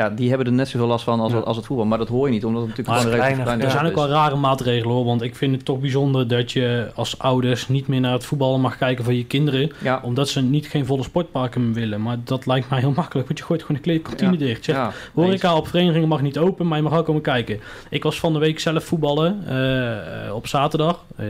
[0.00, 1.38] Ja, die hebben er net zoveel last van als, Ja.
[1.38, 1.86] als het voetbal.
[1.86, 3.90] Maar dat hoor je niet, omdat het natuurlijk Maar gewoon een relatief kleiner, klein Er
[3.90, 7.18] zijn ook wel rare maatregelen hoor, want ik vind het toch bijzonder dat je als
[7.18, 9.70] ouders niet meer naar het voetballen mag kijken van je kinderen.
[9.82, 12.02] Ja, omdat ze niet geen volle sportparken willen.
[12.02, 14.36] Maar dat lijkt mij heel makkelijk, want je gooit gewoon de kleedkantine Ja.
[14.38, 14.64] dicht.
[14.64, 14.92] Zeg, ja.
[15.14, 17.60] horeca op verenigingen mag niet open, maar je mag ook komen kijken.
[17.90, 21.04] Ik was van de week zelf voetballen eh, op zaterdag.
[21.16, 21.26] eh,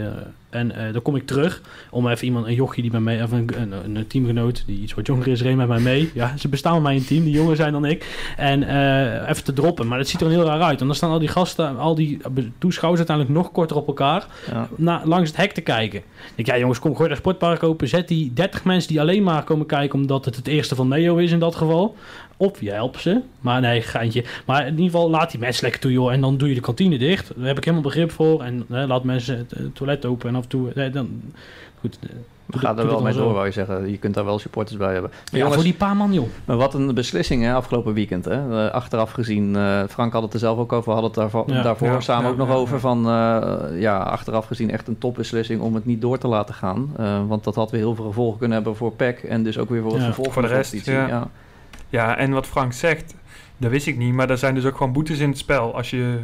[0.51, 3.33] en eh, dan kom ik terug om even iemand, een jochie die bij mij, of
[3.33, 6.11] een, een, een teamgenoot die iets wat jonger is, reed met mij mee.
[6.15, 8.33] Ja, ze bestaan bij mij in team, die jonger zijn dan ik.
[8.37, 10.81] En eh, even te droppen, maar het ziet er heel raar uit.
[10.81, 12.21] En dan staan al die gasten, al die
[12.59, 14.69] toeschouwers uiteindelijk nog korter op elkaar ja.
[14.77, 15.99] na, langs het hek te kijken.
[15.99, 17.89] Ik denk, ja jongens, kom gooi dat sportpark open.
[17.89, 21.17] Zet die 30 mensen die alleen maar komen kijken omdat het het eerste van Neo
[21.17, 21.97] is in dat geval.
[22.41, 23.21] Of je helpt ze.
[23.41, 24.25] Maar nee, geintje.
[24.47, 26.13] Maar in ieder geval, laat die mensen lekker toe, joh.
[26.13, 27.33] En dan doe je de kantine dicht.
[27.37, 28.43] Daar heb ik helemaal begrip voor.
[28.43, 30.29] En hè, laat mensen het, eh, toilet open.
[30.29, 30.73] En af en toe...
[30.73, 31.09] eh, dan,
[31.81, 32.09] goed, eh,
[32.47, 33.33] We gaan er wel mee door, zo.
[33.33, 33.91] wou je zeggen.
[33.91, 35.11] Je kunt daar wel supporters bij hebben.
[35.11, 36.27] Maar Ja, jongens, voor die paar man, joh.
[36.45, 38.25] maar wat een beslissing hè, afgelopen weekend.
[38.25, 38.67] Hè?
[38.67, 40.85] Eh, achteraf gezien, eh, Frank had het er zelf ook over.
[40.95, 41.63] We hadden het daarvoor, Ja.
[41.63, 42.75] daarvoor Ja, samen ja, ook nog ja, over.
[42.75, 42.81] ja.
[42.81, 46.91] Van, eh, ja, achteraf gezien echt een topbeslissing om het niet door te laten gaan.
[46.97, 49.19] Eh, want dat had weer heel veel gevolgen kunnen hebben voor PEC.
[49.23, 51.29] En dus ook weer voor het Ja, vervolg voor van de rest, ja.
[51.91, 52.17] Ja.
[52.17, 53.15] En wat Frank zegt,
[53.57, 54.15] dat wist ik niet.
[54.15, 55.75] Maar er zijn dus ook gewoon boetes in het spel.
[55.75, 56.19] Als je...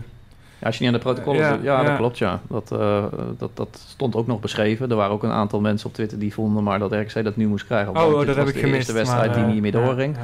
[0.59, 1.63] Ja, als je niet aan de protocollen Ja, doet.
[1.65, 2.41] Ja, dat klopt, ja.
[2.49, 3.05] Dat, eh,
[3.39, 4.91] dat, dat stond ook nog beschreven.
[4.91, 7.47] Er waren ook een aantal mensen op Twitter die vonden maar dat RKC dat nu
[7.47, 7.97] moest krijgen.
[7.97, 8.77] Oh, oh, dat heb ik de gemist.
[8.77, 10.17] eerste wedstrijd maar, die eh, niet meer ja, doorging.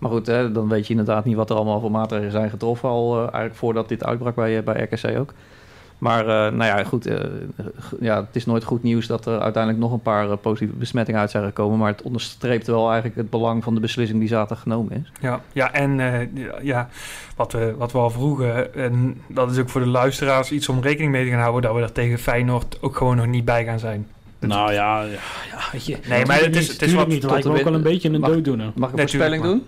[0.00, 2.88] Maar goed, hè, dan weet je inderdaad niet wat er allemaal voor maatregelen zijn getroffen
[2.88, 5.32] al eh, eigenlijk voordat dit uitbrak bij, eh, bij RKC ook.
[6.00, 7.18] Maar eh, nou ja, goed, eh,
[8.00, 11.20] ja, het is nooit goed nieuws dat er uiteindelijk nog een paar eh, positieve besmettingen
[11.20, 11.78] uit zijn gekomen.
[11.78, 15.12] Maar het onderstreept wel eigenlijk het belang van de beslissing die zaterdag genomen is.
[15.20, 16.26] Ja, ja en eh,
[16.62, 16.88] ja,
[17.36, 20.80] wat, we, wat we al vroegen, en dat is ook voor de luisteraars iets om
[20.80, 23.64] rekening mee te gaan houden, dat we er tegen Feyenoord ook gewoon nog niet bij
[23.64, 24.06] gaan zijn.
[24.38, 25.96] Nou ja, ja, ja je.
[26.08, 27.22] Nee, maar het is- het is wat- niet.
[27.22, 28.72] Lijkt me ook wel een beetje een dooddoener.
[28.74, 29.62] Mag ik een voorspelling doen?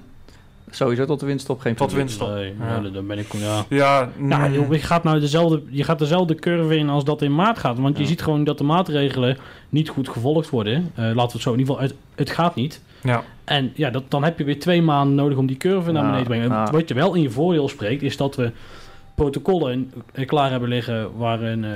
[0.74, 2.28] Sowieso tot de winststop geen Tot winststop.
[2.28, 2.80] Nee, Ja.
[2.82, 3.32] ja, dan ben ik...
[3.32, 3.64] Ja.
[3.68, 7.34] Ja, Nou, joh, je gaat nou dezelfde, je gaat dezelfde curve in als dat in
[7.34, 7.78] maart gaat.
[7.78, 9.38] Want je ziet gewoon dat de maatregelen
[9.68, 10.90] niet goed gevolgd worden.
[10.94, 12.80] Eh, laten we het zo in ieder geval, het, het gaat niet.
[13.02, 13.22] ja.
[13.44, 16.22] En ja, dat, dan heb je weer twee maanden nodig om die curve naar beneden
[16.22, 16.48] te brengen.
[16.48, 16.70] ja.
[16.70, 18.52] Wat je wel in je voordeel spreekt, is dat we
[19.14, 21.70] protocollen eh, klaar hebben liggen waar een, eh,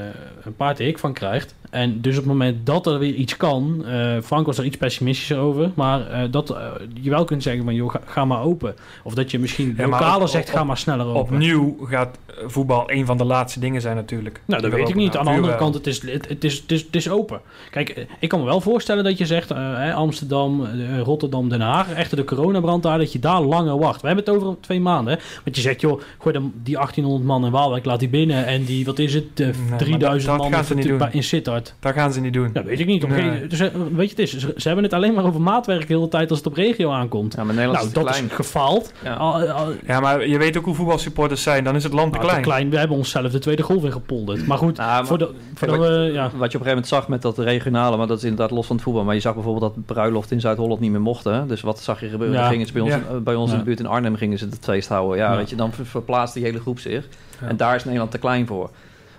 [0.44, 1.55] een paard hik van krijgt.
[1.70, 4.76] En dus op het moment dat er weer iets kan, eh, Frank was er iets
[4.76, 6.56] pessimistischer over, maar eh, dat eh,
[7.01, 8.74] je wel kunt zeggen van joh, ga, ga maar open.
[9.02, 11.20] Of dat je misschien Ja, lokaler op- zegt, op- ga maar sneller open.
[11.20, 14.40] Opnieuw gaat voetbal een van de laatste dingen zijn natuurlijk.
[14.44, 15.16] Nou, dat weet we ik niet.
[15.16, 17.40] Aan de andere kant, het is, het, het is, het, is, het is open.
[17.70, 19.48] Kijk, ik kan me wel voorstellen dat je zegt...
[19.48, 20.66] hè, Amsterdam,
[21.02, 21.93] Rotterdam, Den Haag...
[21.93, 24.01] echter de coronabrand daar, dat je daar langer wacht.
[24.01, 25.12] We hebben het over twee maanden.
[25.14, 25.20] Hè?
[25.44, 28.47] Want je zegt, joh, gooi dan die 1800 man in Waalwijk, laat die binnen.
[28.47, 31.56] En die, wat is het, eh, maar 3000 dat- dat man in Sittard.
[31.81, 32.51] Dat gaan ze niet doen.
[32.53, 33.09] Dat weet ik niet.
[33.09, 33.47] Nee.
[33.47, 35.95] dus, eh, weet je, het is, ze, ze hebben het alleen maar over maatwerk de
[35.95, 37.35] hele tijd als het op regio aankomt.
[37.37, 38.24] Ja, maar Nederland nou, is te dat klein.
[38.24, 38.93] is gefaald.
[39.05, 39.15] Ja.
[39.15, 41.65] Al- al- Ja, maar je weet ook hoe voetbalsupporters zijn.
[41.65, 42.43] Dan is het land te nou, te klein.
[42.57, 42.70] klein.
[42.70, 44.47] We hebben onszelf de tweede golf in gepolderd.
[44.47, 46.23] Maar goed, Nou, maar- voor de, voor Kijk, de, wat- eh, ja.
[46.23, 48.66] Wat je op een gegeven moment zag met dat regionale, maar dat is inderdaad los
[48.66, 49.05] van het voetbal.
[49.05, 51.35] Maar je zag bijvoorbeeld dat bruiloft in Zuid-Holland niet meer mochten.
[51.35, 51.47] hè.
[51.47, 52.37] Dus wat zag je gebeuren?
[52.37, 52.43] Ja.
[52.43, 53.01] Dan gingen ze bij ons, Ja.
[53.11, 55.16] eh, bij ons in de buurt in Arnhem gingen ze het feest houden.
[55.19, 55.37] Ja, Ja.
[55.37, 57.09] weet je, dan ver- verplaatst die hele groep zich.
[57.41, 57.47] Ja.
[57.49, 58.70] En daar is Nederland te klein voor.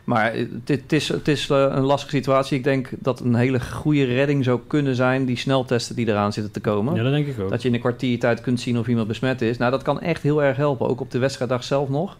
[0.07, 0.33] Maar
[0.65, 2.57] het, is, het is eh, een lastige situatie.
[2.57, 5.25] Ik denk dat een hele goede redding zou kunnen zijn...
[5.25, 6.95] die sneltesten die eraan zitten te komen.
[6.95, 7.49] ja, dat denk ik ook.
[7.49, 9.57] Dat je in een kwartier tijd kunt zien of iemand besmet is.
[9.57, 10.87] Nou, dat kan echt heel erg helpen.
[10.87, 12.17] Ook op de wedstrijddag zelf nog.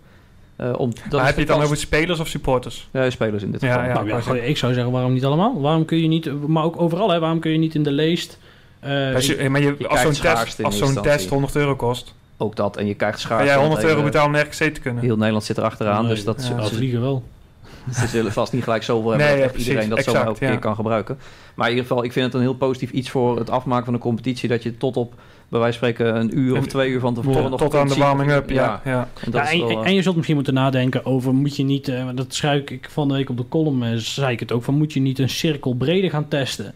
[0.55, 2.87] Eh, om, dat Maar heb je het dan kans- over spelers of supporters?
[2.91, 4.05] Ja, spelers in dit Ja, geval.
[4.05, 4.17] ja.
[4.25, 5.61] nou, ja, ik zou zeggen, waarom niet allemaal?
[5.61, 8.37] Waarom kun je niet, maar ook overal, hè, waarom kun je niet in de leest...
[8.79, 12.13] eh, eh, maar je, je als zo'n test, schaarste als zo'n test 100 euro kost,
[12.37, 12.77] Ook dat.
[12.77, 13.37] En je krijgt schaars.
[13.37, 15.03] kan jij want 100 euro betalen om naar RKC te kunnen.
[15.03, 17.23] Heel Nederland zit erachteraan, nee, dus dat ja, als ze, vliegen wel.
[17.99, 19.69] ze zullen vast niet gelijk zoveel hebben Nee, dat ja, echt precies.
[19.69, 20.51] iedereen dat zomaar Exact, elke ja.
[20.51, 21.17] keer kan gebruiken.
[21.55, 23.93] Maar in ieder geval, ik vind het een heel positief iets voor het afmaken van
[23.93, 25.13] een competitie, dat je tot op,
[25.49, 27.81] bij wijze van spreken, een uur of twee uur van tevoren Tot, nog tot kunt
[27.81, 28.81] aan de warming-up, ja.
[28.85, 29.07] ja.
[29.23, 31.55] En, dat Ja, is en, wel, en- eh, je zult misschien moeten nadenken over, moet
[31.55, 34.39] je niet, eh, dat schrijf ik van de week op de column, eh, zei ik
[34.39, 36.73] het ook, van moet je niet een cirkel breder gaan testen?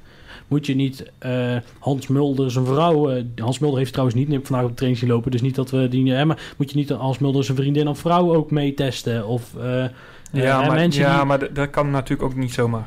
[0.48, 4.64] Moet je niet eh, Hans Mulder, zijn vrouw, eh, Hans Mulder heeft trouwens niet, vandaag
[4.64, 6.90] op de training zien lopen, dus niet dat we die, eh, maar moet je niet
[6.90, 9.28] Hans Mulder zijn vriendin of vrouw ook meetesten?
[9.28, 9.86] Of eh,
[10.32, 12.86] Ja, eh, maar, mensen ja, die, maar dat- kan natuurlijk ook niet zomaar.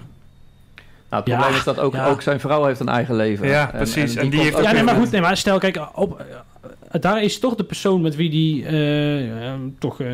[1.10, 2.06] nou, het Ja, probleem is dat ook, ja.
[2.06, 3.48] ook zijn vrouw heeft een eigen leven.
[3.48, 4.14] Ja, precies.
[4.16, 6.22] En die heeft ook Ja, nee, maar goed, nee, maar stel, kijk, op,
[7.00, 10.08] daar is toch de persoon met wie die eh, eh, toch, eh,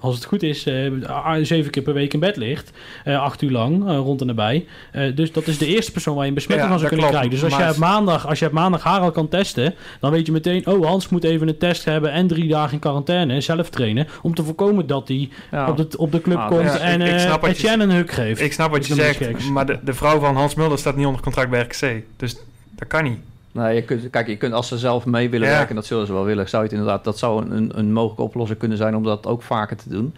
[0.00, 2.70] als het goed is, eh, ah, zeven keer per week in bed ligt,
[3.04, 4.66] eh, acht uur lang, eh, rond en nabij.
[4.92, 7.10] Eh, dus dat is de eerste persoon waar je een besmetting Ja, van zou kunnen
[7.10, 7.26] klopt.
[7.28, 7.48] krijgen.
[7.50, 10.26] Dus als je, op maandag, als je op maandag haar al kan testen, dan weet
[10.26, 13.70] je meteen, oh, Hans moet even een test hebben en drie dagen in quarantaine, zelf
[13.70, 15.68] trainen, om te voorkomen dat hij Ja.
[15.68, 18.40] op, de, op de club Ah, komt ja, en ik- eh je een huk geeft.
[18.40, 21.22] Ik snap wat je zegt, maar de, de vrouw van Hans Mulder staat niet onder
[21.22, 22.02] contract bij RKC.
[22.16, 22.36] Dus
[22.76, 23.18] dat kan niet.
[23.54, 25.52] Nee, je kunt, kijk, je kunt als ze zelf mee willen Ja.
[25.52, 27.92] werken, en dat zullen ze wel willen, zou je het inderdaad, dat zou een, een
[27.92, 30.14] mogelijke oplossing kunnen zijn om dat ook vaker te doen.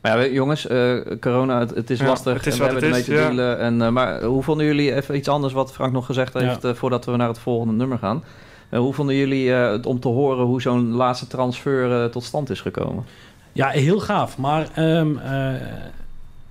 [0.00, 2.72] Maar ja, jongens, eh, corona, het, het is Ja, lastig het is en we het
[2.72, 3.28] hebben is, ermee te ja.
[3.28, 3.58] dealen.
[3.58, 6.72] En, eh, maar hoe vonden jullie, even iets anders wat Frank nog gezegd heeft eh,
[6.74, 8.24] voordat we naar het volgende nummer gaan.
[8.68, 12.24] Eh, hoe vonden jullie eh, het om te horen hoe zo'n laatste transfer eh, tot
[12.24, 13.04] stand is gekomen?
[13.52, 14.38] Ja, heel gaaf.
[14.38, 15.10] Maar, ehm,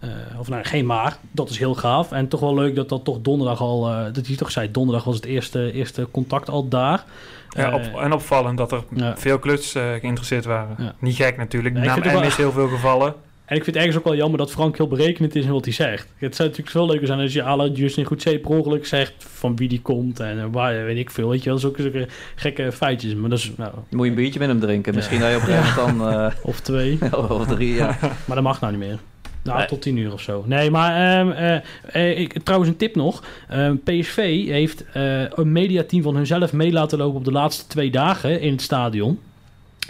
[0.02, 2.12] eh, eh, of nou, geen maar, dat is heel gaaf.
[2.12, 5.04] En toch wel leuk dat dat toch donderdag al, eh, dat hij toch zei, donderdag
[5.06, 7.04] was het eerste, eerste contact al daar.
[7.50, 9.18] Ja, Eh, op, en opvallend dat er ja.
[9.18, 10.76] veel kluts eh, geïnteresseerd waren.
[10.78, 10.94] Ja.
[11.00, 11.74] Niet gek natuurlijk.
[11.76, 13.14] Nee, ik Na vind het M wel- is heel veel gevallen.
[13.46, 15.66] En ik vind het ergens ook wel jammer dat Frank heel berekenend is in wat
[15.66, 16.08] hij zegt.
[16.18, 19.56] Het zou natuurlijk veel leuker zijn als je alle Justin Goedzee per ongeluk zegt van
[19.56, 21.30] wie die komt en eh, waar, weet ik veel.
[21.30, 23.16] Weet je wel, zulke, zulke gekke feitjes.
[23.16, 24.96] Maar dat is, nou, Moet je een biertje met hem drinken?
[24.96, 26.32] Misschien dat je op een gegeven moment dan...
[26.52, 26.98] of twee.
[27.02, 27.98] eh, of drie, ja.
[28.26, 29.00] Maar dat mag nou niet meer.
[29.44, 29.68] Nou, Nee.
[29.68, 30.44] tot tien uur of zo.
[30.48, 31.56] Nee, maar ehm, eh,
[31.92, 33.24] eh, ik, trouwens een tip nog.
[33.50, 37.92] Ehm, PSV heeft eh, een mediateam van hunzelf mee laten lopen op de laatste twee
[37.92, 39.20] dagen in het stadion.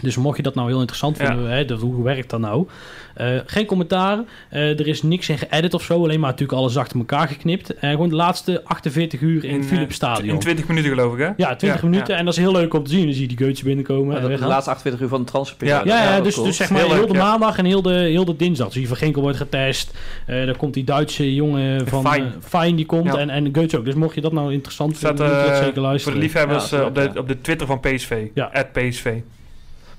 [0.00, 1.26] Dus mocht je dat nou heel interessant Ja.
[1.26, 2.66] vinden, hè, dat, hoe werkt dat nou?
[3.14, 4.18] Eh, geen commentaar.
[4.48, 6.02] Eh, er is niks in geëdit of zo.
[6.02, 7.74] Alleen maar natuurlijk alles achter elkaar geknipt.
[7.74, 10.28] En gewoon de laatste 48 uur in, eh, Philips Stadion.
[10.34, 11.30] In 20 minuten geloof ik, hè?
[11.36, 12.12] ja, 20 Ja, minuten.
[12.12, 12.18] ja.
[12.18, 13.04] En dat is heel leuk om te zien.
[13.04, 14.16] Dan zie je die geutjes binnenkomen.
[14.20, 15.88] En de laatste 48 uur van de transferperiode.
[15.88, 16.46] Ja, ja, dus, cool.
[16.46, 17.22] dus zeg maar Heel heel, leuk, de ja.
[17.24, 18.66] maandag en heel de, heel de dinsdag.
[18.66, 19.94] Dus die van Ginkel wordt getest.
[20.26, 22.22] Eh dan komt die Duitse jongen van Fijn.
[22.22, 23.06] eh, Fijn die komt.
[23.12, 23.16] Ja.
[23.18, 23.84] En, en Goetz ook.
[23.84, 26.18] Dus mocht je dat nou interessant vinden, moet je dat eh, zeker voor luisteren.
[26.18, 27.20] de liefhebbers Ja, eh, op, de, ja.
[27.20, 28.26] op de Twitter van PSV.
[28.34, 28.50] Ja.
[28.52, 29.12] At PSV.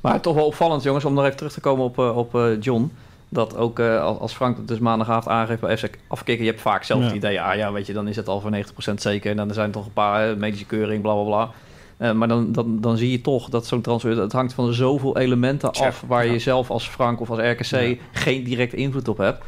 [0.03, 2.61] Maar toch wel opvallend, jongens, om nog even terug te komen op, eh, op eh,
[2.61, 2.91] John.
[3.29, 6.83] Dat ook eh, als- Frank het dus maandagavond aangeeft bij FC afkicken, je hebt vaak
[6.83, 7.05] zelf Ja.
[7.05, 9.31] het idee, ah ja, weet je, dan is het al voor 90% zeker.
[9.31, 11.49] En dan er zijn toch een paar medische keuring, bla bla bla.
[12.13, 15.71] Maar dan, dan, dan zie je toch dat zo'n transfer, het hangt van zoveel elementen
[15.71, 16.31] af waar ja.
[16.31, 17.95] je zelf als Frank of als RKC Ja.
[18.11, 19.43] geen directe invloed op hebt.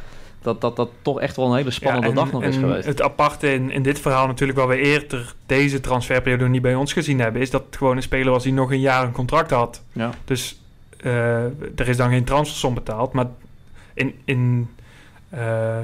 [0.46, 2.86] Dat dat, dat toch echt wel een hele spannende Ja, en- dag nog is geweest.
[2.86, 6.92] Het aparte in, in dit verhaal natuurlijk waar we eerder deze transferperiode niet bij ons
[6.92, 9.50] gezien hebben, is dat het gewoon een speler was die nog een jaar een contract
[9.50, 9.82] had.
[9.92, 10.10] Ja.
[10.24, 10.60] Dus
[11.00, 11.44] eh,
[11.80, 13.12] er is dan geen transfersom betaald.
[13.12, 13.26] Maar
[13.94, 14.68] in, in,
[15.28, 15.78] eh,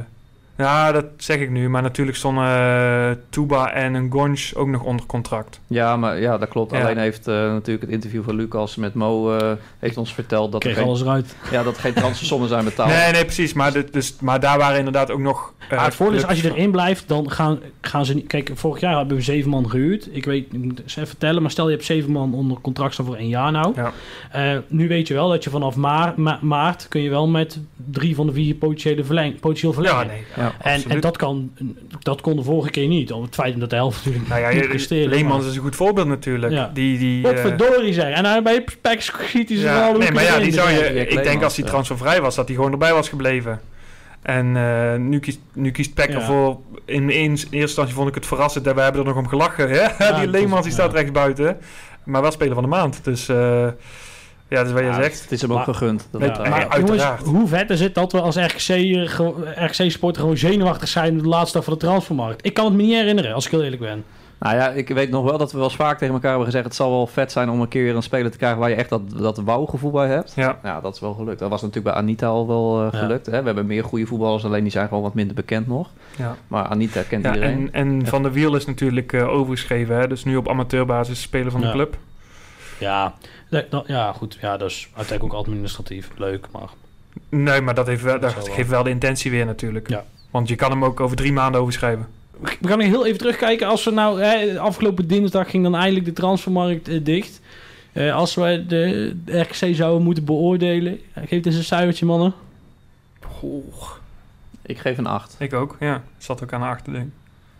[0.62, 1.68] Nou, dat zeg ik nu.
[1.68, 5.60] Maar natuurlijk stonden eh, Tuba en een Gonch ook nog onder contract.
[5.66, 6.72] Ja, maar ja, dat klopt.
[6.72, 6.80] Ja.
[6.80, 10.62] Alleen heeft eh, natuurlijk het interview van Lucas met Mo eh, heeft ons verteld dat
[10.64, 11.36] er, Kreeg geen, alles eruit.
[11.50, 12.88] ja, dat er geen transfersommen zijn betaald.
[12.90, 13.52] Nee, nee, precies.
[13.52, 15.52] Maar, dit- dus, maar daar waren inderdaad ook nog...
[15.68, 18.26] eh, Maar het voordeel is, als je erin blijft, dan gaan, gaan ze niet...
[18.26, 20.08] Kijk, vorig jaar hebben we zeven man gehuurd.
[20.10, 22.92] Ik weet, ik moet eens even vertellen, maar stel je hebt zeven man onder contract
[22.92, 23.72] staan voor één jaar nou.
[23.76, 23.92] Ja.
[24.30, 27.58] Eh, nu weet je wel dat je vanaf maar, ma- maart kun je wel met
[27.90, 29.98] drie van de vier potentiële verleng, potentieel verlengen.
[29.98, 30.22] Ja, nee.
[30.36, 30.51] Ja.
[30.64, 31.52] Ja, en, en dat, kan,
[31.98, 33.12] dat kon de vorige keer niet.
[33.12, 35.08] Om het feit dat de helft natuurlijk Nou ja, niet presteerde.
[35.08, 36.52] Leemans is een goed voorbeeld natuurlijk.
[36.52, 36.70] Ja.
[36.74, 38.14] Die, die, Wat eh, verdorie zeg.
[38.14, 41.06] En dan bij Pek schiet hij ze ja, wel nee, maar ja, die zou je,
[41.06, 43.60] ik denk als hij transfervrij was, dat hij gewoon erbij was gebleven.
[44.22, 46.14] En eh, nu, kiest, nu kiest Peck Ja.
[46.14, 46.60] ervoor.
[46.84, 48.66] In, in eerste instantie vond ik het verrassend.
[48.66, 49.70] en We hebben er nog om gelachen.
[49.70, 49.86] Hè?
[50.20, 50.96] die Leemans die staat ja.
[50.96, 51.58] rechts buiten.
[52.04, 53.04] Maar wel speler van de maand.
[53.04, 53.68] Dus eh,
[54.52, 55.22] ja, dat is wat je Ja, zegt.
[55.22, 56.08] Het is hem ook Maar- gegund.
[56.10, 59.08] Dat Met- het, Ja, maar- jongens, hoe vet is het dat we als RKC, eh,
[59.08, 62.46] gewoon- RKC-supporter gewoon zenuwachtig zijn de laatste dag van de transfermarkt?
[62.46, 64.04] Ik kan het me niet herinneren, als ik heel eerlijk ben.
[64.38, 66.64] Nou ja, ik weet nog wel dat we wel eens vaak tegen elkaar hebben gezegd...
[66.64, 68.58] het zal wel vet zijn om een keer een speler te krijgen...
[68.58, 70.32] waar je echt dat, dat wauw-gevoel bij hebt.
[70.36, 70.58] Ja.
[70.62, 71.38] Ja, dat is wel gelukt.
[71.38, 72.98] Dat was natuurlijk bij Anita al wel eh, Ja.
[72.98, 73.26] gelukt.
[73.26, 73.38] Hè?
[73.40, 75.88] We hebben meer goede voetballers, alleen die zijn gewoon wat minder bekend nog.
[76.16, 76.36] Ja.
[76.48, 77.68] Maar Anita kent Ja, iedereen.
[77.72, 79.96] en, en Van der Wiel is natuurlijk eh, overgeschreven.
[79.96, 80.08] Hè?
[80.08, 81.72] Dus nu op amateurbasis speler van de Ja.
[81.72, 81.96] club.
[82.82, 83.14] Ja,
[83.50, 84.38] dat- dat- ja goed.
[84.40, 86.68] Ja, dat is uiteindelijk ook administratief leuk, maar...
[87.28, 89.88] Nee, maar dat, heeft wel, dat geeft wel de intentie weer natuurlijk.
[89.88, 90.04] Ja.
[90.30, 92.06] Want je kan hem ook over drie maanden overschrijven.
[92.40, 93.66] We gaan nog heel even terugkijken.
[93.66, 94.20] Als we nou...
[94.22, 97.40] Hè, afgelopen dinsdag ging dan eindelijk de transfermarkt eh, dicht.
[97.92, 100.98] Eh, als wij de RKC zouden moeten beoordelen...
[101.12, 102.34] eh, Geef eens een cijfertje, mannen.
[104.62, 105.36] Ik geef een 8.
[105.38, 106.02] Ik ook, ja.
[106.18, 107.10] Zat ook aan de achterding.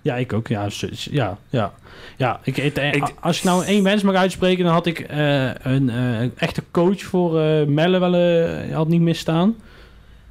[0.03, 0.49] Ja, ik ook.
[0.49, 0.69] Ja,
[1.11, 1.73] ja, ja.
[2.17, 4.99] ja ik, het- eh, Ik- als ik nou één wens mag uitspreken, dan had ik
[5.01, 9.55] eh, een eh, echte coach voor eh Melle wel had niet misstaan.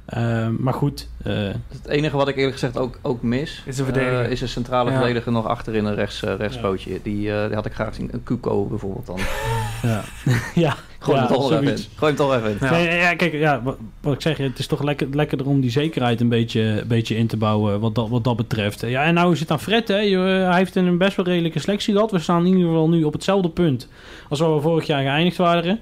[0.04, 1.34] Eh, maar goed, eh,
[1.68, 3.62] Het enige wat ik eerlijk gezegd ook, ook mis...
[3.66, 4.24] Is een verdediger.
[4.24, 4.96] eh, is een centrale Ja.
[4.98, 7.00] verdediger nog achterin een rechts, eh, rechtspootje.
[7.02, 8.08] Die, eh, die had ik graag zien.
[8.12, 9.18] Een Kuko bijvoorbeeld dan.
[9.90, 10.02] ja.
[10.54, 10.76] ja.
[10.98, 11.76] Gooi ja, hem toch even in.
[11.76, 12.56] Gooi hem toch even in.
[12.60, 12.70] Ja.
[12.70, 15.70] Nee, ja, kijk, ja, wat, wat ik zeg, het is toch lekker, lekkerder om die
[15.70, 18.80] zekerheid een beetje, een beetje in te bouwen wat dat, wat dat betreft.
[18.80, 19.98] Ja, en nou is het aan Fred, hè.
[19.98, 22.10] Je, hij heeft een best wel redelijke selectie gehad.
[22.10, 23.88] We staan in ieder geval nu op hetzelfde punt
[24.28, 25.80] als waar we vorig jaar geëindigd waren.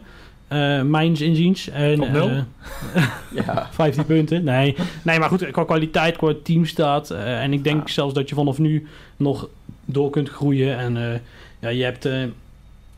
[0.51, 1.69] Eh mijns inziens.
[1.69, 2.29] En, Op nul?
[2.29, 3.05] eh,
[3.35, 3.69] Ja.
[3.71, 4.45] 15 punten.
[4.45, 4.77] Nee.
[5.03, 7.11] nee, maar goed, qua kwaliteit, qua teamstaat.
[7.11, 7.93] eh en ik denk Ja.
[7.95, 8.87] zelfs dat je vanaf nu
[9.17, 9.49] nog
[9.85, 10.79] door kunt groeien.
[10.79, 11.19] En eh,
[11.59, 12.23] ja, je hebt eh,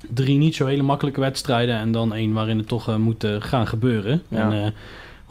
[0.09, 1.77] drie niet zo hele makkelijke wedstrijden.
[1.77, 4.23] En dan één waarin het toch eh, moet gaan gebeuren.
[4.29, 4.51] Ja.
[4.51, 4.70] En, eh,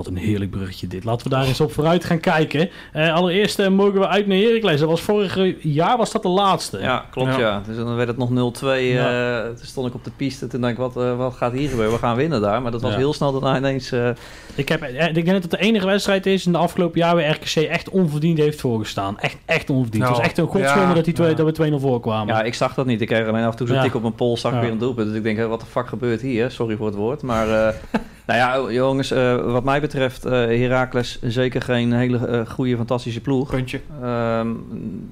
[0.04, 1.04] wat een heerlijk bruggetje dit.
[1.04, 2.70] Laten we daar eens op vooruit gaan kijken.
[2.94, 4.80] Eh, allereerst eh, mogen we uit naar Heracles.
[4.80, 6.80] Dat was vorig jaar was dat de laatste.
[6.80, 7.40] Ja, klopt Ja.
[7.40, 7.62] ja.
[7.68, 8.66] Dus dan werd het nog 0-2.
[8.66, 9.40] Ja.
[9.42, 10.48] eh, toen stond ik op de piste.
[10.48, 11.94] Toen dacht ik, wat, wat gaat hier gebeuren?
[11.94, 12.62] We gaan winnen daar.
[12.62, 12.98] Maar dat was Ja.
[12.98, 13.92] heel snel daarna ineens...
[13.92, 14.10] eh,
[14.56, 17.30] Ik, heb, ik denk dat het de enige wedstrijd is in de afgelopen jaar waar
[17.30, 19.20] RKC echt onverdiend heeft voorgestaan.
[19.20, 20.04] Echt, echt onverdiend.
[20.04, 21.36] het Nou, was echt een godswonder ja, dat, die twee, ja.
[21.36, 22.36] dat we 2-0 voorkwamen.
[22.36, 23.02] ja, ik zag dat niet.
[23.02, 23.82] Ik kreeg alleen af en toe zo'n Ja.
[23.82, 24.42] tik op mijn pols.
[24.42, 24.64] Zag ik Ja.
[24.64, 25.08] weer een doelpunt.
[25.08, 26.52] Dus ik denk, wat de fuck gebeurt hier?
[26.52, 27.22] Sorry voor het woord.
[27.22, 27.74] Maar eh,
[28.38, 29.12] nou ja, jongens.
[29.12, 33.50] eh, wat mij betreft, eh Heracles zeker geen hele eh, goede, fantastische ploeg.
[33.50, 33.80] Puntje.
[34.02, 34.48] Ehm,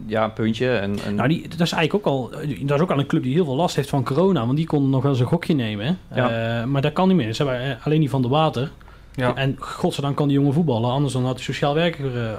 [0.05, 0.69] ja, een puntje.
[0.69, 2.29] En, en Nou, die, dat is eigenlijk ook al.
[2.61, 4.45] Dat is ook al een club die heel veel last heeft van corona.
[4.45, 5.97] Want die kon nog wel eens een gokje nemen.
[6.15, 6.59] Ja.
[6.59, 7.33] Eh, maar dat kan niet meer.
[7.33, 8.71] Ze hebben alleen die van de water.
[9.19, 9.35] Ja.
[9.35, 10.91] En godzijdank kan die jongen voetballen.
[10.91, 12.31] Anders dan had hij sociaal werker eh,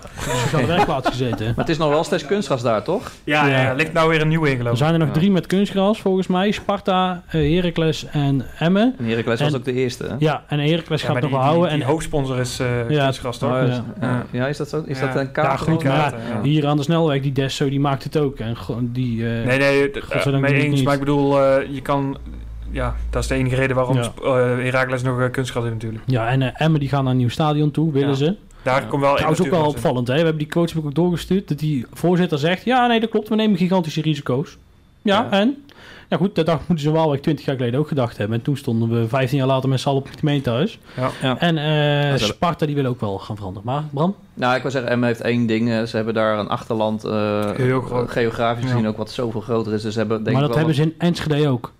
[0.42, 1.46] sociale werkplaats gezeten.
[1.46, 3.10] Maar het is nog wel steeds kunstgras daar, toch?
[3.24, 3.60] Ja, ja.
[3.60, 3.68] Ja.
[3.68, 4.78] er ligt nou weer een nieuwe in Er geloof ik.
[4.78, 5.14] zijn er nog Ja.
[5.14, 6.50] drie met kunstgras volgens mij.
[6.50, 8.94] Sparta, eh, Heracles en Emmen.
[8.98, 10.04] En Heracles En- was ook de eerste.
[10.04, 10.14] hè?
[10.18, 11.62] Ja, en Heracles Ja, gaat nog wel houden.
[11.68, 13.50] Die, die en hoofdsponsor is eh Ja, kunstgras, toch?
[13.50, 13.66] Oh, Ja.
[13.66, 13.84] ja.
[14.00, 14.24] Ja.
[14.30, 14.82] Ja, is dat zo?
[14.86, 15.06] Is Ja.
[15.06, 15.60] dat een Ja, kaart?
[15.60, 15.82] goed,
[16.42, 18.38] hier aan de snelweg, die Desso, die maakt het ook.
[18.38, 19.90] En gewoon die, eh, Nee, nee,
[20.40, 20.74] mee eens.
[20.74, 20.84] niet.
[20.84, 22.16] Maar ik bedoel, eh, je kan...
[22.70, 24.12] Ja, dat is de enige reden waarom Ja.
[24.22, 24.32] eh,
[24.64, 26.02] Heracles nog eh, kunstgras heeft natuurlijk.
[26.06, 28.14] Ja, en eh, Emmen die gaan naar een nieuw stadion toe, willen Ja.
[28.14, 28.36] ze.
[28.62, 28.86] Daar Ja.
[28.88, 29.14] komt wel...
[29.14, 30.14] Trouwens ook wel opvallend, hè?
[30.14, 31.48] We hebben die coach ook doorgestuurd.
[31.48, 33.28] Dat die voorzitter zegt: Ja, nee, dat klopt.
[33.28, 34.56] We nemen gigantische risico's.
[35.02, 35.38] Ja, Ja.
[35.38, 35.64] en?
[36.08, 38.36] Ja, goed, dat dacht, moeten ze wel 20 jaar geleden ook gedacht hebben.
[38.36, 40.78] En toen stonden we 15 jaar later met z'n allen op het gemeentehuis.
[40.96, 41.10] Ja.
[41.22, 41.38] Ja.
[41.38, 41.58] En
[42.12, 43.66] eh, Sparta die wil ook wel gaan veranderen.
[43.72, 44.14] Maar, Bram?
[44.34, 45.88] Nou, ik wil zeggen, Emmen heeft één ding.
[45.88, 48.10] Ze hebben daar een achterland, eh, Heel groot.
[48.10, 48.70] geografisch Ja.
[48.70, 49.82] gezien ook wat zoveel groter is.
[49.82, 51.72] Dus ze hebben denk maar ik dat wel hebben ze in Enschede ook.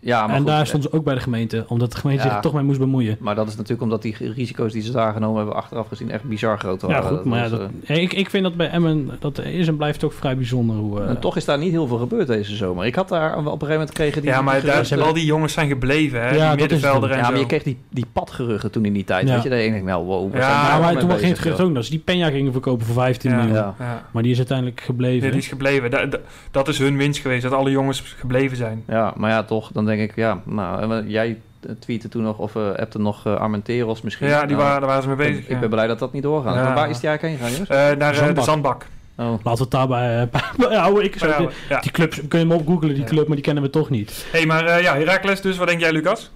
[0.00, 1.64] Ja, maar en goed, daar eh, stonden ze ook bij de gemeente.
[1.68, 2.30] Omdat de gemeente Ja.
[2.32, 3.16] zich toch mee moest bemoeien.
[3.20, 6.22] Maar dat is natuurlijk omdat die risico's die ze daar genomen hebben achteraf gezien echt
[6.24, 7.02] bizar groot waren.
[7.02, 7.24] Ja, goed.
[7.24, 10.12] Maar ja, dat, eh, ik, ik vind dat bij Emmen, dat is en blijft ook
[10.12, 10.76] vrij bijzonder.
[10.76, 12.86] Hoe, eh, en toch is daar niet heel veel gebeurd deze zomer.
[12.86, 14.30] Ik had daar op een gegeven moment kregen die...
[14.30, 16.30] Ja, maar daar, geruchten- al die jongens zijn gebleven, hè?
[16.30, 17.38] Ja, dat die is middenvelder en Ja, maar zo.
[17.40, 19.28] je kreeg die, die padgeruchten toen in die tijd.
[19.28, 19.34] Ja.
[19.34, 20.34] Weet je, dan denk ik, nou wow.
[20.34, 22.32] Ja, zijn ja, nou maar mee toen ging het gerucht ook dat ze die Peña
[22.32, 23.36] gingen verkopen voor 15 Ja.
[23.36, 23.54] miljoen.
[23.54, 23.74] Ja.
[23.78, 24.02] Ja.
[24.10, 25.30] Maar die is uiteindelijk gebleven.
[25.30, 25.90] Die is gebleven.
[25.90, 26.18] Da- da-
[26.50, 28.82] dat is hun winst geweest, dat alle jongens gebleven zijn.
[28.86, 32.54] Ja, maar ja, toch, dan denk ik, ja, nou, jij eh, tweette toen nog, of
[32.54, 34.28] uh, appte nog uh, Armenteros misschien.
[34.28, 35.42] Ja, die Nou, waren, daar waren ze mee bezig.
[35.44, 35.58] ik ja.
[35.58, 36.54] ben blij dat dat niet doorgaat.
[36.54, 36.74] Ja.
[36.74, 37.92] Waar is die eigenlijk heen gegaan, jongens?
[37.92, 38.44] Eh, naar eh, de Zandbak.
[38.44, 38.86] zandbak.
[39.16, 39.26] Oh.
[39.26, 40.20] Laten we het daarbij...
[40.32, 41.04] eh, bij houden.
[41.04, 41.80] Ik zou, Ja, ja.
[41.80, 43.08] Die clubs, kun je hem opgoogelen, die Ja.
[43.08, 44.26] club, maar die kennen we toch niet.
[44.32, 45.56] hey, maar eh, ja, Heracles dus.
[45.56, 46.30] Wat denk jij, Lucas?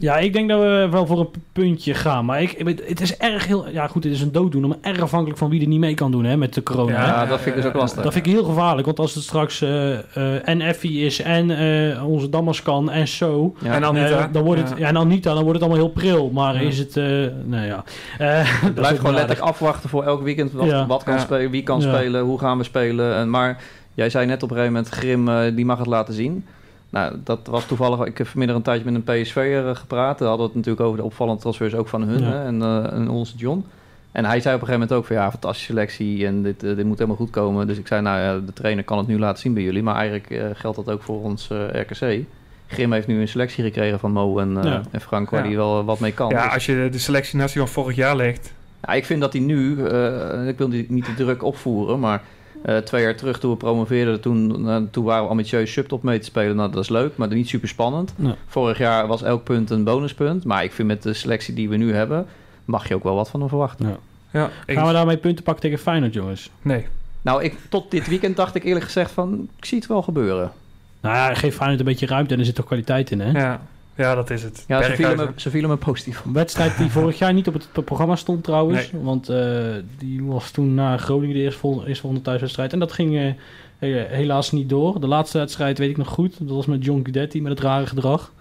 [0.00, 2.24] Ja, ik denk dat we wel voor een puntje gaan.
[2.24, 3.68] Maar ik, het is erg heel...
[3.68, 6.10] Ja, goed, het is een dooddoener, maar erg afhankelijk van wie er niet mee kan
[6.10, 6.92] doen hè, met de corona.
[6.92, 7.06] Ja, hè.
[7.06, 8.02] Ja, dat vind ik dus ook lastig.
[8.02, 11.50] Dat vind ik heel gevaarlijk, want als het straks eh, eh, en Effie is en
[11.50, 13.54] eh, onze Damascan en zo...
[13.62, 13.74] Ja.
[13.74, 14.28] En Anita.
[14.32, 14.76] dan wordt het, Ja.
[14.78, 14.86] ja.
[14.86, 16.30] en Anita, dan wordt het allemaal heel pril.
[16.30, 16.60] Maar Ja.
[16.60, 16.96] is het...
[16.96, 17.04] eh
[17.44, 17.84] nou ja...
[18.18, 18.28] Eh,
[18.62, 20.86] dat is Blijf ook gewoon letterlijk afwachten voor elk weekend wat, Ja.
[20.86, 21.20] wat kan Ja.
[21.20, 21.94] spelen, wie kan Ja.
[21.96, 23.14] spelen, hoe gaan we spelen.
[23.14, 23.62] En, maar
[23.94, 26.44] jij zei net op een gegeven moment, Grim, die mag het laten zien.
[26.90, 30.18] Nou, dat was toevallig, ik heb vanmiddag een tijdje met een PSV'er gepraat.
[30.18, 32.30] Daar hadden we het natuurlijk over de opvallende transfers ook van hun Ja.
[32.30, 33.64] hè, en, eh, en onze John.
[34.12, 36.76] En hij zei op een gegeven moment ook van ja, fantastische selectie en dit, eh,
[36.76, 37.66] dit moet helemaal goed komen.
[37.66, 39.82] Dus ik zei nou ja, de trainer kan het nu laten zien bij jullie.
[39.82, 42.24] Maar eigenlijk eh, geldt dat ook voor ons eh, RKC.
[42.66, 44.82] Grim heeft nu een selectie gekregen van Mo en, eh, Ja.
[44.90, 45.46] en Frank waar Ja.
[45.46, 46.28] hij wel wat mee kan.
[46.28, 48.52] Ja, Dus- als je de selectie naast die van vorig jaar legt.
[48.82, 52.22] ja, ik vind dat hij nu, eh, ik wil die niet de druk opvoeren, maar
[52.68, 56.18] eh, twee jaar terug toen we promoveerden, toen, eh, toen waren we ambitieus subtop mee
[56.18, 56.56] te spelen.
[56.56, 58.12] Nou, dat is leuk, maar niet super spannend.
[58.16, 58.34] Nee.
[58.46, 61.76] Vorig jaar was elk punt een bonuspunt, maar ik vind met de selectie die we
[61.76, 62.26] nu hebben,
[62.64, 63.96] mag je ook wel wat van hem verwachten.
[64.32, 66.50] Ja, Gaan we daarmee punten pakken tegen Feyenoord, jongens?
[66.62, 66.86] Nee.
[67.22, 70.52] Nou, ik, tot dit weekend dacht ik eerlijk gezegd van, ik zie het wel gebeuren.
[71.00, 73.30] Nou ja, geef Feyenoord een beetje ruimte en er zit toch kwaliteit in, hè?
[73.40, 73.60] Ja.
[73.98, 74.64] Ja, dat is het.
[74.68, 76.24] Ja, ze vielen, me, ze vielen me positief.
[76.24, 78.90] Een wedstrijd die vorig jaar niet op het programma stond trouwens.
[79.02, 79.56] Want eh,
[79.98, 82.72] die was toen na Groningen de eerste vol- eerstvolgende thuiswedstrijd.
[82.72, 83.32] En dat ging eh,
[83.78, 85.00] he- helaas niet door.
[85.00, 86.36] De laatste wedstrijd weet ik nog goed.
[86.38, 88.32] Dat was met John Guidetti met het rare gedrag.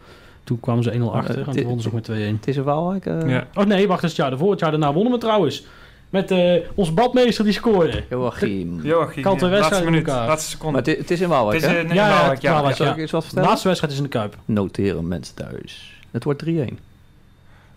[0.43, 2.35] Toen kwamen ze 1-0 achter en toen wonnen ze nog met 2-1.
[2.39, 3.05] Het is een Waalwijk.
[3.05, 3.47] eh Ja.
[3.53, 4.11] Oh nee, wacht eens.
[4.11, 4.51] Het jaar daarvoor.
[4.51, 5.65] Het jaar daarna wonnen we trouwens.
[6.09, 8.03] Met eh onze badmeester die scoorde.
[8.09, 8.81] Joachim.
[8.83, 9.47] Joachim, Kant ja.
[9.49, 10.71] wedstrijd laatste in minuut, laatste seconde.
[10.71, 11.83] Maar het, is- het is in Waalwijk, Het is hè?
[11.83, 12.51] nee, Ja, ja, Waalwijk, het ja.
[12.53, 12.83] Waalwijk, ja.
[12.83, 13.49] Zal ik eens wat De vertellen?
[13.49, 14.35] laatste wedstrijd is in de Kuip.
[14.45, 15.99] Noteren mensen thuis.
[16.11, 16.45] Het wordt 3-1.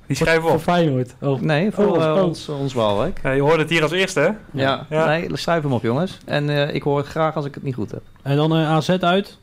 [0.07, 0.63] Die schrijven we Voor op.
[0.63, 1.15] Feyenoord.
[1.21, 1.41] Oh.
[1.41, 2.23] Nee, voor Oh, eh, oh.
[2.23, 3.21] ons, ons Waalwijk.
[3.23, 4.31] Ja, je hoort het hier als eerste, hè?
[4.63, 5.07] Ja, Ja.
[5.07, 6.19] nee, schrijf hem op jongens.
[6.25, 8.03] En eh, ik hoor het graag als ik het niet goed heb.
[8.23, 9.39] En dan eh, AZ uit.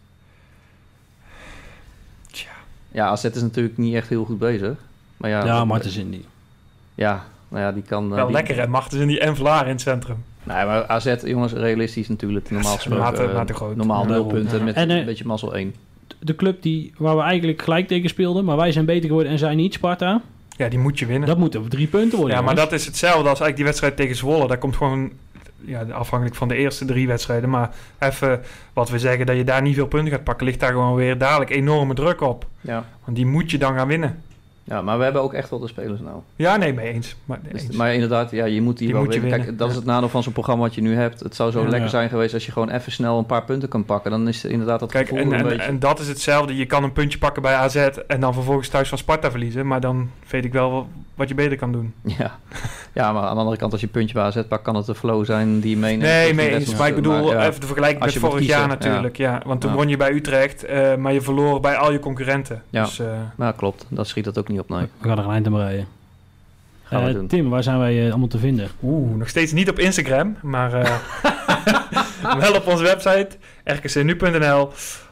[2.91, 4.73] Ja, AZ is natuurlijk niet echt heel goed bezig.
[5.18, 6.26] Maar ja, Ja, dat- Martens in die.
[6.95, 8.10] Ja, nou ja, die kan...
[8.10, 8.69] eh, Wel die- lekker?
[8.69, 10.18] Machtens in die Envelaar in het centrum.
[10.44, 12.49] Nee, maar AZ, jongens, realistisch natuurlijk.
[12.52, 13.30] Normaal gesproken.
[13.30, 13.76] Eh.
[13.76, 15.74] Normaal nul punten met En, eh, een beetje mazzel 1.
[16.19, 18.45] De club die, waar we eigenlijk gelijk tegen speelden.
[18.45, 20.22] Maar wij zijn beter geworden en zij niet, Sparta.
[20.57, 21.28] Ja, die moet je winnen.
[21.28, 22.36] Dat moeten drie punten worden.
[22.38, 22.69] ja, maar jongens.
[22.69, 24.48] dat is hetzelfde als eigenlijk die wedstrijd tegen Zwolle.
[24.48, 25.11] Daar komt gewoon,
[25.65, 27.49] ja, afhankelijk van de eerste drie wedstrijden.
[27.49, 27.69] Maar
[27.99, 28.41] even
[28.74, 31.18] wat we zeggen, dat je daar niet veel punten gaat pakken, ligt daar gewoon weer
[31.18, 32.45] dadelijk enorme druk op.
[32.61, 32.86] Ja.
[33.03, 34.22] Want die moet je dan gaan winnen.
[34.69, 36.15] Ja, maar we hebben ook echt wel de spelers nou.
[36.35, 37.15] Ja, nee, mee eens.
[37.26, 37.76] Maar, nee, Dus- eens.
[37.76, 39.38] maar inderdaad, ja, je moet die, Die wel moet je winnen.
[39.39, 41.19] winnen, Kijk, dat is het nadeel van zo'n programma wat je nu hebt.
[41.19, 41.69] Het zou zo Ja.
[41.69, 44.11] lekker zijn geweest als je gewoon even snel een paar punten kan pakken.
[44.11, 45.61] Dan is het inderdaad dat Kijk, gevoel en, een en, beetje...
[45.61, 46.56] en dat is hetzelfde.
[46.56, 47.76] Je kan een puntje pakken bij AZ
[48.07, 49.68] en dan vervolgens thuis van Sparta verliezen.
[49.68, 50.88] Maar dan weet ik wel
[51.18, 51.94] wat je beter kan doen.
[52.18, 52.39] Ja.
[52.94, 54.85] ja, maar aan de andere kant, als je een puntje bij AZ pakt, kan het
[54.85, 56.02] de flow zijn die je meeneemt.
[56.11, 56.76] Nee, mee eens.
[56.76, 57.48] Maar ik bedoel, ja.
[57.48, 59.18] even de vergelijking met vorig jaar natuurlijk.
[59.18, 59.41] Ja.
[59.45, 59.76] want toen Ja.
[59.76, 62.64] won je bij Utrecht, eh, maar je verloor bij al je concurrenten.
[62.69, 62.84] Ja.
[62.84, 63.07] Dus, eh,
[63.38, 63.85] Ja, klopt.
[63.89, 64.88] Dat schiet dat ook niet op, nee.
[64.98, 65.88] We gaan er een eind aan breien.
[66.84, 67.27] Gaan we Eh, doen.
[67.27, 68.68] Tim, waar zijn wij allemaal te vinden?
[68.84, 70.95] Oeh, nog steeds niet op Instagram, maar eh,
[72.39, 73.27] wel op onze website
[73.64, 74.69] rkcnu.nl,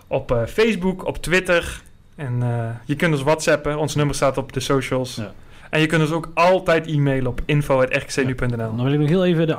[0.08, 1.82] op eh, Facebook, op Twitter.
[2.16, 2.50] En eh,
[2.86, 5.16] je kunt ons whatsappen, ons nummer staat op de socials.
[5.16, 5.32] Ja.
[5.76, 8.58] En je kunt ons ook altijd e-mailen op info.rkcnu.nl.
[8.76, 9.54] Dan wil ik nog heel even de,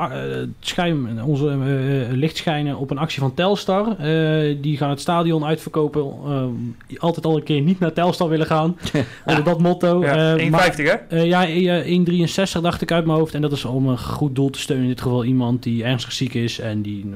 [0.76, 3.96] eh, onze eh, licht schijnen op een actie van Telstar.
[3.98, 6.02] Eh, die gaan het stadion uitverkopen.
[6.26, 8.76] Eh, altijd al een keer niet naar Telstar willen gaan.
[9.26, 10.00] Onder dat motto.
[10.02, 10.92] Ja, Eh, maar- 1,50 hè?
[10.92, 13.34] Eh, ja, eh, 1,63 dacht ik uit mijn hoofd.
[13.34, 14.84] En dat is om een goed doel te steunen.
[14.84, 16.58] In dit geval iemand die ernstig ziek is.
[16.58, 17.14] En die mm,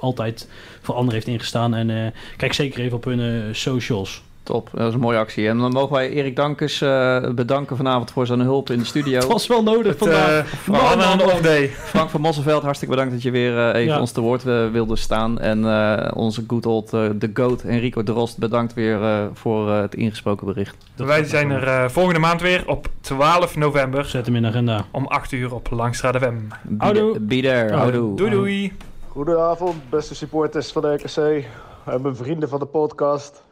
[0.00, 0.48] altijd
[0.80, 1.74] voor anderen heeft ingestaan.
[1.74, 4.22] En eh, kijk zeker even op hun eh, socials.
[4.46, 5.48] Top, dat is een mooie actie.
[5.48, 9.18] En dan mogen wij Erik Dankers eh, bedanken vanavond voor zijn hulp in de studio.
[9.18, 10.64] Het was wel nodig Het, vandaag.
[10.66, 11.68] eh, hadden een off day.
[11.68, 14.00] Frank van Mosselveld, hartstikke bedankt dat je weer eh, even Ja.
[14.00, 14.42] ons te woord
[14.72, 15.38] wilde staan.
[15.38, 19.94] En eh, onze good old eh, The Goat, Enrico Drost, bedankt weer eh, voor het
[19.94, 20.76] ingesproken bericht.
[20.96, 24.84] Wij zijn er eh, volgende maand weer op 12 november Zet hem in de agenda.
[24.90, 26.34] om 8 uur op Langstraat FM.
[26.62, 27.20] Be, Houdoe.
[27.20, 28.16] be there, houdoe.
[28.16, 28.72] Doei doei!
[29.08, 31.44] Goedenavond, beste supporters van de RKC
[31.86, 33.42] en mijn vrienden van de podcast.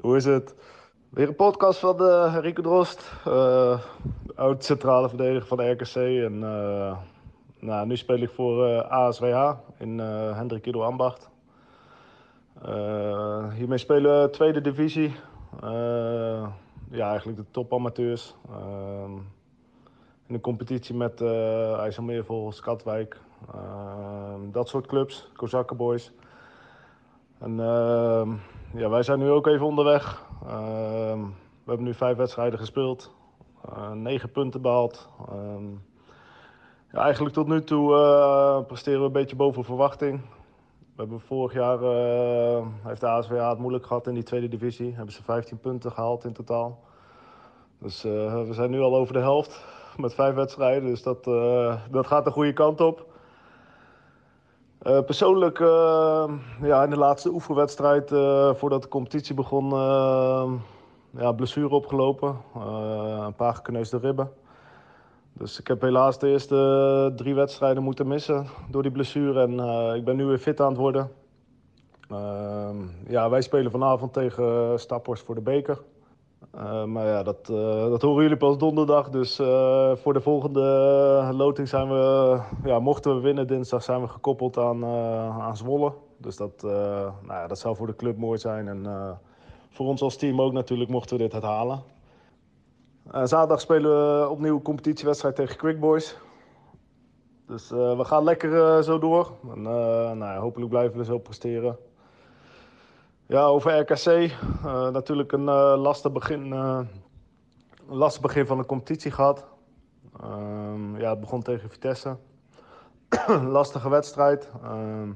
[0.00, 0.54] Hoe is het?
[1.08, 3.80] Weer een podcast van uh, Rico Drost, eh,
[4.34, 5.94] oud centrale verdediger van de RKC.
[5.96, 6.96] En eh,
[7.58, 11.30] nou, nu speel ik voor ASWH in uh, Hendrik Ido Ambacht.
[13.54, 15.14] Hiermee spelen we tweede divisie.
[16.90, 18.34] Ja, eigenlijk de topamateurs.
[18.50, 19.16] Uh,
[20.26, 23.20] in een competitie met uh, IJsselmeervogels, Katwijk.
[23.54, 26.12] Uh, dat soort clubs, Kozakkenboys.
[27.38, 28.32] En uh,
[28.74, 30.24] ja, wij zijn nu ook even onderweg.
[30.44, 30.50] Uh,
[31.64, 33.14] We hebben nu vijf wedstrijden gespeeld.
[33.68, 35.08] Eh, negen punten behaald.
[35.28, 35.70] Ehm,
[36.92, 40.20] ja, eigenlijk tot nu toe eh, presteren we een beetje boven verwachting.
[40.78, 44.94] We hebben vorig jaar eh, heeft de ASVA het moeilijk gehad in die tweede divisie.
[44.94, 46.78] Hebben ze 15 punten gehaald in totaal.
[47.78, 49.64] Dus we zijn nu al over de helft
[49.96, 50.88] met vijf wedstrijden.
[50.88, 51.24] Dus dat,
[51.90, 53.13] dat gaat de goede kant op.
[54.84, 56.24] Eh, persoonlijk, eh,
[56.62, 59.68] ja, in de laatste oefenwedstrijd eh, voordat de competitie begon,
[61.10, 62.36] ja, blessure opgelopen.
[63.24, 64.30] Een paar gekneusde ribben.
[65.32, 69.40] Dus ik heb helaas de eerste drie wedstrijden moeten missen door die blessure.
[69.40, 69.52] En
[69.96, 71.10] ik ben nu weer fit aan het worden.
[72.10, 72.76] Ehm,
[73.08, 75.78] ja, wij spelen vanavond tegen Staphorst voor de beker.
[76.50, 79.10] Eh, maar ja, dat, eh, dat horen jullie pas donderdag.
[79.10, 80.60] Dus eh, voor de volgende
[81.32, 84.84] loting zijn we, ja, mochten we winnen dinsdag, zijn we gekoppeld aan,
[85.40, 85.92] aan Zwolle.
[86.16, 88.68] Dus dat, nou ja, dat zou voor de club mooi zijn.
[88.68, 88.86] En
[89.70, 91.82] voor ons als team ook natuurlijk, mochten we dit het halen.
[93.10, 96.16] Eh, zaterdag spelen we opnieuw een competitiewedstrijd tegen Quick Boys.
[97.46, 99.30] Dus we gaan lekker zo door.
[99.54, 101.76] Nou ja, hopelijk blijven we zo presteren.
[103.26, 104.06] Ja, over RKC.
[104.06, 106.80] eh, natuurlijk een eh, lastig, begin, eh,
[107.88, 109.44] een lastig begin van de competitie gehad.
[110.20, 112.16] Ehm, ja, het begon tegen Vitesse.
[113.58, 114.50] Lastige wedstrijd.
[114.62, 115.12] Ehm,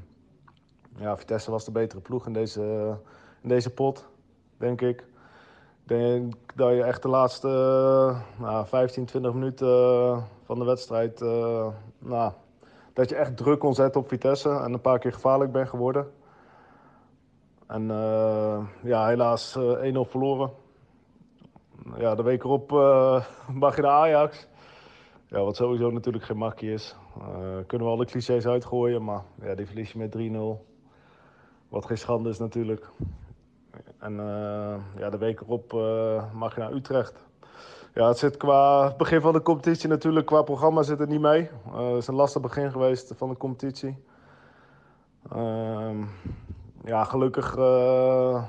[0.97, 2.97] ja, Vitesse was de betere ploeg in deze,
[3.43, 4.09] in deze pot,
[4.57, 5.05] denk ik.
[5.85, 11.21] Denk dat je echt de laatste eh, nou, 15, 20 minuten eh, van de wedstrijd...
[11.21, 11.67] eh,
[11.99, 12.33] nou,
[12.93, 16.07] dat je echt druk kon zetten op Vitesse en een paar keer gevaarlijk bent geworden.
[17.69, 20.51] En eh, ja, helaas eh 1-0 verloren.
[21.97, 23.25] Ja, de week erop eh,
[23.63, 24.49] mag je naar Ajax.
[25.27, 26.97] Ja, wat sowieso natuurlijk geen makkie is.
[27.19, 30.67] Eh, kunnen we alle clichés uitgooien, maar ja, die verlies je met 3-0.
[31.69, 32.91] Wat geen schande is natuurlijk.
[33.99, 37.27] En eh, ja, de week erop eh, mag je naar Utrecht.
[37.95, 41.51] Ja, het zit qua begin van de competitie natuurlijk, qua programma zit het niet mee.
[41.73, 43.97] Eh, het is een lastig begin geweest van de competitie.
[45.31, 46.05] Ehm,
[46.89, 48.43] ja, gelukkig eh,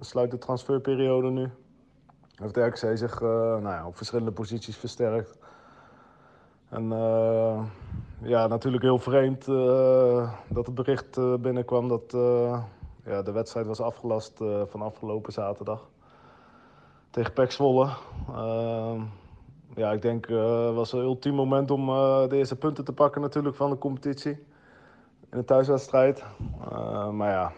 [0.00, 1.50] sluit de transferperiode nu.
[2.34, 5.38] Heeft de RKC zich eh, nou ja, op verschillende posities versterkt.
[6.68, 7.62] En eh,
[8.22, 9.44] ja, natuurlijk heel vreemd
[10.48, 12.12] dat het bericht binnenkwam dat
[13.04, 15.88] ja, de wedstrijd was afgelast van afgelopen zaterdag.
[17.10, 17.88] Tegen PEC Zwolle.
[19.74, 21.86] Ja, ik denk het was een ultiem moment om
[22.28, 24.46] de eerste punten te pakken natuurlijk van de competitie.
[25.30, 26.24] In een thuiswedstrijd.
[27.10, 27.52] Maar ja,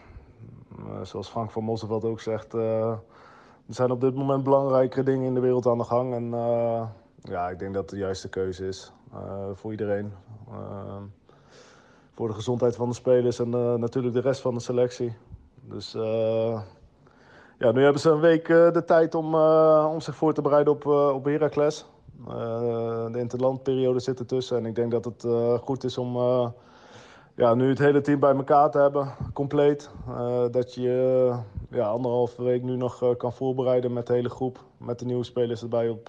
[1.02, 2.90] zoals Frank van Mosselveld ook zegt, eh,
[3.66, 6.14] er zijn op dit moment belangrijkere dingen in de wereld aan de gang.
[6.14, 6.86] En eh,
[7.22, 10.12] ja, ik denk dat het de juiste keuze is eh, voor iedereen.
[10.48, 11.02] Eh,
[12.14, 15.16] voor de gezondheid van de spelers en eh, natuurlijk de rest van de selectie.
[15.60, 16.60] Dus eh,
[17.58, 20.42] ja, nu hebben ze een week eh, de tijd om, eh, om zich voor te
[20.42, 21.86] bereiden op, eh, op Heracles.
[22.28, 26.48] Eh, de interlandperiode zit ertussen en ik denk dat het eh, goed is om eh,
[27.34, 29.90] ja, nu het hele team bij elkaar te hebben, compleet.
[30.08, 31.38] Eh, dat je eh,
[31.78, 34.64] ja, anderhalve week nu nog eh, kan voorbereiden met de hele groep.
[34.76, 36.08] Met de nieuwe spelers erbij op,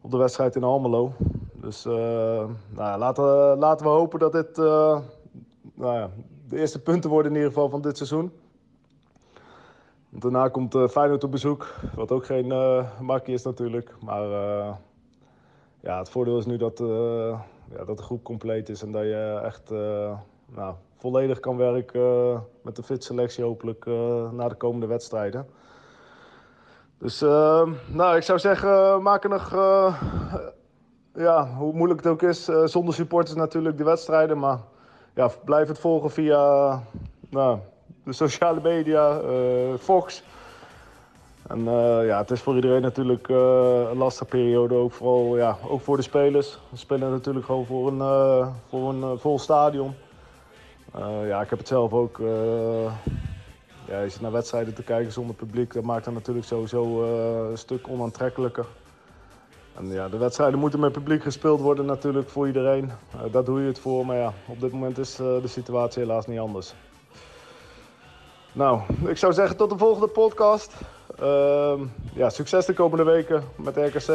[0.00, 1.12] op de wedstrijd in Almelo.
[1.52, 3.24] Dus nou laten,
[3.58, 6.10] laten we hopen dat dit nou ja,
[6.48, 8.32] de eerste punten worden in ieder geval van dit seizoen.
[10.08, 12.52] Daarna komt Feyenoord op bezoek, wat ook geen
[13.00, 13.94] makkie is natuurlijk.
[14.04, 14.28] Maar
[15.80, 16.82] ja, het voordeel is nu dat,
[17.70, 22.00] ja, dat de groep compleet is en dat je echt eh, nou, volledig kan werken
[22.00, 25.46] eh, met de fit selectie hopelijk eh na de komende wedstrijden.
[26.98, 27.20] Dus
[27.86, 29.50] nou, ik zou zeggen, maak er nog,
[31.14, 34.38] ja, hoe moeilijk het ook is, zonder supporters natuurlijk de wedstrijden.
[34.38, 34.58] Maar
[35.14, 36.82] ja, blijf het volgen via
[37.30, 37.58] nou,
[38.04, 39.20] de sociale media,
[39.78, 40.22] Fox.
[41.48, 43.36] En eh, ja, het is voor iedereen natuurlijk eh,
[43.90, 46.58] een lastige periode, ook, vooral, ja, ook voor de spelers.
[46.70, 49.94] We spelen natuurlijk gewoon voor een, eh, voor een vol stadion.
[51.26, 52.20] Ja, ik heb het zelf ook.
[53.88, 57.02] ja, zit naar wedstrijden te kijken zonder publiek, dat maakt het natuurlijk sowieso
[57.50, 58.66] een stuk onaantrekkelijker.
[59.74, 62.90] En ja, de wedstrijden moeten met publiek gespeeld worden natuurlijk voor iedereen.
[63.30, 66.38] Daar doe je het voor, maar ja, op dit moment is de situatie helaas niet
[66.38, 66.74] anders.
[68.52, 70.72] Nou, ik zou zeggen tot de volgende podcast.
[71.20, 71.80] Ehm,
[72.14, 74.08] ja, succes de komende weken met RKC.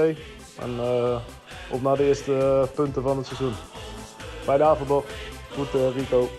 [0.60, 1.15] En eh,
[1.72, 3.53] op naar de eerste eh, punten van het seizoen.
[4.45, 5.14] Bij de Avelbocht.
[5.53, 6.30] Goed, eh, Rico.